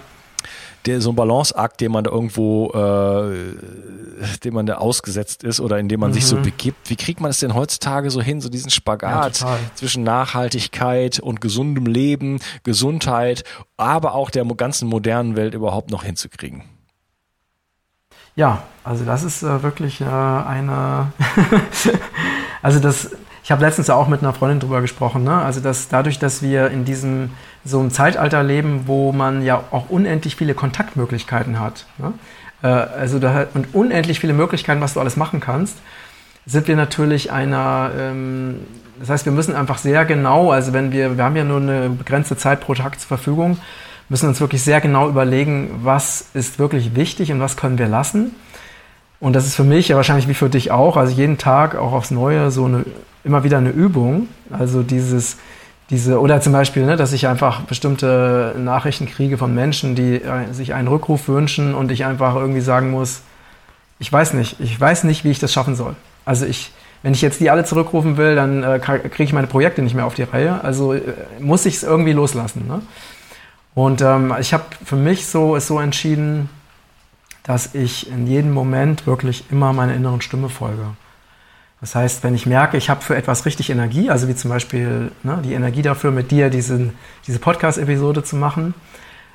der, 0.87 1.01
so 1.01 1.11
ein 1.11 1.17
Balanceakt, 1.17 1.81
den 1.81 1.93
man 1.93 2.05
da 2.05 2.11
irgendwo, 2.11 2.71
äh, 2.71 4.39
dem 4.45 4.55
man 4.55 4.67
da 4.67 4.77
ausgesetzt 4.77 5.43
ist 5.45 5.61
oder 5.61 5.79
in 5.79 5.89
dem 5.89 6.01
man 6.01 6.11
mhm. 6.11 6.15
sich 6.15 6.27
so 6.27 6.37
mhm. 6.37 6.43
begibt. 6.43 6.89
Wie 6.89 6.97
kriegt 6.97 7.21
man 7.21 7.31
es 7.31 7.41
denn 7.41 7.55
heutzutage 7.55 8.11
so 8.11 8.23
hin, 8.23 8.41
so 8.41 8.49
diesen 8.49 8.71
Spagat 8.71 9.41
ja, 9.41 9.59
zwischen 9.75 10.05
Nachhaltigkeit 10.05 11.19
und 11.19 11.41
gesundem 11.41 11.87
Leben, 11.87 12.39
Gesundheit, 12.63 13.45
aber 13.77 14.15
auch 14.15 14.31
der 14.31 14.45
ganzen 14.45 14.89
modernen 14.89 15.37
Welt 15.37 15.55
überhaupt 15.55 15.91
noch 15.91 16.05
hinzukriegen? 16.05 16.63
Ja, 18.37 18.65
also 18.85 19.07
das 19.07 19.25
ist 19.25 19.43
äh, 19.43 19.63
wirklich 19.63 20.03
äh, 20.03 20.05
eine, 20.05 21.11
also 22.63 22.81
das, 22.81 23.17
ich 23.43 23.51
habe 23.51 23.65
letztens 23.65 23.89
auch 23.89 24.09
mit 24.09 24.21
einer 24.21 24.35
Freundin 24.35 24.61
drüber 24.61 24.83
gesprochen, 24.83 25.25
ne? 25.25 25.33
also 25.33 25.61
dass 25.61 25.89
dadurch, 25.89 26.19
dass 26.19 26.43
wir 26.43 26.69
in 26.69 26.85
diesem 26.85 27.31
so 27.65 27.81
einem 27.81 27.91
Zeitalter 27.91 28.43
leben, 28.43 28.83
wo 28.87 29.11
man 29.13 29.43
ja 29.43 29.65
auch 29.71 29.89
unendlich 29.89 30.37
viele 30.37 30.53
Kontaktmöglichkeiten 30.53 31.59
hat, 31.59 31.87
ne? 31.97 32.13
äh, 32.63 32.67
also 32.67 33.19
da, 33.19 33.47
und 33.55 33.75
unendlich 33.75 34.21
viele 34.21 34.35
Möglichkeiten, 34.35 34.83
was 34.83 34.93
du 34.93 35.01
alles 35.01 35.17
machen 35.17 35.41
kannst, 35.41 35.79
sind 36.45 36.69
wir 36.69 36.77
natürlich 36.77 37.33
einer, 37.33 37.91
ähm, 37.99 38.67
das 39.01 39.09
heißt, 39.09 39.25
wir 39.25 39.33
müssen 39.33 39.57
einfach 39.57 39.79
sehr 39.79 40.05
genau, 40.05 40.53
also 40.53 40.75
wenn 40.75 40.93
wir, 40.93 41.17
wir 41.17 41.25
haben 41.25 41.37
ja 41.37 41.45
nur 41.45 41.61
eine 41.61 41.89
begrenzte 41.89 42.37
Zeit 42.37 42.61
pro 42.61 42.75
Tag 42.75 43.01
zur 43.01 43.09
Verfügung, 43.09 43.57
müssen 44.09 44.29
uns 44.29 44.41
wirklich 44.41 44.63
sehr 44.63 44.81
genau 44.81 45.09
überlegen, 45.09 45.71
was 45.83 46.27
ist 46.35 46.59
wirklich 46.59 46.95
wichtig 46.95 47.33
und 47.33 47.41
was 47.41 47.57
können 47.57 47.79
wir 47.79 47.89
lassen. 47.89 48.35
Und 49.19 49.33
das 49.33 49.47
ist 49.47 49.55
für 49.55 49.65
mich 49.65 49.89
ja 49.89 49.97
wahrscheinlich 49.97 50.29
wie 50.29 50.35
für 50.35 50.51
dich 50.51 50.71
auch, 50.71 50.97
also 50.97 51.13
jeden 51.13 51.39
Tag 51.39 51.75
auch 51.75 51.93
aufs 51.93 52.11
Neue 52.11 52.51
so 52.51 52.67
eine, 52.67 52.85
immer 53.25 53.45
wieder 53.45 53.59
eine 53.59 53.71
Übung. 53.71 54.29
Also 54.51 54.83
dieses, 54.83 55.39
diese, 55.91 56.21
oder 56.21 56.41
zum 56.41 56.53
Beispiel, 56.53 56.85
ne, 56.85 56.97
dass 56.97 57.13
ich 57.13 57.27
einfach 57.27 57.63
bestimmte 57.63 58.55
Nachrichten 58.59 59.07
kriege 59.07 59.39
von 59.39 59.55
Menschen, 59.55 59.95
die 59.95 60.17
äh, 60.17 60.53
sich 60.53 60.75
einen 60.75 60.89
Rückruf 60.89 61.29
wünschen 61.29 61.75
und 61.75 61.91
ich 61.91 62.05
einfach 62.05 62.35
irgendwie 62.35 62.61
sagen 62.61 62.91
muss, 62.91 63.23
ich 63.99 64.13
weiß 64.13 64.35
nicht, 64.35 64.61
ich 64.61 64.79
weiß 64.79 65.05
nicht, 65.05 65.25
wie 65.25 65.31
ich 65.31 65.39
das 65.39 65.53
schaffen 65.53 65.75
soll. 65.75 65.97
Also 66.25 66.45
ich, 66.45 66.73
wenn 67.03 67.13
ich 67.13 67.23
jetzt 67.23 67.41
die 67.41 67.51
alle 67.51 67.65
zurückrufen 67.65 68.19
will, 68.19 68.35
dann 68.35 68.63
äh, 68.63 68.79
kriege 68.79 69.23
ich 69.23 69.33
meine 69.33 69.47
Projekte 69.47 69.81
nicht 69.81 69.95
mehr 69.95 70.07
auf 70.07 70.15
die 70.15 70.25
Reihe. 70.25 70.63
Also 70.63 70.93
äh, 70.93 71.01
muss 71.41 71.65
ich 71.65 71.77
es 71.77 71.83
irgendwie 71.83 72.13
loslassen. 72.13 72.67
Ne? 72.69 72.83
Und 73.77 74.01
ähm, 74.01 74.35
ich 74.41 74.55
habe 74.55 74.65
für 74.83 74.97
mich 74.97 75.27
so 75.27 75.55
es 75.55 75.67
so 75.67 75.79
entschieden, 75.79 76.49
dass 77.43 77.75
ich 77.75 78.11
in 78.11 78.27
jedem 78.27 78.55
Moment 78.55 79.07
wirklich 79.07 79.45
immer 79.51 79.75
meiner 79.75 79.95
inneren 79.95 80.23
Stimme 80.23 80.49
folge. 80.49 80.87
Das 81.83 81.95
heißt, 81.95 82.25
wenn 82.25 82.35
ich 82.35 82.47
merke, 82.47 82.79
ich 82.79 82.89
habe 82.89 83.03
für 83.03 83.15
etwas 83.15 83.45
richtig 83.45 83.69
Energie, 83.69 84.09
also 84.09 84.29
wie 84.29 84.35
zum 84.35 84.51
Beispiel 84.51 85.13
ne, 85.23 85.41
die 85.45 85.53
Energie 85.53 85.83
dafür, 85.83 86.11
mit 86.11 86.31
dir 86.31 86.49
diesen, 86.49 86.95
diese 87.27 87.39
Podcast-Episode 87.39 88.25
zu 88.25 88.37
machen, 88.37 88.73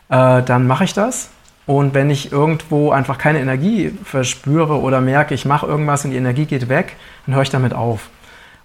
äh, 0.10 0.41
dann 0.41 0.65
mache 0.65 0.86
ich 0.86 0.93
das. 0.93 1.30
Und 1.67 1.93
wenn 1.93 2.10
ich 2.10 2.32
irgendwo 2.32 2.89
einfach 2.89 3.19
keine 3.19 3.41
Energie 3.41 3.95
verspüre 4.04 4.82
oder 4.82 5.01
merke, 5.01 5.36
ich 5.36 5.45
mache 5.45 5.67
irgendwas 5.67 6.04
und 6.04 6.12
die 6.12 6.17
Energie 6.17 6.45
geht 6.45 6.67
weg, 6.67 6.95
dann 7.27 7.36
höre 7.36 7.43
ich 7.43 7.51
damit 7.51 7.75
auf. 7.75 8.10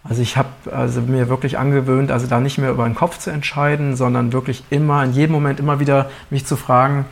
Also 0.08 0.22
ich 0.22 0.36
habe 0.36 0.48
also 0.70 1.00
mir 1.00 1.28
wirklich 1.28 1.58
angewöhnt, 1.58 2.10
also 2.10 2.26
da 2.26 2.40
nicht 2.40 2.58
mehr 2.58 2.70
über 2.70 2.84
den 2.84 2.94
Kopf 2.94 3.18
zu 3.18 3.30
entscheiden, 3.30 3.96
sondern 3.96 4.32
wirklich 4.32 4.64
immer, 4.70 5.02
in 5.04 5.12
jedem 5.12 5.32
Moment 5.32 5.58
immer 5.58 5.80
wieder 5.80 6.10
mich 6.30 6.46
zu 6.46 6.56
fragen, 6.56 7.06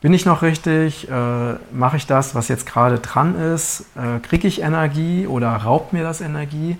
bin 0.00 0.12
ich 0.12 0.26
noch 0.26 0.42
richtig? 0.42 1.10
Äh, 1.10 1.54
Mache 1.72 1.96
ich 1.96 2.06
das, 2.06 2.34
was 2.34 2.48
jetzt 2.48 2.66
gerade 2.66 2.98
dran 2.98 3.34
ist? 3.34 3.86
Äh, 3.96 4.20
Kriege 4.20 4.46
ich 4.46 4.60
Energie 4.60 5.26
oder 5.26 5.48
raubt 5.48 5.92
mir 5.92 6.04
das 6.04 6.20
Energie? 6.20 6.76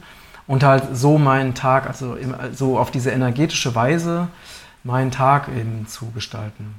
Und 0.47 0.63
halt 0.63 0.85
so 0.93 1.19
meinen 1.19 1.55
Tag, 1.55 1.89
also 1.89 2.17
so 2.53 2.79
auf 2.79 2.93
diese 2.93 3.11
energetische 3.11 3.75
Weise 3.75 4.29
meinen 4.85 5.11
Tag 5.11 5.49
eben 5.49 5.89
zu 5.89 6.13
gestalten. 6.13 6.77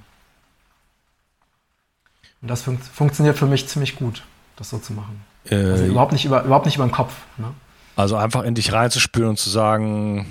Und 2.42 2.50
das 2.50 2.62
fun 2.62 2.78
funktioniert 2.78 3.38
für 3.38 3.48
mich 3.48 3.68
ziemlich 3.68 3.98
gut, 3.98 4.24
das 4.56 4.70
so 4.70 4.78
zu 4.78 4.94
machen. 4.94 5.22
Äh, 5.50 5.56
also 5.56 5.86
überhaupt 5.86 6.14
nicht 6.14 6.24
über, 6.24 6.44
überhaupt 6.44 6.66
nicht 6.66 6.76
über 6.76 6.86
den 6.86 6.92
Kopf. 6.92 7.14
Ne? 7.38 7.48
Also 7.98 8.16
einfach 8.16 8.44
in 8.44 8.54
dich 8.54 8.72
reinzuspüren 8.74 9.32
und 9.32 9.40
zu 9.40 9.50
sagen, 9.50 10.28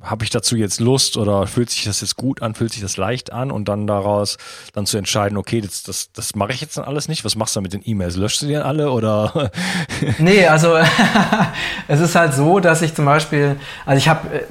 habe 0.00 0.24
ich 0.24 0.30
dazu 0.30 0.56
jetzt 0.56 0.80
Lust 0.80 1.18
oder 1.18 1.46
fühlt 1.46 1.68
sich 1.68 1.84
das 1.84 2.00
jetzt 2.00 2.16
gut 2.16 2.40
an, 2.40 2.54
fühlt 2.54 2.72
sich 2.72 2.80
das 2.80 2.96
leicht 2.96 3.30
an 3.30 3.50
und 3.50 3.68
dann 3.68 3.86
daraus 3.86 4.38
dann 4.72 4.86
zu 4.86 4.96
entscheiden, 4.96 5.36
okay, 5.36 5.60
das, 5.60 5.82
das, 5.82 6.12
das 6.12 6.34
mache 6.34 6.52
ich 6.52 6.62
jetzt 6.62 6.78
dann 6.78 6.84
alles 6.84 7.08
nicht. 7.08 7.26
Was 7.26 7.36
machst 7.36 7.54
du 7.56 7.60
mit 7.60 7.74
den 7.74 7.82
E-Mails? 7.84 8.16
Löschst 8.16 8.40
du 8.40 8.46
die 8.46 8.54
dann 8.54 8.62
alle 8.62 8.90
oder? 8.90 9.50
nee, 10.18 10.46
also 10.46 10.74
es 11.88 12.00
ist 12.00 12.14
halt 12.14 12.32
so, 12.32 12.58
dass 12.58 12.80
ich 12.80 12.94
zum 12.94 13.04
Beispiel, 13.04 13.56
also 13.84 13.98
ich 13.98 14.08
habe, 14.08 14.28
äh, 14.34 14.42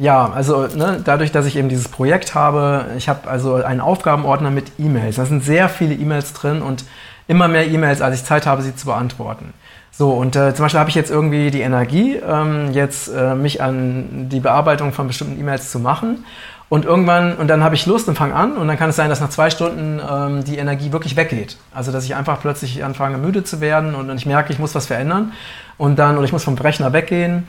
ja, 0.00 0.28
also 0.28 0.66
ne, 0.66 1.00
dadurch, 1.04 1.30
dass 1.30 1.46
ich 1.46 1.54
eben 1.54 1.68
dieses 1.68 1.86
Projekt 1.86 2.34
habe, 2.34 2.86
ich 2.96 3.08
habe 3.08 3.30
also 3.30 3.54
einen 3.54 3.80
Aufgabenordner 3.80 4.50
mit 4.50 4.72
E-Mails. 4.76 5.16
Da 5.16 5.26
sind 5.26 5.44
sehr 5.44 5.68
viele 5.68 5.94
E-Mails 5.94 6.32
drin 6.32 6.62
und 6.62 6.84
immer 7.28 7.46
mehr 7.46 7.68
E-Mails, 7.68 8.00
als 8.00 8.16
ich 8.16 8.24
Zeit 8.24 8.44
habe, 8.46 8.62
sie 8.62 8.74
zu 8.74 8.86
beantworten. 8.86 9.54
So, 10.02 10.10
und 10.10 10.34
äh, 10.34 10.52
zum 10.52 10.64
Beispiel 10.64 10.80
habe 10.80 10.90
ich 10.90 10.96
jetzt 10.96 11.12
irgendwie 11.12 11.52
die 11.52 11.60
Energie, 11.60 12.16
ähm, 12.16 12.72
jetzt 12.72 13.06
äh, 13.06 13.36
mich 13.36 13.62
an 13.62 14.28
die 14.28 14.40
Bearbeitung 14.40 14.92
von 14.92 15.06
bestimmten 15.06 15.38
E-Mails 15.38 15.70
zu 15.70 15.78
machen. 15.78 16.24
Und 16.68 16.84
irgendwann, 16.84 17.36
und 17.36 17.46
dann 17.46 17.62
habe 17.62 17.76
ich 17.76 17.86
Lust 17.86 18.08
und 18.08 18.16
fange 18.16 18.34
an 18.34 18.56
und 18.56 18.66
dann 18.66 18.76
kann 18.76 18.90
es 18.90 18.96
sein, 18.96 19.10
dass 19.10 19.20
nach 19.20 19.30
zwei 19.30 19.48
Stunden 19.48 20.00
ähm, 20.00 20.42
die 20.42 20.58
Energie 20.58 20.90
wirklich 20.90 21.14
weggeht. 21.14 21.56
Also 21.72 21.92
dass 21.92 22.04
ich 22.04 22.16
einfach 22.16 22.40
plötzlich 22.40 22.82
anfange 22.82 23.16
müde 23.16 23.44
zu 23.44 23.60
werden 23.60 23.94
und, 23.94 24.10
ich 24.16 24.26
merke, 24.26 24.52
ich 24.52 24.58
muss 24.58 24.74
was 24.74 24.86
verändern 24.86 25.34
und 25.78 26.00
dann, 26.00 26.16
oder 26.16 26.24
ich 26.24 26.32
muss 26.32 26.42
vom 26.42 26.58
Rechner 26.58 26.92
weggehen. 26.92 27.46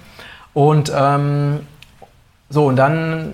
Und 0.54 0.94
ähm, 0.96 1.62
so, 2.52 2.68
und 2.68 2.76
dann 2.76 3.34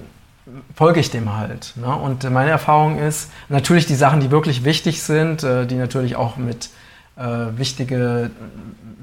folge 0.75 1.01
ich 1.01 1.11
dem 1.11 1.35
halt. 1.35 1.73
Ne? 1.75 1.93
Und 1.93 2.23
meine 2.31 2.51
Erfahrung 2.51 2.97
ist, 2.97 3.31
natürlich 3.49 3.85
die 3.85 3.95
Sachen, 3.95 4.21
die 4.21 4.31
wirklich 4.31 4.63
wichtig 4.63 5.03
sind, 5.03 5.43
äh, 5.43 5.65
die 5.65 5.75
natürlich 5.75 6.15
auch 6.15 6.37
mit 6.37 6.69
äh, 7.17 7.57
wichtige 7.57 8.31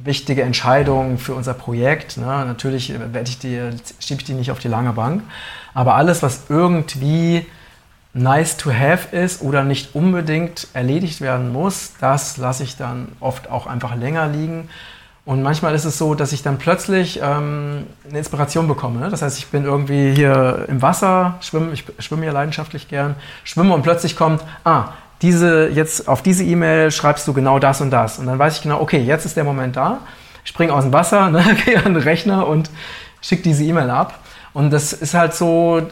wichtige 0.06 0.42
Entscheidungen 0.42 1.18
für 1.18 1.34
unser 1.34 1.54
Projekt. 1.54 2.16
Ne? 2.16 2.24
Natürlich 2.24 2.92
werde 2.98 3.28
ich 3.28 3.38
die, 3.38 3.60
schiebe 3.98 4.20
ich 4.20 4.26
die 4.26 4.34
nicht 4.34 4.50
auf 4.50 4.58
die 4.58 4.68
lange 4.68 4.92
Bank. 4.92 5.22
Aber 5.74 5.96
alles, 5.96 6.22
was 6.22 6.44
irgendwie 6.48 7.46
nice 8.14 8.56
to 8.56 8.72
have 8.72 9.14
ist 9.14 9.42
oder 9.42 9.62
nicht 9.62 9.94
unbedingt 9.94 10.68
erledigt 10.72 11.20
werden 11.20 11.52
muss, 11.52 11.92
das 12.00 12.38
lasse 12.38 12.62
ich 12.62 12.76
dann 12.76 13.08
oft 13.20 13.50
auch 13.50 13.66
einfach 13.66 13.94
länger 13.94 14.28
liegen. 14.28 14.68
Und 15.26 15.42
manchmal 15.42 15.74
ist 15.74 15.84
es 15.84 15.98
so, 15.98 16.14
dass 16.14 16.32
ich 16.32 16.44
dann 16.44 16.56
plötzlich 16.56 17.20
ähm, 17.20 17.84
eine 18.08 18.18
Inspiration 18.18 18.68
bekomme. 18.68 19.00
Ne? 19.00 19.10
Das 19.10 19.22
heißt, 19.22 19.38
ich 19.38 19.48
bin 19.48 19.64
irgendwie 19.64 20.14
hier 20.14 20.64
im 20.68 20.80
Wasser, 20.80 21.34
schwimme, 21.40 21.72
ich 21.72 21.84
schwimme 21.98 22.24
ja 22.24 22.32
leidenschaftlich 22.32 22.86
gern, 22.86 23.16
schwimme 23.42 23.74
und 23.74 23.82
plötzlich 23.82 24.14
kommt, 24.14 24.40
ah, 24.64 24.90
diese, 25.22 25.68
jetzt 25.68 26.08
auf 26.08 26.22
diese 26.22 26.44
E-Mail 26.44 26.90
schreibst 26.90 27.26
du 27.26 27.32
genau 27.32 27.58
das 27.58 27.80
und 27.80 27.90
das. 27.90 28.18
Und 28.18 28.26
dann 28.26 28.38
weiß 28.38 28.56
ich 28.56 28.62
genau, 28.62 28.80
okay, 28.80 28.98
jetzt 28.98 29.24
ist 29.24 29.36
der 29.36 29.44
Moment 29.44 29.76
da. 29.76 30.00
Ich 30.44 30.50
springe 30.50 30.72
aus 30.72 30.84
dem 30.84 30.92
Wasser, 30.92 31.30
ne, 31.30 31.56
gehe 31.64 31.78
an 31.78 31.94
den 31.94 32.02
Rechner 32.02 32.46
und 32.46 32.70
schicke 33.20 33.42
diese 33.42 33.64
E-Mail 33.64 33.90
ab. 33.90 34.18
Und 34.52 34.70
das 34.70 34.92
ist 34.92 35.14
halt 35.14 35.34
so, 35.34 35.82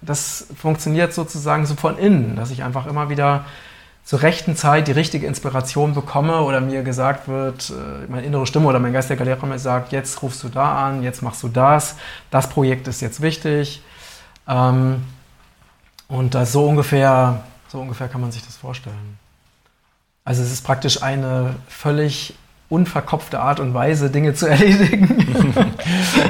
das 0.00 0.46
funktioniert 0.56 1.12
sozusagen 1.12 1.66
so 1.66 1.74
von 1.74 1.98
innen, 1.98 2.36
dass 2.36 2.50
ich 2.50 2.62
einfach 2.62 2.86
immer 2.86 3.08
wieder 3.08 3.44
zur 4.04 4.20
rechten 4.20 4.54
Zeit 4.54 4.86
die 4.86 4.92
richtige 4.92 5.26
Inspiration 5.26 5.94
bekomme 5.94 6.42
oder 6.42 6.60
mir 6.60 6.82
gesagt 6.82 7.26
wird, 7.26 7.70
äh, 7.70 8.10
meine 8.10 8.26
innere 8.26 8.46
Stimme 8.46 8.66
oder 8.66 8.78
mein 8.78 8.92
geistiger 8.92 9.24
Lehrer 9.24 9.46
mir 9.46 9.58
sagt, 9.58 9.92
jetzt 9.92 10.22
rufst 10.22 10.42
du 10.42 10.48
da 10.48 10.86
an, 10.86 11.02
jetzt 11.02 11.22
machst 11.22 11.42
du 11.42 11.48
das, 11.48 11.96
das 12.30 12.48
Projekt 12.48 12.86
ist 12.86 13.00
jetzt 13.00 13.22
wichtig. 13.22 13.82
Ähm, 14.46 15.04
und 16.06 16.34
das 16.34 16.52
so 16.52 16.66
ungefähr 16.68 17.44
so 17.74 17.80
ungefähr 17.80 18.06
kann 18.06 18.20
man 18.20 18.30
sich 18.30 18.44
das 18.44 18.56
vorstellen. 18.56 19.18
Also 20.24 20.42
es 20.44 20.52
ist 20.52 20.62
praktisch 20.62 21.02
eine 21.02 21.56
völlig 21.66 22.34
unverkopfte 22.68 23.40
Art 23.40 23.58
und 23.58 23.74
Weise, 23.74 24.10
Dinge 24.10 24.32
zu 24.32 24.46
erledigen. 24.48 25.26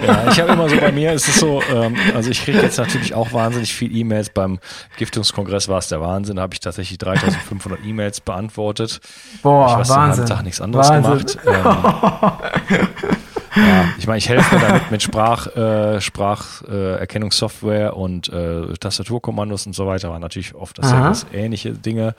ja, 0.06 0.30
ich 0.32 0.40
habe 0.40 0.52
immer 0.52 0.70
so 0.70 0.76
bei 0.78 0.90
mir 0.90 1.12
ist 1.12 1.28
es 1.28 1.38
so, 1.38 1.62
ähm, 1.70 1.96
also 2.14 2.30
ich 2.30 2.42
kriege 2.42 2.62
jetzt 2.62 2.78
natürlich 2.78 3.14
auch 3.14 3.34
wahnsinnig 3.34 3.74
viel 3.74 3.94
E-Mails. 3.94 4.30
Beim 4.30 4.58
Giftungskongress 4.96 5.68
war 5.68 5.78
es 5.78 5.88
der 5.88 6.00
Wahnsinn. 6.00 6.36
Da 6.36 6.42
habe 6.42 6.54
ich 6.54 6.60
tatsächlich 6.60 6.96
3500 6.96 7.84
E-Mails 7.84 8.22
beantwortet. 8.22 9.00
Boah, 9.42 9.68
ich 9.72 9.78
weiß, 9.80 9.88
Wahnsinn. 9.90 10.24
Tag 10.26 10.44
nichts 10.44 10.62
anderes 10.62 10.88
Wahnsinn. 10.88 11.40
gemacht. 11.42 12.48
Ähm, 12.70 13.16
ja, 13.56 13.88
ich 13.98 14.06
meine, 14.06 14.18
ich 14.18 14.28
helfe 14.28 14.54
mir 14.54 14.60
damit 14.60 14.90
mit 14.90 15.02
Sprach, 15.02 15.46
äh, 15.56 16.00
Spracherkennungssoftware 16.00 17.90
äh, 17.90 17.94
und 17.94 18.28
äh, 18.28 18.74
Tastaturkommandos 18.74 19.66
und 19.66 19.74
so 19.74 19.86
weiter. 19.86 20.10
War 20.10 20.18
natürlich 20.18 20.54
oft 20.54 20.78
das 20.78 20.90
ja 20.90 21.12
ähnliche 21.32 21.72
Dinge. 21.72 22.14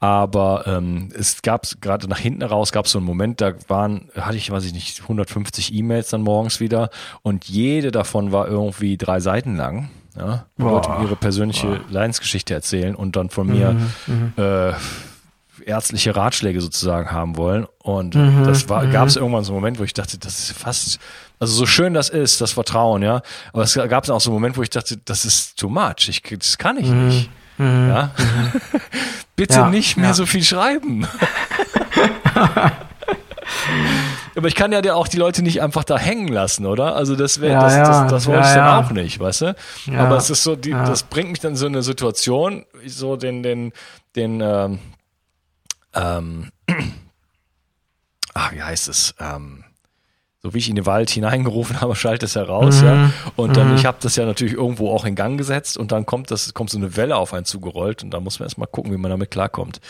Aber 0.00 0.64
ähm, 0.66 1.08
es 1.18 1.40
gab 1.40 1.66
gerade 1.80 2.08
nach 2.08 2.18
hinten 2.18 2.42
raus 2.42 2.72
gab 2.72 2.84
es 2.84 2.92
so 2.92 2.98
einen 2.98 3.06
Moment, 3.06 3.40
da 3.40 3.54
waren, 3.68 4.10
hatte 4.14 4.36
ich, 4.36 4.50
weiß 4.50 4.64
ich 4.66 4.74
nicht, 4.74 5.00
150 5.00 5.72
E-Mails 5.72 6.10
dann 6.10 6.20
morgens 6.20 6.60
wieder 6.60 6.90
und 7.22 7.46
jede 7.46 7.90
davon 7.90 8.30
war 8.30 8.46
irgendwie 8.46 8.98
drei 8.98 9.20
Seiten 9.20 9.56
lang. 9.56 9.88
Ja, 10.16 10.44
Leute 10.58 10.90
ihre 11.02 11.16
persönliche 11.16 11.66
Boah. 11.66 11.80
Leidensgeschichte 11.90 12.54
erzählen 12.54 12.94
und 12.94 13.16
dann 13.16 13.30
von 13.30 13.48
mir 13.48 13.72
mhm, 13.72 13.92
mhm. 14.06 14.32
äh, 14.36 14.72
ärztliche 15.66 16.14
Ratschläge 16.14 16.60
sozusagen 16.60 17.10
haben 17.10 17.36
wollen. 17.36 17.66
Und 17.78 18.14
mhm, 18.14 18.44
das 18.44 18.68
war, 18.68 18.84
mhm. 18.84 18.92
gab 18.92 19.08
es 19.08 19.16
irgendwann 19.16 19.44
so 19.44 19.52
einen 19.52 19.60
Moment, 19.60 19.78
wo 19.78 19.84
ich 19.84 19.94
dachte, 19.94 20.18
das 20.18 20.38
ist 20.38 20.52
fast, 20.52 20.98
also 21.38 21.54
so 21.54 21.66
schön 21.66 21.94
das 21.94 22.08
ist, 22.08 22.40
das 22.40 22.52
Vertrauen, 22.52 23.02
ja. 23.02 23.22
Aber 23.52 23.62
es 23.62 23.74
gab 23.74 24.08
auch 24.08 24.20
so 24.20 24.30
einen 24.30 24.34
Moment, 24.34 24.56
wo 24.56 24.62
ich 24.62 24.70
dachte, 24.70 24.96
das 24.96 25.24
ist 25.24 25.58
too 25.58 25.68
much. 25.68 26.08
Ich, 26.08 26.22
das 26.22 26.58
kann 26.58 26.76
ich 26.76 26.88
mhm. 26.88 27.08
nicht. 27.08 27.30
Mhm. 27.58 27.88
Ja? 27.88 28.10
Bitte 29.36 29.54
ja, 29.60 29.68
nicht 29.68 29.96
mehr 29.96 30.08
ja. 30.08 30.14
so 30.14 30.26
viel 30.26 30.42
schreiben. 30.42 31.06
Aber 34.36 34.48
ich 34.48 34.54
kann 34.54 34.72
ja 34.72 34.94
auch 34.94 35.06
die 35.06 35.16
Leute 35.16 35.42
nicht 35.42 35.62
einfach 35.62 35.84
da 35.84 35.96
hängen 35.96 36.28
lassen, 36.28 36.66
oder? 36.66 36.96
Also 36.96 37.14
das 37.14 37.40
wäre, 37.40 37.52
ja, 37.52 37.60
das, 37.60 37.74
das, 37.74 37.88
das, 37.88 38.10
das 38.10 38.26
wollte 38.26 38.48
ich 38.48 38.54
dann 38.54 38.84
auch 38.84 38.90
nicht, 38.90 39.20
weißt 39.20 39.42
du? 39.42 39.56
Aber 39.96 40.16
es 40.16 40.30
ist 40.30 40.42
so, 40.42 40.56
die, 40.56 40.70
das 40.70 41.04
bringt 41.04 41.30
mich 41.30 41.40
dann 41.40 41.52
in 41.52 41.56
so 41.56 41.66
eine 41.66 41.82
Situation, 41.82 42.64
so 42.86 43.16
den, 43.16 43.42
den, 43.42 43.72
den, 44.16 44.40
ähm, 44.40 44.80
ähm, 45.94 46.50
ach, 48.34 48.52
wie 48.52 48.62
heißt 48.62 48.88
es? 48.88 49.14
Ähm, 49.20 49.64
so 50.42 50.52
wie 50.52 50.58
ich 50.58 50.68
in 50.68 50.76
den 50.76 50.84
Wald 50.84 51.08
hineingerufen 51.08 51.80
habe, 51.80 51.96
schaltet 51.96 52.28
es 52.28 52.36
heraus, 52.36 52.82
mhm. 52.82 52.86
ja. 52.86 53.10
Und 53.34 53.56
dann, 53.56 53.70
mhm. 53.70 53.76
ich 53.76 53.86
habe 53.86 53.96
das 54.00 54.14
ja 54.16 54.26
natürlich 54.26 54.54
irgendwo 54.54 54.90
auch 54.90 55.04
in 55.06 55.14
Gang 55.14 55.38
gesetzt 55.38 55.78
und 55.78 55.90
dann 55.90 56.04
kommt 56.04 56.30
das, 56.30 56.52
kommt 56.52 56.70
so 56.70 56.78
eine 56.78 56.96
Welle 56.96 57.16
auf 57.16 57.32
einen 57.32 57.46
zugerollt 57.46 58.02
und 58.02 58.10
da 58.10 58.20
muss 58.20 58.38
man 58.38 58.46
erstmal 58.46 58.68
gucken, 58.68 58.92
wie 58.92 58.98
man 58.98 59.10
damit 59.10 59.30
klarkommt. 59.30 59.80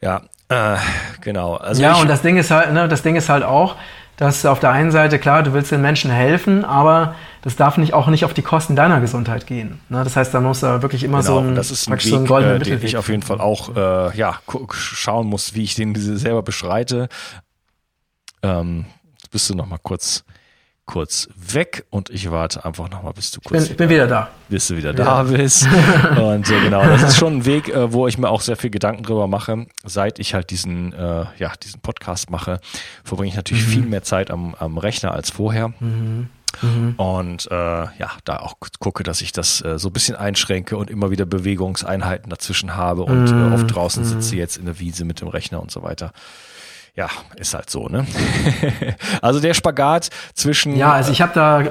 Ja, 0.00 0.22
äh, 0.48 0.76
genau. 1.20 1.56
Also 1.56 1.82
ja, 1.82 1.94
und 1.96 2.08
das 2.08 2.22
Ding 2.22 2.38
ist 2.38 2.50
halt, 2.50 2.72
ne, 2.72 2.88
das 2.88 3.02
Ding 3.02 3.16
ist 3.16 3.28
halt 3.28 3.44
auch, 3.44 3.76
dass 4.20 4.44
auf 4.44 4.60
der 4.60 4.70
einen 4.70 4.90
Seite, 4.90 5.18
klar, 5.18 5.42
du 5.42 5.54
willst 5.54 5.72
den 5.72 5.80
Menschen 5.80 6.10
helfen, 6.10 6.62
aber 6.62 7.14
das 7.40 7.56
darf 7.56 7.78
nicht 7.78 7.94
auch 7.94 8.06
nicht 8.08 8.26
auf 8.26 8.34
die 8.34 8.42
Kosten 8.42 8.76
deiner 8.76 9.00
Gesundheit 9.00 9.46
gehen. 9.46 9.80
Ne? 9.88 10.04
Das 10.04 10.14
heißt, 10.14 10.34
da 10.34 10.42
muss 10.42 10.60
da 10.60 10.82
wirklich 10.82 11.04
immer 11.04 11.22
genau, 11.22 11.36
so 11.36 11.40
ein, 11.40 11.54
das 11.54 11.70
ist 11.70 11.88
ein, 11.88 11.94
Weg, 11.94 12.02
so 12.02 12.16
ein 12.16 12.26
goldenen 12.26 12.56
äh, 12.56 12.58
Mittelweg. 12.58 12.80
Den 12.80 12.86
ich 12.86 12.96
auf 12.98 13.08
jeden 13.08 13.22
Fall 13.22 13.40
auch 13.40 13.74
äh, 13.74 14.14
ja, 14.14 14.38
schauen 14.72 15.26
muss, 15.26 15.54
wie 15.54 15.62
ich 15.62 15.74
den 15.74 15.94
selber 15.94 16.42
beschreite. 16.42 17.08
Ähm, 18.42 18.84
bist 19.30 19.48
du 19.48 19.54
noch 19.54 19.64
mal 19.64 19.78
kurz 19.78 20.22
kurz 20.90 21.28
weg 21.36 21.86
und 21.90 22.10
ich 22.10 22.32
warte 22.32 22.64
einfach 22.64 22.90
nochmal, 22.90 23.12
bis 23.12 23.30
du 23.30 23.40
kurz. 23.40 23.62
Ich 23.62 23.68
bin, 23.68 23.76
bin 23.76 23.90
wieder 23.90 24.08
da. 24.08 24.28
Bis 24.48 24.66
du 24.66 24.76
wieder, 24.76 24.92
da 24.92 25.22
bist. 25.22 25.68
und 26.20 26.50
äh, 26.50 26.60
genau, 26.62 26.82
das 26.82 27.02
ist 27.04 27.16
schon 27.16 27.38
ein 27.38 27.44
Weg, 27.46 27.68
äh, 27.68 27.92
wo 27.92 28.08
ich 28.08 28.18
mir 28.18 28.28
auch 28.28 28.40
sehr 28.40 28.56
viel 28.56 28.70
Gedanken 28.70 29.04
drüber 29.04 29.28
mache. 29.28 29.66
Seit 29.84 30.18
ich 30.18 30.34
halt 30.34 30.50
diesen, 30.50 30.92
äh, 30.92 31.26
ja, 31.38 31.52
diesen 31.62 31.80
Podcast 31.80 32.28
mache, 32.28 32.58
verbringe 33.04 33.28
ich 33.28 33.36
natürlich 33.36 33.66
mhm. 33.68 33.70
viel 33.70 33.82
mehr 33.82 34.02
Zeit 34.02 34.32
am, 34.32 34.56
am 34.56 34.78
Rechner 34.78 35.14
als 35.14 35.30
vorher. 35.30 35.68
Mhm. 35.78 36.28
Mhm. 36.60 36.94
Und 36.96 37.48
äh, 37.52 37.54
ja, 37.54 38.10
da 38.24 38.38
auch 38.38 38.54
gucke, 38.80 39.04
dass 39.04 39.20
ich 39.20 39.30
das 39.30 39.64
äh, 39.64 39.78
so 39.78 39.90
ein 39.90 39.92
bisschen 39.92 40.16
einschränke 40.16 40.76
und 40.76 40.90
immer 40.90 41.12
wieder 41.12 41.24
Bewegungseinheiten 41.24 42.28
dazwischen 42.30 42.74
habe 42.74 43.04
und 43.04 43.30
mhm. 43.30 43.52
äh, 43.52 43.54
oft 43.54 43.72
draußen 43.72 44.04
sitze 44.04 44.34
mhm. 44.34 44.40
jetzt 44.40 44.56
in 44.56 44.64
der 44.64 44.80
Wiese 44.80 45.04
mit 45.04 45.20
dem 45.20 45.28
Rechner 45.28 45.62
und 45.62 45.70
so 45.70 45.84
weiter 45.84 46.12
ja, 47.00 47.08
ist 47.36 47.54
halt 47.54 47.70
so, 47.70 47.88
ne? 47.88 48.06
also 49.22 49.40
der 49.40 49.54
Spagat 49.54 50.10
zwischen. 50.34 50.76
Ja, 50.76 50.92
also 50.92 51.12
ich 51.12 51.22
habe 51.22 51.32
da. 51.34 51.62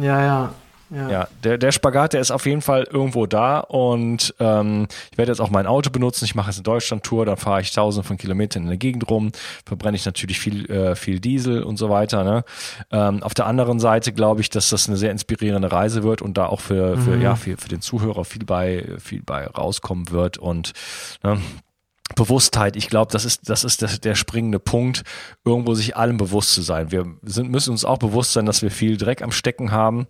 Ja, 0.00 0.22
ja. 0.22 0.50
Ja. 0.90 1.10
ja, 1.10 1.28
der, 1.44 1.58
der 1.58 1.70
Spagat, 1.70 2.14
der 2.14 2.22
ist 2.22 2.30
auf 2.30 2.46
jeden 2.46 2.62
Fall 2.62 2.88
irgendwo 2.90 3.26
da 3.26 3.58
und 3.58 4.34
ähm, 4.40 4.88
ich 5.12 5.18
werde 5.18 5.30
jetzt 5.30 5.40
auch 5.40 5.50
mein 5.50 5.66
Auto 5.66 5.90
benutzen. 5.90 6.24
Ich 6.24 6.34
mache 6.34 6.48
jetzt 6.48 6.56
eine 6.56 6.62
Deutschland-Tour, 6.62 7.26
dann 7.26 7.36
fahre 7.36 7.60
ich 7.60 7.72
tausende 7.72 8.08
von 8.08 8.16
Kilometern 8.16 8.62
in 8.62 8.68
der 8.68 8.78
Gegend 8.78 9.10
rum, 9.10 9.30
verbrenne 9.66 9.98
ich 9.98 10.06
natürlich 10.06 10.40
viel, 10.40 10.64
äh, 10.70 10.96
viel 10.96 11.20
Diesel 11.20 11.62
und 11.62 11.76
so 11.76 11.90
weiter. 11.90 12.24
Ne? 12.24 12.42
Ähm, 12.90 13.22
auf 13.22 13.34
der 13.34 13.44
anderen 13.44 13.80
Seite 13.80 14.14
glaube 14.14 14.40
ich, 14.40 14.48
dass 14.48 14.70
das 14.70 14.88
eine 14.88 14.96
sehr 14.96 15.10
inspirierende 15.10 15.70
Reise 15.70 16.04
wird 16.04 16.22
und 16.22 16.38
da 16.38 16.46
auch 16.46 16.60
für, 16.60 16.96
für, 16.96 17.16
mhm. 17.16 17.20
ja, 17.20 17.36
für, 17.36 17.58
für 17.58 17.68
den 17.68 17.82
Zuhörer 17.82 18.24
viel 18.24 18.46
bei, 18.46 18.86
viel 18.98 19.22
bei 19.22 19.46
rauskommen 19.46 20.10
wird 20.10 20.38
und 20.38 20.72
ne, 21.22 21.36
Bewusstheit, 22.14 22.76
ich 22.76 22.88
glaube, 22.88 23.12
das 23.12 23.24
ist, 23.24 23.48
das 23.48 23.64
ist 23.64 23.82
der, 23.82 23.88
der 23.98 24.14
springende 24.14 24.58
Punkt, 24.58 25.02
irgendwo 25.44 25.74
sich 25.74 25.96
allem 25.96 26.16
bewusst 26.16 26.52
zu 26.52 26.62
sein. 26.62 26.90
Wir 26.90 27.06
sind, 27.22 27.50
müssen 27.50 27.70
uns 27.70 27.84
auch 27.84 27.98
bewusst 27.98 28.32
sein, 28.32 28.46
dass 28.46 28.62
wir 28.62 28.70
viel 28.70 28.96
Dreck 28.96 29.22
am 29.22 29.30
Stecken 29.30 29.70
haben, 29.72 30.06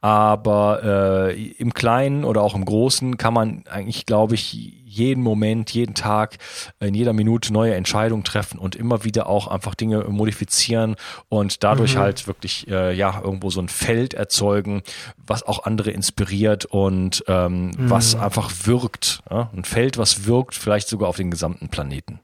aber 0.00 1.28
äh, 1.32 1.46
im 1.52 1.74
Kleinen 1.74 2.24
oder 2.24 2.42
auch 2.42 2.54
im 2.54 2.64
Großen 2.64 3.16
kann 3.16 3.34
man 3.34 3.64
eigentlich, 3.68 4.06
glaube 4.06 4.34
ich, 4.34 4.79
jeden 4.90 5.22
Moment, 5.22 5.70
jeden 5.70 5.94
Tag, 5.94 6.38
in 6.80 6.94
jeder 6.94 7.12
Minute 7.12 7.52
neue 7.52 7.74
Entscheidungen 7.74 8.24
treffen 8.24 8.58
und 8.58 8.74
immer 8.74 9.04
wieder 9.04 9.28
auch 9.28 9.46
einfach 9.46 9.74
Dinge 9.74 10.04
modifizieren 10.08 10.96
und 11.28 11.62
dadurch 11.62 11.94
mhm. 11.94 12.00
halt 12.00 12.26
wirklich 12.26 12.68
äh, 12.68 12.92
ja 12.92 13.20
irgendwo 13.22 13.50
so 13.50 13.60
ein 13.60 13.68
Feld 13.68 14.14
erzeugen, 14.14 14.82
was 15.16 15.44
auch 15.44 15.64
andere 15.64 15.90
inspiriert 15.90 16.64
und 16.64 17.24
ähm, 17.28 17.66
mhm. 17.66 17.90
was 17.90 18.16
einfach 18.16 18.50
wirkt. 18.64 19.22
Ja? 19.30 19.50
Ein 19.54 19.64
Feld, 19.64 19.96
was 19.96 20.26
wirkt, 20.26 20.54
vielleicht 20.54 20.88
sogar 20.88 21.08
auf 21.08 21.16
den 21.16 21.30
gesamten 21.30 21.68
Planeten. 21.68 22.20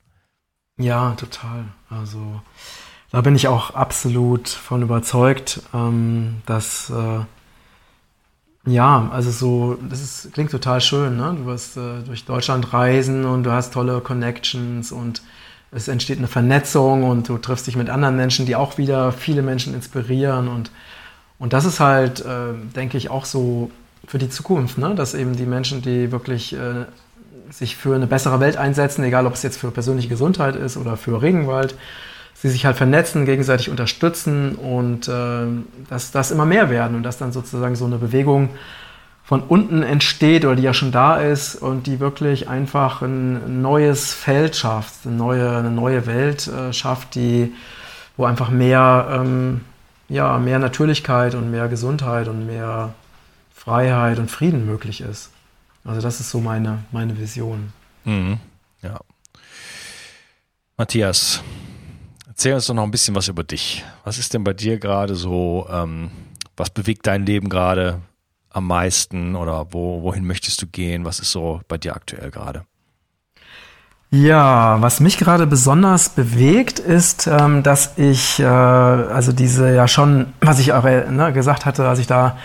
Ja, 0.79 1.13
total. 1.13 1.67
Also 1.89 2.41
da 3.13 3.21
bin 3.21 3.37
ich 3.37 3.49
auch 3.49 3.71
absolut 3.71 4.49
von 4.49 4.83
überzeugt, 4.83 5.63
ähm, 5.73 6.43
dass 6.47 6.91
äh, 6.91 7.21
ja, 8.67 9.09
also 9.13 9.31
so, 9.31 9.79
das 9.89 10.01
ist, 10.03 10.33
klingt 10.33 10.51
total 10.51 10.81
schön, 10.81 11.17
ne? 11.17 11.37
Du 11.39 11.47
wirst 11.47 11.77
äh, 11.77 12.03
durch 12.05 12.25
Deutschland 12.25 12.73
reisen 12.73 13.25
und 13.25 13.45
du 13.45 13.53
hast 13.53 13.73
tolle 13.73 14.01
Connections 14.01 14.91
und 14.91 15.23
es 15.71 15.89
entsteht 15.89 16.19
eine 16.19 16.27
Vernetzung 16.27 17.05
und 17.05 17.29
du 17.29 17.39
triffst 17.39 17.67
dich 17.67 17.77
mit 17.77 17.91
anderen 17.91 18.17
Menschen, 18.17 18.45
die 18.45 18.57
auch 18.57 18.77
wieder 18.77 19.13
viele 19.13 19.43
Menschen 19.43 19.73
inspirieren 19.73 20.49
und, 20.49 20.71
und 21.39 21.53
das 21.53 21.65
ist 21.65 21.81
halt, 21.81 22.21
äh, 22.21 22.55
denke 22.75 22.99
ich, 22.99 23.11
auch 23.11 23.25
so 23.25 23.71
für 24.07 24.19
die 24.19 24.29
Zukunft, 24.29 24.79
ne? 24.79 24.95
dass 24.95 25.15
eben 25.15 25.37
die 25.37 25.47
Menschen, 25.47 25.83
die 25.83 26.11
wirklich 26.11 26.53
äh, 26.55 26.87
sich 27.51 27.77
für 27.77 27.95
eine 27.95 28.07
bessere 28.07 28.41
Welt 28.41 28.57
einsetzen, 28.57 29.05
egal 29.05 29.27
ob 29.27 29.35
es 29.35 29.43
jetzt 29.43 29.59
für 29.59 29.71
persönliche 29.71 30.09
Gesundheit 30.09 30.57
ist 30.57 30.77
oder 30.77 30.97
für 30.97 31.23
Regenwald, 31.23 31.77
sie 32.37 32.49
sich 32.51 32.67
halt 32.67 32.77
vernetzen, 32.77 33.25
gegenseitig 33.25 33.71
unterstützen 33.71 34.55
und 34.57 35.09
äh, 35.09 35.47
dass 35.89 36.11
das 36.11 36.31
immer 36.31 36.45
mehr 36.45 36.71
werden 36.71 36.97
und 36.97 37.03
dass 37.03 37.19
dann 37.19 37.33
sozusagen 37.33 37.77
so 37.77 37.87
eine 37.87 37.97
Bewegung 37.97 38.51
von 39.25 39.43
unten 39.43 39.83
entsteht 39.83 40.45
oder 40.45 40.55
die 40.55 40.63
ja 40.63 40.73
schon 40.73 40.93
da 40.93 41.17
ist 41.17 41.57
und 41.57 41.89
die 41.89 41.99
wirklich 41.99 42.49
einfach 42.49 43.03
ein 43.03 43.61
neues 43.61 44.15
Feld 44.15 44.55
schafft, 44.55 45.05
eine 45.05 45.17
neue, 45.17 45.57
eine 45.57 45.71
neue 45.71 46.07
Welt 46.07 46.47
äh, 46.47 46.73
schafft, 46.73 47.17
die, 47.17 47.53
wo 48.17 48.25
einfach 48.25 48.51
mehr, 48.51 49.09
ähm, 49.11 49.63
ja, 50.09 50.39
mehr 50.39 50.61
Natürlichkeit 50.61 51.35
und 51.35 51.51
mehr 51.51 51.67
Gesundheit 51.67 52.29
und 52.29 52.47
mehr 52.47 52.95
Freiheit 53.53 54.21
und 54.21 54.31
Frieden 54.31 54.65
möglich 54.65 55.01
ist. 55.01 55.31
Also 55.85 56.01
das 56.01 56.21
ist 56.21 56.31
so 56.31 56.41
meine, 56.41 56.85
meine 56.93 57.19
Vision. 57.19 57.73
Mhm. 58.05 58.39
Ja. 58.83 59.01
Matthias, 60.77 61.43
Erzähl 62.37 62.53
uns 62.53 62.67
doch 62.67 62.75
noch 62.75 62.83
ein 62.83 62.91
bisschen 62.91 63.15
was 63.15 63.29
über 63.29 63.45
dich. 63.45 63.83
Was 64.05 64.19
ist 64.19 64.35
denn 64.35 64.45
bei 64.45 64.53
dir 64.53 64.79
gerade 64.79 65.15
so, 65.15 65.67
ähm, 65.73 66.11
was 66.55 66.69
bewegt 66.69 67.07
dein 67.07 67.25
Leben 67.25 67.49
gerade 67.49 68.03
am 68.51 68.67
meisten 68.67 69.35
oder 69.37 69.69
wo, 69.71 70.03
wohin 70.03 70.27
möchtest 70.27 70.61
du 70.61 70.67
gehen? 70.67 71.07
Was 71.07 71.19
ist 71.19 71.33
so 71.33 71.63
bei 71.67 71.79
dir 71.79 71.97
aktuell 71.97 72.31
gerade? 72.31 72.67
Ja, 74.11 74.83
was 74.83 75.01
mich 75.01 75.17
gerade 75.17 75.47
besonders 75.47 76.11
bewegt, 76.11 76.79
ist, 76.79 77.27
ähm, 77.27 77.63
dass 77.63 77.97
ich, 77.97 78.39
äh, 78.39 78.45
also 78.45 79.33
diese 79.33 79.75
ja 79.75 79.89
schon, 79.89 80.35
was 80.43 80.59
ich 80.59 80.75
auch 80.75 80.85
äh, 80.85 81.11
ne, 81.11 81.33
gesagt 81.33 81.65
hatte, 81.65 81.89
als 81.89 82.01
ich 82.01 82.07
da 82.07 82.37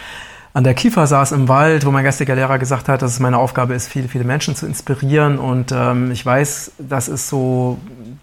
an 0.54 0.64
der 0.66 0.74
Kiefer 0.74 1.08
saß 1.08 1.32
im 1.32 1.48
Wald, 1.48 1.86
wo 1.86 1.92
mein 1.92 2.04
geistiger 2.04 2.36
Lehrer 2.36 2.60
gesagt 2.60 2.90
hat, 2.90 3.02
dass 3.02 3.14
es 3.14 3.20
meine 3.20 3.38
Aufgabe 3.38 3.74
ist, 3.74 3.88
viele, 3.88 4.10
viele 4.10 4.26
Menschen 4.26 4.56
zu 4.56 4.66
inspirieren. 4.66 5.40
Und 5.40 5.72
ähm, 5.72 6.12
ich 6.12 6.26
weiß, 6.26 6.74
das 6.78 7.08
ist 7.08 7.30
so 7.30 7.78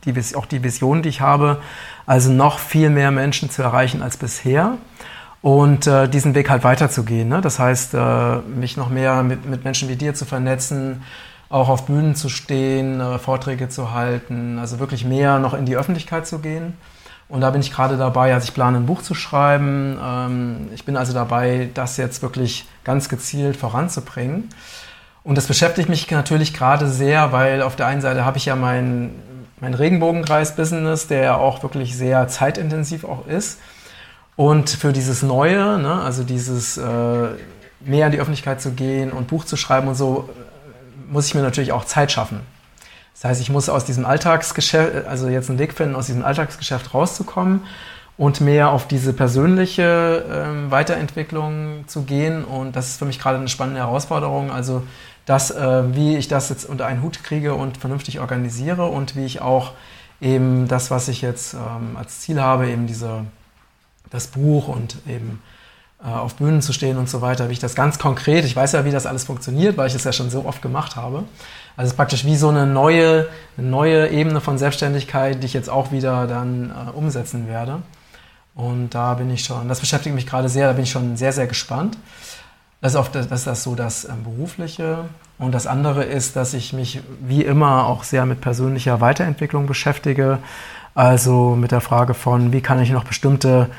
die, 0.04 0.14
auch 0.34 0.44
die 0.44 0.62
Vision, 0.62 1.02
die 1.02 1.08
ich 1.08 1.22
habe, 1.22 1.60
also 2.04 2.30
noch 2.30 2.58
viel 2.58 2.90
mehr 2.90 3.10
Menschen 3.10 3.48
zu 3.48 3.62
erreichen 3.62 4.02
als 4.02 4.18
bisher 4.18 4.76
und 5.40 5.86
äh, 5.86 6.08
diesen 6.08 6.34
Weg 6.34 6.50
halt 6.50 6.64
weiterzugehen. 6.64 7.28
Ne? 7.28 7.40
Das 7.40 7.58
heißt, 7.58 7.94
äh, 7.94 8.36
mich 8.38 8.76
noch 8.76 8.90
mehr 8.90 9.22
mit, 9.22 9.46
mit 9.46 9.64
Menschen 9.64 9.88
wie 9.88 9.96
dir 9.96 10.14
zu 10.14 10.26
vernetzen, 10.26 11.02
auch 11.48 11.70
auf 11.70 11.86
Bühnen 11.86 12.14
zu 12.14 12.28
stehen, 12.28 13.00
äh, 13.00 13.18
Vorträge 13.18 13.70
zu 13.70 13.92
halten, 13.92 14.58
also 14.58 14.80
wirklich 14.80 15.04
mehr 15.04 15.38
noch 15.38 15.54
in 15.54 15.64
die 15.64 15.76
Öffentlichkeit 15.76 16.26
zu 16.26 16.40
gehen. 16.40 16.76
Und 17.28 17.42
da 17.42 17.50
bin 17.50 17.60
ich 17.60 17.72
gerade 17.72 17.96
dabei, 17.96 18.32
also 18.32 18.44
ich 18.44 18.54
plane 18.54 18.78
ein 18.78 18.86
Buch 18.86 19.02
zu 19.02 19.14
schreiben. 19.14 19.98
Ähm, 20.02 20.68
ich 20.74 20.84
bin 20.84 20.96
also 20.96 21.12
dabei, 21.12 21.68
das 21.74 21.96
jetzt 21.96 22.22
wirklich 22.22 22.66
ganz 22.84 23.08
gezielt 23.08 23.56
voranzubringen. 23.56 24.48
Und 25.24 25.36
das 25.36 25.46
beschäftigt 25.46 25.90
mich 25.90 26.10
natürlich 26.10 26.54
gerade 26.54 26.88
sehr, 26.88 27.32
weil 27.32 27.60
auf 27.60 27.76
der 27.76 27.86
einen 27.86 28.00
Seite 28.00 28.24
habe 28.24 28.38
ich 28.38 28.46
ja 28.46 28.56
mein, 28.56 29.10
mein 29.60 29.74
Regenbogenkreis-Business, 29.74 31.06
der 31.06 31.22
ja 31.22 31.36
auch 31.36 31.62
wirklich 31.62 31.96
sehr 31.96 32.28
zeitintensiv 32.28 33.04
auch 33.04 33.26
ist. 33.26 33.58
Und 34.36 34.70
für 34.70 34.92
dieses 34.92 35.22
Neue, 35.22 35.78
ne, 35.78 36.00
also 36.00 36.22
dieses 36.22 36.78
äh, 36.78 37.28
mehr 37.80 38.06
in 38.06 38.12
die 38.12 38.20
Öffentlichkeit 38.20 38.62
zu 38.62 38.70
gehen 38.70 39.12
und 39.12 39.26
Buch 39.26 39.44
zu 39.44 39.56
schreiben 39.56 39.88
und 39.88 39.96
so, 39.96 40.30
muss 41.10 41.26
ich 41.26 41.34
mir 41.34 41.42
natürlich 41.42 41.72
auch 41.72 41.84
Zeit 41.84 42.12
schaffen. 42.12 42.40
Das 43.20 43.30
heißt, 43.30 43.40
ich 43.40 43.50
muss 43.50 43.68
aus 43.68 43.84
diesem 43.84 44.06
Alltagsgeschäft, 44.06 45.06
also 45.06 45.28
jetzt 45.28 45.50
einen 45.50 45.58
Weg 45.58 45.74
finden, 45.74 45.96
aus 45.96 46.06
diesem 46.06 46.24
Alltagsgeschäft 46.24 46.94
rauszukommen 46.94 47.62
und 48.16 48.40
mehr 48.40 48.70
auf 48.70 48.86
diese 48.86 49.12
persönliche 49.12 50.24
ähm, 50.30 50.70
Weiterentwicklung 50.70 51.84
zu 51.88 52.02
gehen. 52.02 52.44
Und 52.44 52.76
das 52.76 52.90
ist 52.90 52.98
für 52.98 53.06
mich 53.06 53.18
gerade 53.18 53.38
eine 53.38 53.48
spannende 53.48 53.80
Herausforderung. 53.80 54.52
Also 54.52 54.84
das, 55.26 55.50
äh, 55.50 55.96
wie 55.96 56.16
ich 56.16 56.28
das 56.28 56.48
jetzt 56.48 56.64
unter 56.64 56.86
einen 56.86 57.02
Hut 57.02 57.24
kriege 57.24 57.54
und 57.54 57.76
vernünftig 57.76 58.20
organisiere 58.20 58.86
und 58.86 59.16
wie 59.16 59.24
ich 59.24 59.40
auch 59.40 59.72
eben 60.20 60.68
das, 60.68 60.92
was 60.92 61.08
ich 61.08 61.20
jetzt 61.20 61.54
ähm, 61.54 61.96
als 61.96 62.20
Ziel 62.20 62.40
habe, 62.40 62.68
eben 62.68 62.86
diese, 62.86 63.24
das 64.10 64.28
Buch 64.28 64.68
und 64.68 64.96
eben 65.08 65.42
auf 66.04 66.36
Bühnen 66.36 66.62
zu 66.62 66.72
stehen 66.72 66.96
und 66.96 67.08
so 67.08 67.20
weiter, 67.20 67.48
wie 67.48 67.54
ich 67.54 67.58
das 67.58 67.74
ganz 67.74 67.98
konkret, 67.98 68.44
ich 68.44 68.54
weiß 68.54 68.72
ja, 68.72 68.84
wie 68.84 68.90
das 68.90 69.06
alles 69.06 69.24
funktioniert, 69.24 69.76
weil 69.76 69.88
ich 69.88 69.94
es 69.94 70.04
ja 70.04 70.12
schon 70.12 70.30
so 70.30 70.44
oft 70.44 70.62
gemacht 70.62 70.94
habe, 70.94 71.24
also 71.78 71.86
es 71.86 71.92
ist 71.92 71.96
praktisch 71.96 72.24
wie 72.24 72.34
so 72.34 72.48
eine 72.48 72.66
neue, 72.66 73.28
eine 73.56 73.68
neue 73.68 74.08
Ebene 74.08 74.40
von 74.40 74.58
Selbstständigkeit, 74.58 75.40
die 75.40 75.46
ich 75.46 75.52
jetzt 75.52 75.70
auch 75.70 75.92
wieder 75.92 76.26
dann 76.26 76.70
äh, 76.70 76.90
umsetzen 76.90 77.46
werde. 77.46 77.82
Und 78.56 78.90
da 78.90 79.14
bin 79.14 79.30
ich 79.30 79.44
schon, 79.44 79.68
das 79.68 79.78
beschäftigt 79.78 80.12
mich 80.12 80.26
gerade 80.26 80.48
sehr, 80.48 80.66
da 80.66 80.72
bin 80.72 80.82
ich 80.82 80.90
schon 80.90 81.16
sehr, 81.16 81.32
sehr 81.32 81.46
gespannt. 81.46 81.96
Das 82.80 82.94
ist, 82.94 82.98
oft, 82.98 83.14
das, 83.14 83.26
ist 83.26 83.46
das 83.46 83.62
so 83.62 83.76
das 83.76 84.06
ähm, 84.06 84.24
Berufliche. 84.24 85.04
Und 85.38 85.52
das 85.52 85.68
andere 85.68 86.02
ist, 86.02 86.34
dass 86.34 86.52
ich 86.52 86.72
mich 86.72 87.00
wie 87.20 87.44
immer 87.44 87.86
auch 87.86 88.02
sehr 88.02 88.26
mit 88.26 88.40
persönlicher 88.40 89.00
Weiterentwicklung 89.00 89.66
beschäftige. 89.66 90.38
Also 90.96 91.54
mit 91.54 91.70
der 91.70 91.80
Frage 91.80 92.14
von, 92.14 92.52
wie 92.52 92.60
kann 92.60 92.82
ich 92.82 92.90
noch 92.90 93.04
bestimmte, 93.04 93.70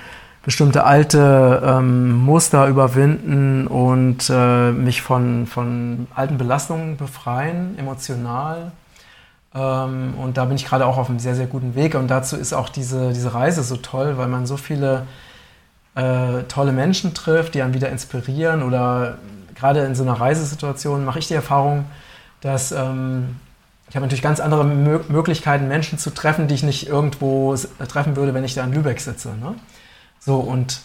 bestimmte 0.44 0.86
alte 0.86 1.62
ähm, 1.66 2.14
Muster 2.14 2.68
überwinden 2.68 3.68
und 3.68 4.30
äh, 4.30 4.72
mich 4.72 5.02
von, 5.02 5.48
von 5.48 6.08
alten 6.16 6.38
Belastungen 6.38 6.98
befreien, 6.98 7.78
emotional. 7.78 8.72
Ähm, 9.54 10.14
und 10.16 10.38
da 10.38 10.46
bin 10.46 10.56
ich 10.56 10.66
gerade 10.66 10.86
auch 10.86 10.98
auf 10.98 11.10
einem 11.10 11.20
sehr, 11.20 11.36
sehr 11.36 11.48
guten 11.48 11.76
Weg. 11.76 11.96
Und 11.96 12.08
dazu 12.08 12.38
ist 12.38 12.54
auch 12.54 12.70
diese, 12.70 13.12
diese 13.12 13.34
Reise 13.34 13.64
so 13.64 13.78
toll, 13.78 14.18
weil 14.18 14.28
man 14.28 14.46
so 14.46 14.58
viele 14.58 15.08
äh, 15.96 16.44
tolle 16.48 16.72
Menschen 16.72 17.14
trifft, 17.14 17.56
die 17.56 17.62
einen 17.62 17.74
wieder 17.74 17.90
inspirieren. 17.90 18.64
Oder 18.64 19.18
gerade 19.56 19.82
in 19.82 19.96
so 19.96 20.04
einer 20.04 20.14
Reisesituation 20.14 21.04
mache 21.04 21.20
ich 21.20 21.28
die 21.28 21.34
Erfahrung, 21.34 21.86
dass 22.42 22.72
ähm, 22.72 23.36
ich 23.90 23.96
habe 23.96 24.06
natürlich 24.06 24.22
ganz 24.22 24.40
andere 24.40 24.64
Mö 24.64 25.00
Möglichkeiten, 25.10 25.68
Menschen 25.68 25.98
zu 25.98 26.12
treffen, 26.12 26.48
die 26.48 26.54
ich 26.54 26.64
nicht 26.64 26.88
irgendwo 26.88 27.56
treffen 27.88 28.16
würde, 28.16 28.34
wenn 28.34 28.44
ich 28.44 28.54
da 28.54 28.64
in 28.64 28.72
Lübeck 28.72 29.02
sitze. 29.02 29.30
Ne? 29.30 29.56
So, 30.20 30.36
und 30.38 30.82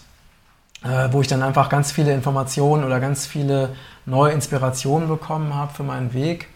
äh, 0.85 1.09
wo 1.13 1.21
ich 1.21 1.27
dann 1.27 1.43
einfach 1.43 1.69
ganz 1.69 1.93
viele 1.93 2.13
Informationen 2.13 2.85
oder 2.85 3.01
ganz 3.01 3.27
viele 3.27 3.71
neue 4.07 4.33
Inspirationen 4.33 5.09
bekommen 5.09 5.55
habe 5.55 5.73
für 5.73 5.83
meinen 5.83 6.13
Weg. 6.13 6.49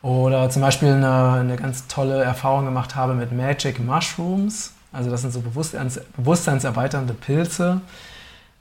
Oder 0.00 0.48
zum 0.48 0.62
Beispiel 0.62 0.92
eine, 0.92 1.32
eine 1.32 1.56
ganz 1.56 1.88
tolle 1.88 2.22
Erfahrung 2.22 2.64
gemacht 2.64 2.94
habe 2.94 3.14
mit 3.14 3.32
Magic 3.32 3.80
Mushrooms. 3.80 4.72
Also 4.92 5.10
das 5.10 5.22
sind 5.22 5.32
so 5.32 5.40
Bewusstseins, 5.40 6.00
bewusstseinserweiternde 6.16 7.14
Pilze, 7.14 7.80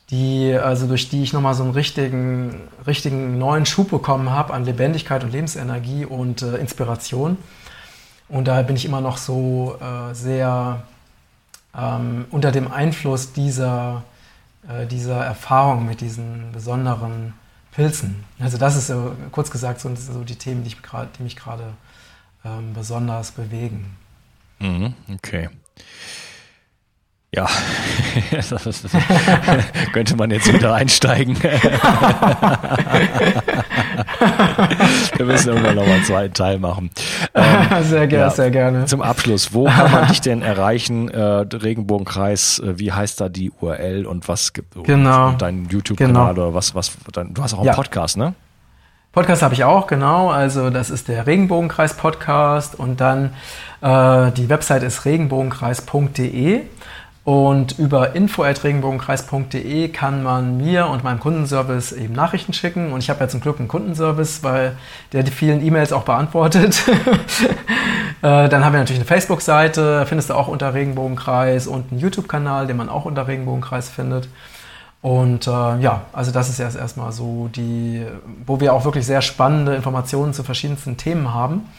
die, 0.10 0.54
also 0.54 0.88
durch 0.88 1.10
die 1.10 1.22
ich 1.24 1.32
nochmal 1.32 1.54
so 1.54 1.64
einen 1.64 1.74
richtigen, 1.74 2.62
richtigen 2.86 3.38
neuen 3.38 3.66
Schub 3.66 3.90
bekommen 3.92 4.32
habe 4.32 4.54
an 4.54 4.66
Lebendigkeit 4.66 5.24
und 5.24 5.32
Lebensenergie 5.32 6.06
und 6.06 6.42
äh, 6.42 6.58
Inspiration. 6.58 7.38
Und 8.30 8.48
da 8.48 8.62
bin 8.64 8.76
ich 8.76 8.86
immer 8.86 9.00
noch 9.00 9.18
so 9.18 9.78
äh, 9.80 10.14
sehr 10.14 10.82
ähm, 11.78 12.26
unter 12.32 12.52
dem 12.52 12.72
Einfluss 12.72 13.34
dieser, 13.34 14.04
äh, 14.68 14.86
dieser 14.88 15.24
Erfahrung 15.24 15.86
mit 15.86 16.02
diesen 16.02 16.52
besonderen 16.52 17.34
Pilzen. 17.72 18.24
Also 18.40 18.58
das 18.58 18.76
ist 18.76 18.88
so, 18.88 19.16
kurz 19.32 19.52
gesagt 19.52 19.80
so, 19.80 19.94
so 19.96 20.24
die 20.24 20.36
Themen, 20.36 20.64
die, 20.64 20.70
ich 20.70 20.82
grad, 20.82 21.18
die 21.18 21.24
mich 21.24 21.36
gerade 21.36 21.74
ähm, 22.44 22.74
besonders 22.74 23.32
bewegen. 23.32 23.96
Mhm, 24.60 24.96
okay. 25.14 25.50
Ja, 27.36 27.46
könnte 29.92 30.16
man 30.16 30.32
jetzt 30.32 30.52
wieder 30.52 30.74
einsteigen. 30.74 31.36
Wir 35.18 35.26
müssen 35.26 35.50
irgendwann 35.50 35.76
noch 35.76 35.86
mal 35.86 35.96
einen 35.96 36.06
zweiten 36.06 36.34
Teil 36.34 36.58
machen. 36.58 36.90
Ähm, 37.34 37.68
sehr 37.84 38.08
gerne, 38.08 38.26
ja, 38.26 38.30
sehr 38.30 38.50
gerne. 38.50 38.86
Zum 38.86 39.02
Abschluss, 39.02 39.54
wo 39.54 39.66
kann 39.66 39.92
man 39.92 40.08
dich 40.08 40.22
denn 40.22 40.42
erreichen? 40.42 41.10
Äh, 41.10 41.22
Regenbogenkreis, 41.22 42.60
äh, 42.60 42.80
wie 42.80 42.94
heißt 42.94 43.20
da 43.20 43.28
die 43.28 43.52
URL 43.60 44.06
und 44.06 44.30
was 44.30 44.54
gibt 44.54 44.82
genau. 44.86 45.34
dein 45.34 45.68
YouTube-Kanal 45.70 46.34
genau. 46.34 46.48
oder 46.48 46.54
was, 46.54 46.76
was, 46.76 46.94
dein, 47.12 47.34
du 47.34 47.44
hast 47.44 47.54
auch 47.54 47.60
einen 47.60 47.68
ja. 47.68 47.74
Podcast, 47.74 48.16
ne? 48.16 48.36
Podcast 49.12 49.42
habe 49.42 49.54
ich 49.54 49.66
auch, 49.66 49.88
genau. 49.88 50.30
Also 50.30 50.70
das 50.70 50.90
ist 50.90 51.08
der 51.08 51.28
Regenbogenkreis 51.28 51.96
Podcast 51.96 52.80
und 52.80 53.02
dann 53.02 53.34
äh, 53.82 54.32
die 54.32 54.48
Website 54.48 54.84
ist 54.84 55.06
regenbogenkreis.de. 55.06 56.62
Und 57.28 57.78
über 57.78 58.16
info.regenbogenkreis.de 58.16 59.90
kann 59.90 60.24
man 60.24 60.56
mir 60.56 60.88
und 60.88 61.04
meinem 61.04 61.20
Kundenservice 61.20 61.92
eben 61.92 62.14
Nachrichten 62.14 62.54
schicken. 62.54 62.94
Und 62.94 63.04
ich 63.04 63.10
habe 63.10 63.20
ja 63.20 63.28
zum 63.28 63.42
Glück 63.42 63.60
einen 63.60 63.68
Kundenservice, 63.68 64.44
weil 64.44 64.78
der 65.12 65.24
die 65.24 65.32
vielen 65.32 65.62
E-Mails 65.62 65.92
auch 65.92 66.04
beantwortet. 66.04 66.84
Äh, 68.24 68.50
dann 68.50 68.66
haben 68.66 68.74
wir 68.74 68.80
natürlich 68.80 69.00
eine 69.00 69.06
Facebook-Seite, 69.06 70.08
findest 70.08 70.32
du 70.32 70.34
auch 70.34 70.48
unter 70.48 70.74
Regenbogenkreis 70.74 71.68
und 71.68 71.92
einen 71.92 72.00
YouTube-Kanal, 72.00 72.66
den 72.66 72.76
man 72.76 72.90
auch 72.90 73.06
unter 73.06 73.28
Regenbogenkreis 73.28 73.90
findet. 73.90 74.28
Und 75.04 75.46
äh, 75.46 75.52
ja, 75.52 76.02
also 76.14 76.32
das 76.32 76.50
ist 76.50 76.60
erst 76.60 76.78
erstmal 76.78 77.12
so 77.12 77.48
die, 77.56 78.04
wo 78.48 78.60
wir 78.60 78.74
auch 78.74 78.86
wirklich 78.86 79.06
sehr 79.06 79.22
spannende 79.22 79.76
Informationen 79.76 80.34
zu 80.34 80.44
verschiedensten 80.44 80.98
Themen 80.98 81.32
haben. 81.32 81.70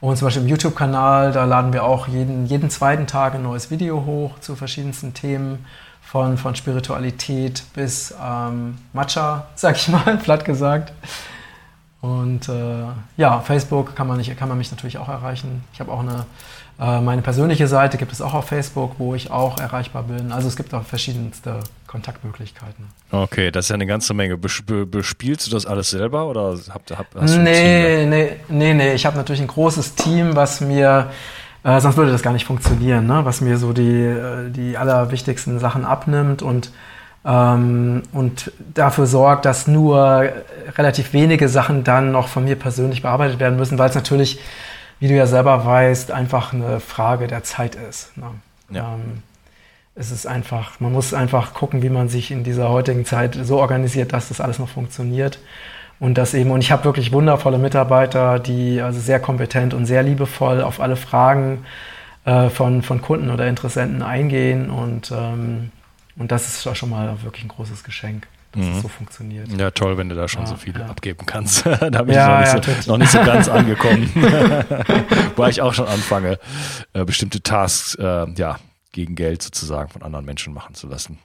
Und 0.00 0.16
zum 0.16 0.26
Beispiel 0.26 0.42
im 0.42 0.48
YouTube-Kanal, 0.48 1.32
da 1.32 1.44
laden 1.44 1.72
wir 1.72 1.84
auch 1.84 2.08
jeden, 2.08 2.46
jeden 2.46 2.70
zweiten 2.70 3.06
Tag 3.06 3.34
ein 3.34 3.42
neues 3.42 3.70
Video 3.70 4.04
hoch 4.06 4.38
zu 4.40 4.56
verschiedensten 4.56 5.12
Themen, 5.12 5.64
von, 6.10 6.38
von 6.38 6.56
Spiritualität 6.56 7.62
bis 7.72 8.12
ähm, 8.20 8.78
Matcha, 8.92 9.46
sag 9.54 9.76
ich 9.76 9.86
mal, 9.88 10.16
platt 10.16 10.44
gesagt. 10.44 10.92
Und 12.00 12.48
äh, 12.48 12.86
ja, 13.16 13.40
Facebook 13.40 13.94
kann 13.94 14.08
man, 14.08 14.16
nicht, 14.16 14.36
kann 14.36 14.48
man 14.48 14.58
mich 14.58 14.72
natürlich 14.72 14.98
auch 14.98 15.08
erreichen. 15.08 15.62
Ich 15.72 15.78
habe 15.78 15.92
auch 15.92 16.00
eine 16.00 16.26
meine 16.80 17.20
persönliche 17.20 17.68
Seite 17.68 17.98
gibt 17.98 18.10
es 18.10 18.22
auch 18.22 18.32
auf 18.32 18.46
Facebook, 18.46 18.92
wo 18.96 19.14
ich 19.14 19.30
auch 19.30 19.60
erreichbar 19.60 20.04
bin. 20.04 20.32
Also 20.32 20.48
es 20.48 20.56
gibt 20.56 20.72
auch 20.72 20.82
verschiedenste 20.82 21.60
Kontaktmöglichkeiten. 21.86 22.86
Okay, 23.10 23.50
das 23.50 23.66
ist 23.66 23.68
ja 23.68 23.74
eine 23.74 23.86
ganze 23.86 24.14
Menge. 24.14 24.38
Bespielst 24.38 25.46
du 25.46 25.50
das 25.50 25.66
alles 25.66 25.90
selber 25.90 26.26
oder 26.26 26.56
habt, 26.72 26.90
habt, 26.96 27.14
hast 27.14 27.34
du 27.34 27.40
nee, 27.40 28.06
nee, 28.06 28.36
nee, 28.48 28.72
nee. 28.72 28.94
Ich 28.94 29.04
habe 29.04 29.18
natürlich 29.18 29.42
ein 29.42 29.48
großes 29.48 29.94
Team, 29.94 30.36
was 30.36 30.62
mir, 30.62 31.10
äh, 31.64 31.80
sonst 31.80 31.98
würde 31.98 32.12
das 32.12 32.22
gar 32.22 32.32
nicht 32.32 32.46
funktionieren, 32.46 33.06
ne? 33.06 33.26
was 33.26 33.42
mir 33.42 33.58
so 33.58 33.74
die, 33.74 34.02
äh, 34.02 34.48
die 34.50 34.78
allerwichtigsten 34.78 35.58
Sachen 35.58 35.84
abnimmt 35.84 36.40
und 36.40 36.70
ähm, 37.22 38.02
und 38.12 38.50
dafür 38.72 39.06
sorgt, 39.06 39.44
dass 39.44 39.66
nur 39.66 40.30
relativ 40.78 41.12
wenige 41.12 41.50
Sachen 41.50 41.84
dann 41.84 42.12
noch 42.12 42.28
von 42.28 42.44
mir 42.44 42.56
persönlich 42.56 43.02
bearbeitet 43.02 43.38
werden 43.38 43.58
müssen, 43.58 43.78
weil 43.78 43.90
es 43.90 43.94
natürlich 43.94 44.40
wie 45.00 45.08
du 45.08 45.14
ja 45.14 45.26
selber 45.26 45.64
weißt, 45.64 46.12
einfach 46.12 46.52
eine 46.52 46.78
Frage 46.78 47.26
der 47.26 47.42
Zeit 47.42 47.74
ist. 47.74 48.16
Ne? 48.16 48.26
Ja. 48.70 48.94
Ähm, 48.94 49.22
es 49.96 50.12
ist 50.12 50.26
einfach, 50.26 50.78
man 50.78 50.92
muss 50.92 51.12
einfach 51.12 51.52
gucken, 51.52 51.82
wie 51.82 51.90
man 51.90 52.08
sich 52.08 52.30
in 52.30 52.44
dieser 52.44 52.68
heutigen 52.68 53.04
Zeit 53.04 53.36
so 53.42 53.58
organisiert, 53.58 54.12
dass 54.12 54.28
das 54.28 54.40
alles 54.40 54.58
noch 54.58 54.68
funktioniert. 54.68 55.40
Und 55.98 56.16
das 56.16 56.32
eben, 56.32 56.50
und 56.50 56.60
ich 56.60 56.70
habe 56.70 56.84
wirklich 56.84 57.12
wundervolle 57.12 57.58
Mitarbeiter, 57.58 58.38
die 58.38 58.80
also 58.80 59.00
sehr 59.00 59.20
kompetent 59.20 59.74
und 59.74 59.84
sehr 59.86 60.02
liebevoll 60.02 60.62
auf 60.62 60.80
alle 60.80 60.96
Fragen 60.96 61.66
äh, 62.24 62.48
von, 62.48 62.82
von 62.82 63.02
Kunden 63.02 63.30
oder 63.30 63.48
Interessenten 63.48 64.02
eingehen. 64.02 64.70
Und, 64.70 65.10
ähm, 65.10 65.72
und 66.16 66.30
das 66.30 66.46
ist 66.46 66.76
schon 66.76 66.90
mal 66.90 67.22
wirklich 67.22 67.44
ein 67.44 67.48
großes 67.48 67.84
Geschenk 67.84 68.26
dass 68.52 68.64
mhm. 68.64 68.72
es 68.72 68.82
so 68.82 68.88
funktioniert. 68.88 69.48
Ja, 69.52 69.70
toll, 69.70 69.96
wenn 69.96 70.08
du 70.08 70.14
da 70.14 70.26
schon 70.26 70.42
ja, 70.42 70.46
so 70.48 70.56
viel 70.56 70.76
ja. 70.76 70.86
abgeben 70.86 71.24
kannst. 71.26 71.64
da 71.66 72.02
bin 72.02 72.14
ja, 72.14 72.42
ich 72.42 72.54
noch 72.54 72.66
nicht, 72.66 72.82
so, 72.82 72.92
noch 72.92 72.98
nicht, 72.98 73.10
so, 73.10 73.18
ganz 73.18 73.48
angekommen. 73.48 74.10
Weil 75.36 75.50
ich 75.50 75.62
auch 75.62 75.74
schon 75.74 75.86
anfange, 75.86 76.38
äh, 76.92 77.04
bestimmte 77.04 77.42
Tasks 77.42 77.94
äh, 77.94 78.26
ja, 78.36 78.58
gegen 78.92 79.14
Geld 79.14 79.42
sozusagen 79.42 79.90
von 79.90 80.02
anderen 80.02 80.24
Menschen 80.24 80.52
machen 80.52 80.74
zu 80.74 80.88
lassen. 80.88 81.18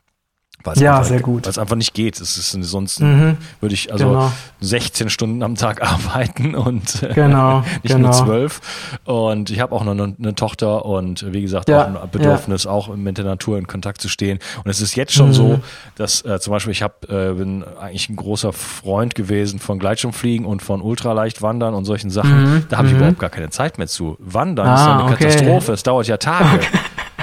Weil's 0.65 0.79
ja, 0.79 1.03
sehr 1.03 1.19
gut. 1.19 1.45
Weil 1.45 1.51
es 1.51 1.57
einfach 1.57 1.75
nicht 1.75 1.93
geht. 1.93 2.19
Es 2.19 2.37
ist 2.37 2.51
sonst 2.51 2.99
mhm. 2.99 3.37
würde 3.59 3.75
ich 3.75 3.91
also 3.91 4.07
genau. 4.07 4.31
16 4.61 5.09
Stunden 5.09 5.43
am 5.43 5.55
Tag 5.55 5.81
arbeiten 5.87 6.55
und 6.55 7.03
äh, 7.03 7.13
genau, 7.13 7.59
nicht 7.83 7.95
genau. 7.95 8.07
nur 8.07 8.11
12. 8.11 8.61
Und 9.05 9.49
ich 9.49 9.59
habe 9.59 9.75
auch 9.75 9.83
noch 9.83 9.91
eine, 9.91 10.15
eine, 10.17 10.35
Tochter 10.35 10.85
und 10.85 11.31
wie 11.31 11.41
gesagt 11.41 11.69
ja, 11.69 11.83
auch 11.83 12.03
ein 12.03 12.09
Bedürfnis, 12.11 12.63
ja. 12.63 12.71
auch 12.71 12.93
mit 12.95 13.17
der 13.17 13.25
Natur 13.25 13.57
in 13.57 13.67
Kontakt 13.67 14.01
zu 14.01 14.09
stehen. 14.09 14.39
Und 14.63 14.71
es 14.71 14.81
ist 14.81 14.95
jetzt 14.95 15.13
schon 15.13 15.29
mhm. 15.29 15.33
so, 15.33 15.59
dass 15.95 16.23
äh, 16.25 16.39
zum 16.39 16.51
Beispiel 16.51 16.71
ich 16.71 16.81
hab, 16.81 17.09
äh, 17.09 17.33
bin 17.33 17.63
eigentlich 17.79 18.09
ein 18.09 18.15
großer 18.15 18.51
Freund 18.51 19.15
gewesen 19.15 19.59
von 19.59 19.79
Gleitschirmfliegen 19.79 20.45
und 20.45 20.61
von 20.61 20.81
Ultraleichtwandern 20.81 21.73
und 21.73 21.85
solchen 21.85 22.09
Sachen. 22.09 22.55
Mhm. 22.55 22.65
Da 22.69 22.77
habe 22.77 22.87
ich 22.87 22.93
mhm. 22.93 22.99
überhaupt 22.99 23.19
gar 23.19 23.29
keine 23.29 23.49
Zeit 23.49 23.77
mehr 23.77 23.87
zu. 23.87 24.17
Wandern 24.19 24.67
ah, 24.67 24.75
ist 24.75 24.87
eine 24.87 25.03
okay. 25.03 25.23
Katastrophe. 25.25 25.73
Es 25.73 25.83
dauert 25.83 26.07
ja 26.07 26.17
Tage. 26.17 26.45
Okay. 26.55 26.67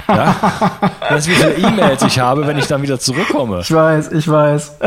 Ja? 0.07 0.35
Weißt 1.09 1.27
du, 1.27 1.31
wie 1.31 1.35
viele 1.35 1.53
E-Mails 1.53 2.03
ich 2.03 2.19
habe, 2.19 2.45
wenn 2.47 2.57
ich 2.57 2.67
dann 2.67 2.81
wieder 2.81 2.99
zurückkomme? 2.99 3.59
Ich 3.61 3.73
weiß, 3.73 4.11
ich 4.11 4.27
weiß. 4.27 4.77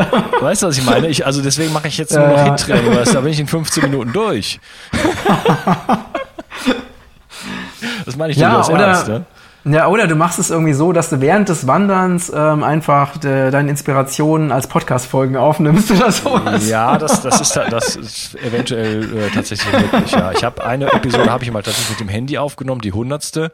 Weißt 0.41 0.63
du, 0.63 0.67
was 0.67 0.77
ich 0.77 0.85
meine? 0.85 1.07
Ich, 1.07 1.25
also 1.25 1.41
deswegen 1.41 1.73
mache 1.73 1.87
ich 1.87 1.97
jetzt 1.97 2.13
nur 2.13 2.23
ja, 2.23 2.29
noch 2.29 2.37
ja. 2.37 2.43
Hintraining, 2.45 2.95
weißt 2.95 3.11
du, 3.11 3.15
da 3.15 3.21
bin 3.21 3.31
ich 3.31 3.39
in 3.39 3.47
15 3.47 3.83
Minuten 3.83 4.13
durch. 4.13 4.59
das 8.05 8.15
meine 8.15 8.31
ich 8.31 8.37
ja, 8.37 8.65
oder, 8.65 8.87
ernst, 8.87 9.07
ne? 9.07 9.25
Ja, 9.69 9.87
oder 9.87 10.07
du 10.07 10.15
machst 10.15 10.39
es 10.39 10.49
irgendwie 10.49 10.73
so, 10.73 10.93
dass 10.93 11.09
du 11.09 11.19
während 11.19 11.49
des 11.49 11.67
Wanderns 11.67 12.31
ähm, 12.33 12.63
einfach 12.63 13.17
de, 13.17 13.51
deine 13.51 13.69
Inspirationen 13.69 14.51
als 14.51 14.67
Podcast-Folgen 14.67 15.35
aufnimmst 15.35 15.91
oder 15.95 16.11
sowas. 16.11 16.67
Ja, 16.69 16.97
das, 16.97 17.21
das, 17.21 17.41
ist, 17.41 17.55
das 17.55 17.95
ist 17.95 18.35
eventuell 18.35 19.03
äh, 19.03 19.29
tatsächlich 19.29 19.71
möglich, 19.73 20.11
ja. 20.11 20.31
Ich 20.31 20.43
habe 20.43 20.63
eine 20.65 20.91
Episode, 20.93 21.29
habe 21.29 21.43
ich 21.43 21.51
mal 21.51 21.63
tatsächlich 21.63 21.99
mit 21.99 21.99
dem 21.99 22.09
Handy 22.09 22.37
aufgenommen, 22.37 22.81
die 22.81 22.93
hundertste. 22.93 23.51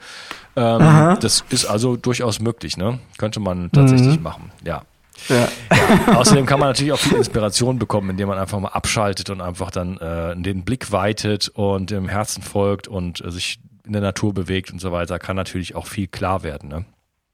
Ähm, 0.55 1.17
das 1.19 1.43
ist 1.49 1.65
also 1.65 1.95
durchaus 1.95 2.39
möglich, 2.39 2.77
ne? 2.77 2.99
Könnte 3.17 3.39
man 3.39 3.71
tatsächlich 3.71 4.17
mhm. 4.17 4.23
machen, 4.23 4.51
ja. 4.63 4.83
Ja. 5.29 5.47
ja. 6.07 6.15
Außerdem 6.17 6.45
kann 6.45 6.59
man 6.59 6.69
natürlich 6.69 6.91
auch 6.91 6.99
viel 6.99 7.17
Inspiration 7.17 7.79
bekommen, 7.79 8.11
indem 8.11 8.27
man 8.27 8.37
einfach 8.37 8.59
mal 8.59 8.69
abschaltet 8.69 9.29
und 9.29 9.41
einfach 9.41 9.71
dann 9.71 9.97
äh, 9.97 10.35
den 10.35 10.63
Blick 10.63 10.91
weitet 10.91 11.49
und 11.49 11.91
dem 11.91 12.09
Herzen 12.09 12.43
folgt 12.43 12.87
und 12.87 13.23
äh, 13.23 13.31
sich 13.31 13.59
in 13.85 13.93
der 13.93 14.01
Natur 14.01 14.33
bewegt 14.33 14.71
und 14.71 14.79
so 14.79 14.91
weiter, 14.91 15.19
kann 15.19 15.35
natürlich 15.35 15.75
auch 15.75 15.87
viel 15.87 16.07
klar 16.07 16.43
werden. 16.43 16.69
Ne? 16.69 16.85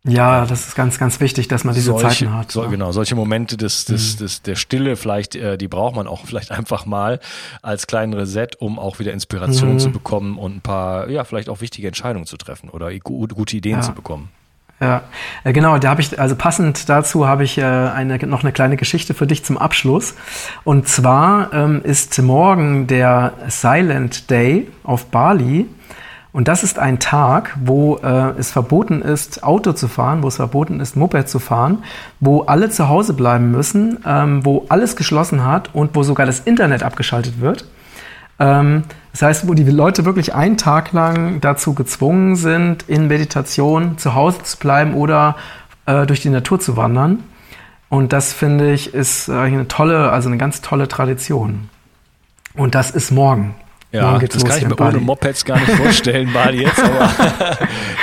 Ja, 0.05 0.45
das 0.45 0.65
ist 0.67 0.75
ganz, 0.75 0.97
ganz 0.97 1.19
wichtig, 1.19 1.49
dass 1.49 1.65
man 1.65 1.75
diese 1.75 1.91
solche, 1.91 2.07
Zeiten 2.25 2.33
hat. 2.33 2.51
So, 2.51 2.63
ja. 2.63 2.69
Genau, 2.69 2.91
solche 2.93 3.15
Momente 3.15 3.57
des, 3.57 3.83
des, 3.85 4.15
Mhm. 4.15 4.19
des, 4.19 4.41
der 4.43 4.55
Stille 4.55 4.95
vielleicht, 4.95 5.35
äh, 5.35 5.57
die 5.57 5.67
braucht 5.67 5.95
man 5.95 6.07
auch 6.07 6.25
vielleicht 6.25 6.51
einfach 6.51 6.85
mal 6.85 7.19
als 7.61 7.85
kleinen 7.85 8.13
Reset, 8.13 8.47
um 8.59 8.79
auch 8.79 8.99
wieder 8.99 9.11
Inspiration 9.13 9.73
Mhm. 9.73 9.79
zu 9.79 9.91
bekommen 9.91 10.37
und 10.37 10.55
ein 10.57 10.61
paar, 10.61 11.09
ja, 11.09 11.23
vielleicht 11.25 11.49
auch 11.49 11.59
wichtige 11.61 11.87
Entscheidungen 11.87 12.25
zu 12.25 12.37
treffen 12.37 12.69
oder 12.69 12.91
gu 12.99 13.27
gute 13.27 13.57
Ideen 13.57 13.77
Ja. 13.77 13.81
zu 13.81 13.91
bekommen. 13.93 14.29
Ja, 14.81 15.03
äh, 15.43 15.51
genau, 15.51 15.77
da 15.77 15.89
habe 15.89 15.99
ich, 15.99 16.17
also 16.17 16.37
passend 16.37 16.87
dazu 16.87 17.27
habe 17.27 17.43
ich 17.43 17.57
äh, 17.57 17.63
eine, 17.63 18.17
noch 18.25 18.43
eine 18.43 18.53
kleine 18.53 18.77
Geschichte 18.77 19.13
für 19.13 19.27
dich 19.27 19.43
zum 19.43 19.57
Abschluss. 19.57 20.15
Und 20.63 20.87
zwar 20.87 21.51
ähm, 21.53 21.81
ist 21.83 22.17
morgen 22.21 22.87
der 22.87 23.33
Silent 23.49 24.29
Day 24.29 24.69
auf 24.83 25.07
Bali. 25.07 25.65
Und 26.31 26.47
das 26.47 26.63
ist 26.63 26.77
ein 26.77 26.99
Tag, 26.99 27.57
wo 27.59 27.97
äh, 27.97 28.37
es 28.37 28.51
verboten 28.51 29.01
ist, 29.01 29.43
Auto 29.43 29.73
zu 29.73 29.87
fahren, 29.87 30.21
wo 30.21 30.27
es 30.27 30.35
verboten 30.35 30.79
ist, 30.79 30.95
Moped 30.95 31.27
zu 31.27 31.39
fahren, 31.39 31.83
wo 32.19 32.41
alle 32.41 32.69
zu 32.69 32.87
Hause 32.87 33.13
bleiben 33.13 33.51
müssen, 33.51 33.97
ähm, 34.05 34.45
wo 34.45 34.65
alles 34.69 34.95
geschlossen 34.95 35.43
hat 35.43 35.73
und 35.73 35.95
wo 35.95 36.03
sogar 36.03 36.27
das 36.27 36.41
Internet 36.41 36.83
abgeschaltet 36.83 37.41
wird. 37.41 37.65
Ähm, 38.37 38.83
das 39.11 39.23
heißt, 39.23 39.47
wo 39.47 39.55
die 39.55 39.63
Leute 39.63 40.05
wirklich 40.05 40.35
einen 40.35 40.57
Tag 40.57 40.91
lang 40.93 41.41
dazu 41.41 41.73
gezwungen 41.73 42.35
sind, 42.35 42.83
in 42.87 43.07
Meditation 43.07 43.97
zu 43.97 44.13
Hause 44.13 44.43
zu 44.43 44.57
bleiben 44.57 44.93
oder 44.93 45.35
äh, 45.87 46.05
durch 46.05 46.21
die 46.21 46.29
Natur 46.29 46.59
zu 46.59 46.77
wandern. 46.77 47.23
Und 47.89 48.13
das 48.13 48.33
finde 48.33 48.71
ich 48.71 48.93
ist 48.93 49.29
äh, 49.29 49.33
eine 49.33 49.67
tolle, 49.67 50.11
also 50.11 50.29
eine 50.29 50.37
ganz 50.37 50.61
tolle 50.61 50.87
Tradition. 50.87 51.69
Und 52.53 52.75
das 52.75 52.91
ist 52.91 53.11
morgen. 53.11 53.55
Ja, 53.91 54.19
das 54.19 54.35
los 54.35 54.43
kann 54.45 54.57
ich 54.59 54.67
mir 54.67 54.75
Bali. 54.75 54.97
ohne 54.97 55.05
Mopeds 55.05 55.43
gar 55.45 55.59
nicht 55.59 55.71
vorstellen, 55.71 56.31
Bali 56.33 56.61
jetzt. 56.63 56.79
Aber 56.79 56.99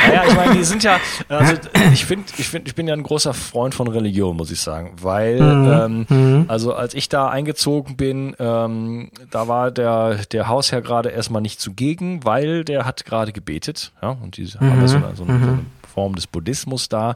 naja, 0.09 0.24
ich 0.28 0.34
meine, 0.34 0.55
die 0.57 0.64
sind 0.64 0.82
ja, 0.82 0.99
also 1.28 1.55
ich 1.93 2.05
finde, 2.05 2.24
ich 2.39 2.49
finde, 2.49 2.68
ich 2.68 2.74
bin 2.74 2.89
ja 2.89 2.95
ein 2.95 3.05
großer 3.05 3.32
Freund 3.34 3.72
von 3.74 3.87
Religion, 3.87 4.37
muss 4.37 4.51
ich 4.51 4.61
sagen, 4.61 4.97
weil, 5.01 5.41
Mhm. 5.41 6.07
ähm, 6.11 6.45
also 6.49 6.74
als 6.74 6.95
ich 6.95 7.09
da 7.09 7.28
eingezogen 7.28 7.97
bin, 7.97 8.34
ähm, 8.41 9.11
da 9.30 9.47
war 9.47 9.70
der 9.70 10.16
der 10.32 10.49
Hausherr 10.49 10.82
gerade 10.82 11.11
erstmal 11.11 11.41
nicht 11.43 11.61
zugegen, 11.61 12.24
weil 12.24 12.64
der 12.64 12.84
hat 12.84 13.05
gerade 13.05 13.32
gebetet, 13.32 13.93
ja, 14.03 14.11
und 14.11 14.37
die 14.39 14.47
haben 14.47 14.74
Mhm. 14.76 14.80
ja 14.82 14.89
so 14.89 14.97
eine, 14.97 15.14
so, 15.14 15.22
eine, 15.24 15.39
so 15.39 15.47
eine 15.47 15.59
Form 15.95 16.16
des 16.16 16.26
Buddhismus 16.26 16.89
da. 16.89 17.14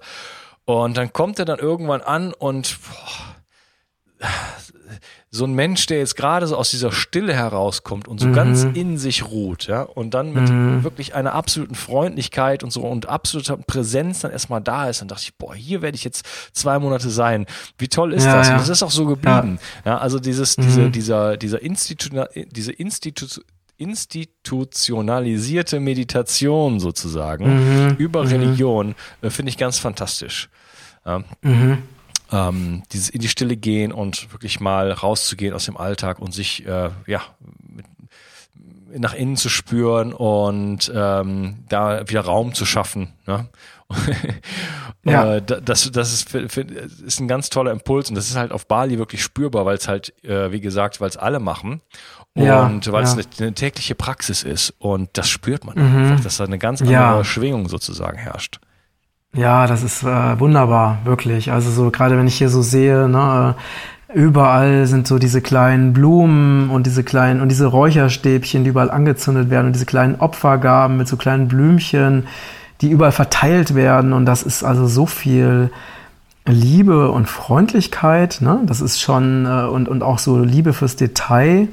Und 0.65 0.97
dann 0.97 1.13
kommt 1.13 1.41
er 1.41 1.45
dann 1.45 1.59
irgendwann 1.59 2.03
an 2.03 2.33
und 2.35 2.77
boah, 4.21 4.29
so 5.31 5.45
ein 5.45 5.53
Mensch, 5.55 5.87
der 5.87 5.99
jetzt 5.99 6.17
gerade 6.17 6.47
so 6.47 6.57
aus 6.57 6.71
dieser 6.71 6.93
Stille 6.93 7.35
herauskommt 7.35 8.09
und 8.09 8.21
so 8.21 8.29
Mhm. 8.29 8.33
ganz 8.33 8.67
in 8.75 8.99
sich 8.99 9.25
ruht, 9.27 9.67
ja, 9.67 9.83
und 9.83 10.15
dann 10.15 10.33
mit 10.33 10.49
wirklich 10.85 11.15
einer 11.15 11.35
absoluten 11.35 11.75
Freundlichkeit 11.75 12.63
und 12.65 12.71
so 12.73 12.83
und 12.83 13.09
absoluter 13.09 13.57
Präsenz 13.57 14.21
dann 14.21 14.31
erstmal 14.33 14.61
da 14.61 14.89
ist, 14.89 15.01
dann 15.01 15.09
dachte 15.09 15.23
ich, 15.25 15.35
boah, 15.37 15.55
hier 15.55 15.83
werde 15.83 15.97
ich 15.97 16.05
jetzt 16.05 16.25
zwei 16.53 16.79
Monate 16.79 17.11
sein. 17.11 17.47
Wie 17.79 17.89
toll 17.89 18.13
ist 18.13 18.25
Ja, 18.25 18.37
das? 18.37 18.49
ja. 18.49 18.55
Und 18.55 18.61
das 18.61 18.69
ist 18.69 18.83
auch 18.83 18.91
so 18.91 19.07
geblieben. 19.07 19.59
Ja, 19.85 19.99
also 19.99 20.19
dieses, 20.19 20.57
diese, 20.57 20.91
dieser, 20.91 21.37
dieser 21.37 21.63
Institu 21.63 22.25
diese 22.51 22.73
Institu 22.73 23.27
institutionalisierte 23.79 25.81
Meditation 25.81 26.81
sozusagen 26.81 27.97
über 27.99 28.29
Religion 28.31 28.95
äh, 29.23 29.31
finde 29.31 29.51
ich 29.51 29.57
ganz 29.59 29.79
fantastisch. 29.79 30.49
Ja 31.07 31.23
ähm, 32.33 32.83
dieses 32.93 33.09
in 33.11 33.21
die 33.21 33.29
Stille 33.29 33.57
gehen 33.57 33.93
und 33.93 34.33
wirklich 34.33 34.61
mal 34.61 34.93
rauszugehen 34.93 35.55
aus 35.55 35.65
dem 35.65 35.77
Alltag 35.77 36.19
und 36.19 36.33
sich 36.33 36.65
äh, 36.67 36.91
ja 37.07 37.21
mit, 37.63 37.87
nach 39.01 39.15
innen 39.15 39.37
zu 39.37 39.49
spüren 39.49 40.13
und 40.13 40.91
ähm, 40.95 41.65
da 41.69 42.09
wieder 42.09 42.23
Raum 42.23 42.55
zu 42.55 42.65
schaffen. 42.67 43.13
Ne? 43.27 43.49
Ja. 45.03 45.37
Äh, 45.37 45.43
da- 45.43 45.61
das, 45.61 45.91
das 45.91 46.13
ist, 46.13 46.35
ist 46.35 47.21
ein 47.21 47.27
ganz 47.29 47.49
toller 47.49 47.71
Impuls 47.73 48.11
und 48.11 48.17
das 48.17 48.29
ist 48.29 48.37
halt 48.37 48.53
auf 48.53 48.67
Bali 48.67 48.99
wirklich 48.99 49.23
spürbar, 49.23 49.65
weil 49.65 49.77
es 49.79 49.89
halt, 49.89 50.13
äh, 50.23 50.53
wie 50.53 50.61
gesagt, 50.61 51.01
weil 51.01 51.09
es 51.09 51.17
alle 51.17 51.41
machen 51.41 51.81
und 52.35 52.45
Ja, 52.45 52.71
weil 52.93 53.05
es 53.05 53.15
ja. 53.15 53.21
eine, 53.21 53.27
eine 53.47 53.55
tägliche 53.55 53.95
Praxis 53.95 54.43
ist 54.43 54.75
und 54.79 55.09
das 55.15 55.31
spürt 55.31 55.65
man 55.65 55.79
einfach, 55.79 56.23
dass 56.23 56.37
da 56.37 56.45
eine 56.45 56.59
ganz 56.59 56.83
andere. 56.83 57.25
Schwingung 57.25 57.69
sozusagen 57.71 58.19
herrscht. 58.19 58.61
Ja, 59.33 59.67
das 59.69 59.83
ist 59.85 60.03
äh, 60.03 60.41
wunderbar, 60.41 60.99
wirklich. 61.05 61.53
Also 61.53 61.71
so 61.71 61.91
gerade 61.91 62.17
wenn 62.19 62.27
ich 62.27 62.37
hier 62.37 62.49
so 62.49 62.63
sehe, 62.63 63.09
ne, 63.09 63.55
äh, 64.09 64.13
überall 64.19 64.87
sind 64.87 65.07
so 65.07 65.19
diese 65.21 65.41
kleinen 65.41 65.93
Blumen 65.93 66.69
und 66.71 66.85
diese 66.87 67.05
kleinen 67.05 67.41
und 67.41 67.49
diese 67.49 67.67
Räucherstäbchen, 67.67 68.65
die 68.65 68.71
überall 68.71 68.91
angezündet 68.91 69.49
werden 69.49 69.69
und 69.69 69.73
diese 69.75 69.87
kleinen 69.87 70.17
Opfergaben 70.17 70.97
mit 70.97 71.07
so 71.07 71.17
kleinen 71.17 71.47
Blümchen, 71.47 72.27
die 72.81 72.91
überall 72.91 73.13
verteilt 73.13 73.77
werden 73.77 74.13
und 74.13 74.27
das 74.27 74.43
ist 74.43 74.65
also 74.65 74.87
so 74.89 75.07
viel 75.07 75.71
Liebe 76.47 77.11
und 77.13 77.29
Freundlichkeit, 77.29 78.39
ne? 78.41 78.61
Das 78.67 78.81
ist 78.81 79.01
schon 79.01 79.47
äh, 79.47 79.67
und 79.67 79.89
und 79.89 80.03
auch 80.03 80.19
so 80.19 80.43
Liebe 80.43 80.73
fürs 80.73 80.97
Detail. 80.97 81.69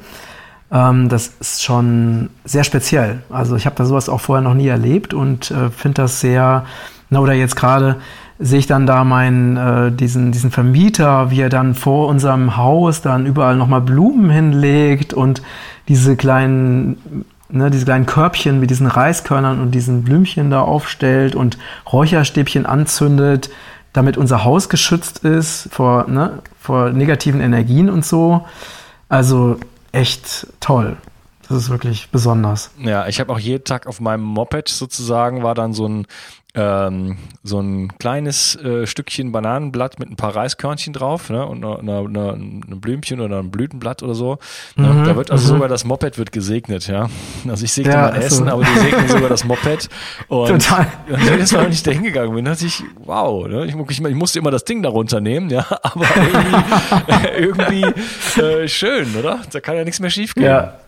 Ähm, 0.71 1.09
das 1.09 1.31
ist 1.39 1.63
schon 1.63 2.29
sehr 2.45 2.63
speziell. 2.63 3.23
Also 3.29 3.55
ich 3.55 3.65
habe 3.65 3.75
da 3.75 3.85
sowas 3.85 4.09
auch 4.09 4.21
vorher 4.21 4.43
noch 4.43 4.53
nie 4.53 4.67
erlebt 4.67 5.13
und 5.13 5.49
äh, 5.51 5.69
finde 5.71 6.03
das 6.03 6.19
sehr, 6.19 6.65
na 7.09 7.19
oder 7.19 7.33
jetzt 7.33 7.55
gerade 7.55 7.97
sehe 8.39 8.59
ich 8.59 8.67
dann 8.67 8.85
da 8.85 9.03
meinen, 9.03 9.57
äh, 9.57 9.91
diesen, 9.91 10.31
diesen 10.31 10.51
Vermieter, 10.51 11.31
wie 11.31 11.41
er 11.41 11.49
dann 11.49 11.73
vor 11.73 12.07
unserem 12.07 12.57
Haus 12.57 13.01
dann 13.01 13.25
überall 13.25 13.55
nochmal 13.55 13.81
Blumen 13.81 14.29
hinlegt 14.29 15.13
und 15.13 15.41
diese 15.87 16.15
kleinen, 16.15 17.25
ne, 17.49 17.71
diese 17.71 17.85
kleinen 17.85 18.05
Körbchen 18.05 18.59
mit 18.59 18.69
diesen 18.69 18.87
Reiskörnern 18.87 19.59
und 19.59 19.71
diesen 19.71 20.03
Blümchen 20.03 20.51
da 20.51 20.61
aufstellt 20.61 21.33
und 21.35 21.57
Räucherstäbchen 21.91 22.65
anzündet, 22.65 23.49
damit 23.93 24.17
unser 24.17 24.43
Haus 24.43 24.69
geschützt 24.69 25.19
ist 25.19 25.69
vor, 25.71 26.07
ne, 26.07 26.39
vor 26.59 26.91
negativen 26.91 27.41
Energien 27.41 27.89
und 27.89 28.05
so. 28.05 28.45
Also 29.09 29.57
echt 29.91 30.47
toll. 30.59 30.97
Das 31.47 31.57
ist 31.57 31.69
wirklich 31.69 32.09
besonders. 32.11 32.71
Ja, 32.77 33.07
ich 33.07 33.19
habe 33.19 33.31
auch 33.31 33.39
jeden 33.39 33.63
Tag 33.63 33.87
auf 33.87 34.01
meinem 34.01 34.23
Moped 34.23 34.67
sozusagen 34.67 35.43
war 35.43 35.55
dann 35.55 35.73
so 35.73 35.87
ein 35.87 36.05
ähm, 36.57 37.17
so 37.43 37.59
ein 37.61 37.97
kleines 37.99 38.55
äh, 38.55 38.87
Stückchen 38.87 39.31
Bananenblatt 39.31 39.99
mit 39.99 40.09
ein 40.09 40.15
paar 40.15 40.35
Reiskörnchen 40.35 40.91
drauf 40.91 41.29
ne, 41.29 41.45
und 41.45 41.63
ein 41.63 42.81
Blümchen 42.81 43.21
oder 43.21 43.39
ein 43.39 43.51
Blütenblatt 43.51 44.03
oder 44.03 44.15
so. 44.15 44.39
Ne, 44.75 44.87
Mhm, 44.87 45.05
da 45.05 45.15
wird 45.15 45.31
also 45.31 45.43
mhm. 45.45 45.57
sogar 45.57 45.69
das 45.69 45.85
Moped 45.85 46.17
wird 46.17 46.31
gesegnet, 46.31 46.87
ja. 46.87 47.07
Also 47.47 47.65
ich 47.65 47.73
segne 47.73 47.93
Ja, 47.93 48.09
mein 48.11 48.21
ist 48.21 48.29
so. 48.29 48.35
Essen, 48.35 48.49
aber 48.49 48.63
die 48.63 48.79
segnen 48.79 49.07
sogar 49.07 49.29
das 49.29 49.43
Moped. 49.43 49.89
Und 50.27 50.47
Total. 50.47 50.87
und 51.09 51.23
jedes 51.23 51.51
Mal, 51.51 51.65
wenn 51.65 51.71
ich 51.71 51.83
da 51.83 51.91
hingegangen 51.91 52.33
bin, 52.33 52.45
dachte 52.45 52.65
ich, 52.65 52.83
wow, 53.03 53.47
ne? 53.47 53.65
ich, 53.65 53.75
ich, 53.75 54.03
ich 54.03 54.15
musste 54.15 54.39
immer 54.39 54.51
das 54.51 54.65
Ding 54.65 54.81
da 54.81 54.89
runternehmen, 54.89 55.49
ja, 55.49 55.65
aber 55.81 56.05
irgendwie, 57.37 57.85
irgendwie 57.85 58.41
äh, 58.41 58.67
schön, 58.67 59.15
oder? 59.15 59.39
Da 59.51 59.59
kann 59.59 59.75
ja 59.75 59.83
nichts 59.83 59.99
mehr 59.99 60.09
schief 60.09 60.33
gehen. 60.33 60.45
Ja. 60.45 60.79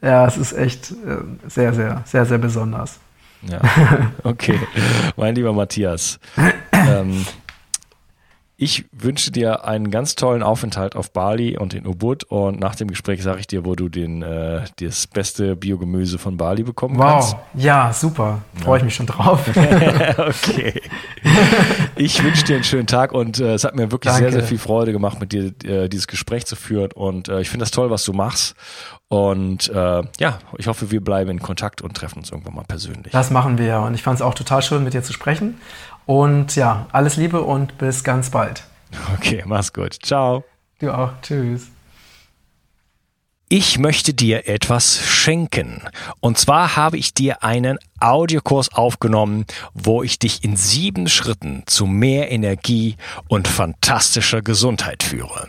Ja, 0.00 0.26
es 0.26 0.36
ist 0.36 0.52
echt 0.52 0.92
äh, 0.92 1.48
sehr, 1.48 1.72
sehr, 1.74 2.02
sehr, 2.04 2.24
sehr 2.24 2.38
besonders. 2.38 3.00
Ja, 3.42 3.60
okay. 4.24 4.58
Mein 5.16 5.34
lieber 5.34 5.52
Matthias, 5.52 6.18
ähm, 6.72 7.24
ich 8.60 8.86
wünsche 8.90 9.30
dir 9.30 9.64
einen 9.64 9.88
ganz 9.92 10.16
tollen 10.16 10.42
Aufenthalt 10.42 10.96
auf 10.96 11.12
Bali 11.12 11.56
und 11.56 11.74
in 11.74 11.86
Ubud 11.86 12.24
und 12.24 12.58
nach 12.58 12.74
dem 12.74 12.88
Gespräch 12.88 13.22
sage 13.22 13.38
ich 13.38 13.46
dir, 13.46 13.64
wo 13.64 13.76
du 13.76 13.88
den, 13.88 14.22
äh, 14.22 14.64
das 14.80 15.06
beste 15.06 15.54
Biogemüse 15.54 16.18
von 16.18 16.36
Bali 16.36 16.64
bekommen 16.64 16.98
Wow. 16.98 17.36
Ja, 17.54 17.92
super. 17.92 18.42
Freue 18.54 18.78
ich 18.78 18.84
mich 18.84 18.96
schon 18.96 19.06
drauf. 19.06 19.48
kannst. 19.54 20.18
okay. 20.44 20.82
Ich 21.94 22.20
wünsche 22.24 22.44
dir 22.44 22.56
einen 22.56 22.64
schönen 22.64 22.88
Tag 22.88 23.12
und 23.12 23.38
äh, 23.38 23.54
es 23.54 23.62
hat 23.62 23.76
mir 23.76 23.92
wirklich 23.92 24.12
sehr, 24.12 24.22
Danke. 24.22 24.40
sehr 24.40 24.48
viel 24.48 24.58
Freude 24.58 24.90
gemacht, 24.90 25.20
mit 25.20 25.30
dir 25.30 25.52
äh, 25.62 25.88
dieses 25.88 26.08
Gespräch 26.08 26.44
zu 26.44 26.56
führen 26.56 26.90
und 26.90 27.28
äh, 27.28 27.40
ich 27.40 27.50
finde 27.50 27.62
das 27.62 27.70
toll, 27.70 27.90
was 27.90 28.04
du 28.04 28.12
machst 28.12 28.56
und 29.08 29.70
äh, 29.70 30.02
ja, 30.18 30.38
ich 30.58 30.66
hoffe, 30.66 30.90
wir 30.90 31.02
bleiben 31.02 31.30
in 31.30 31.40
Kontakt 31.40 31.80
und 31.80 31.96
treffen 31.96 32.18
uns 32.18 32.30
irgendwann 32.30 32.54
mal 32.54 32.64
persönlich. 32.68 33.12
Das 33.12 33.30
machen 33.30 33.56
wir 33.56 33.64
ja. 33.64 33.78
Und 33.78 33.94
ich 33.94 34.02
fand 34.02 34.16
es 34.16 34.22
auch 34.22 34.34
total 34.34 34.60
schön, 34.62 34.84
mit 34.84 34.92
dir 34.92 35.02
zu 35.02 35.14
sprechen. 35.14 35.58
Und 36.08 36.56
ja, 36.56 36.86
alles 36.90 37.16
Liebe 37.16 37.42
und 37.42 37.76
bis 37.76 38.02
ganz 38.02 38.30
bald. 38.30 38.62
Okay, 39.14 39.42
mach's 39.44 39.74
gut. 39.74 39.92
Ciao. 40.02 40.42
Du 40.78 40.90
auch. 40.90 41.12
Tschüss. 41.20 41.66
Ich 43.50 43.78
möchte 43.78 44.14
dir 44.14 44.48
etwas 44.48 44.98
schenken. 45.04 45.82
Und 46.20 46.38
zwar 46.38 46.76
habe 46.76 46.96
ich 46.96 47.12
dir 47.12 47.42
einen 47.42 47.78
Audiokurs 48.00 48.72
aufgenommen, 48.72 49.44
wo 49.74 50.02
ich 50.02 50.18
dich 50.18 50.44
in 50.44 50.56
sieben 50.56 51.10
Schritten 51.10 51.64
zu 51.66 51.84
mehr 51.84 52.32
Energie 52.32 52.96
und 53.28 53.46
fantastischer 53.46 54.40
Gesundheit 54.40 55.02
führe. 55.02 55.48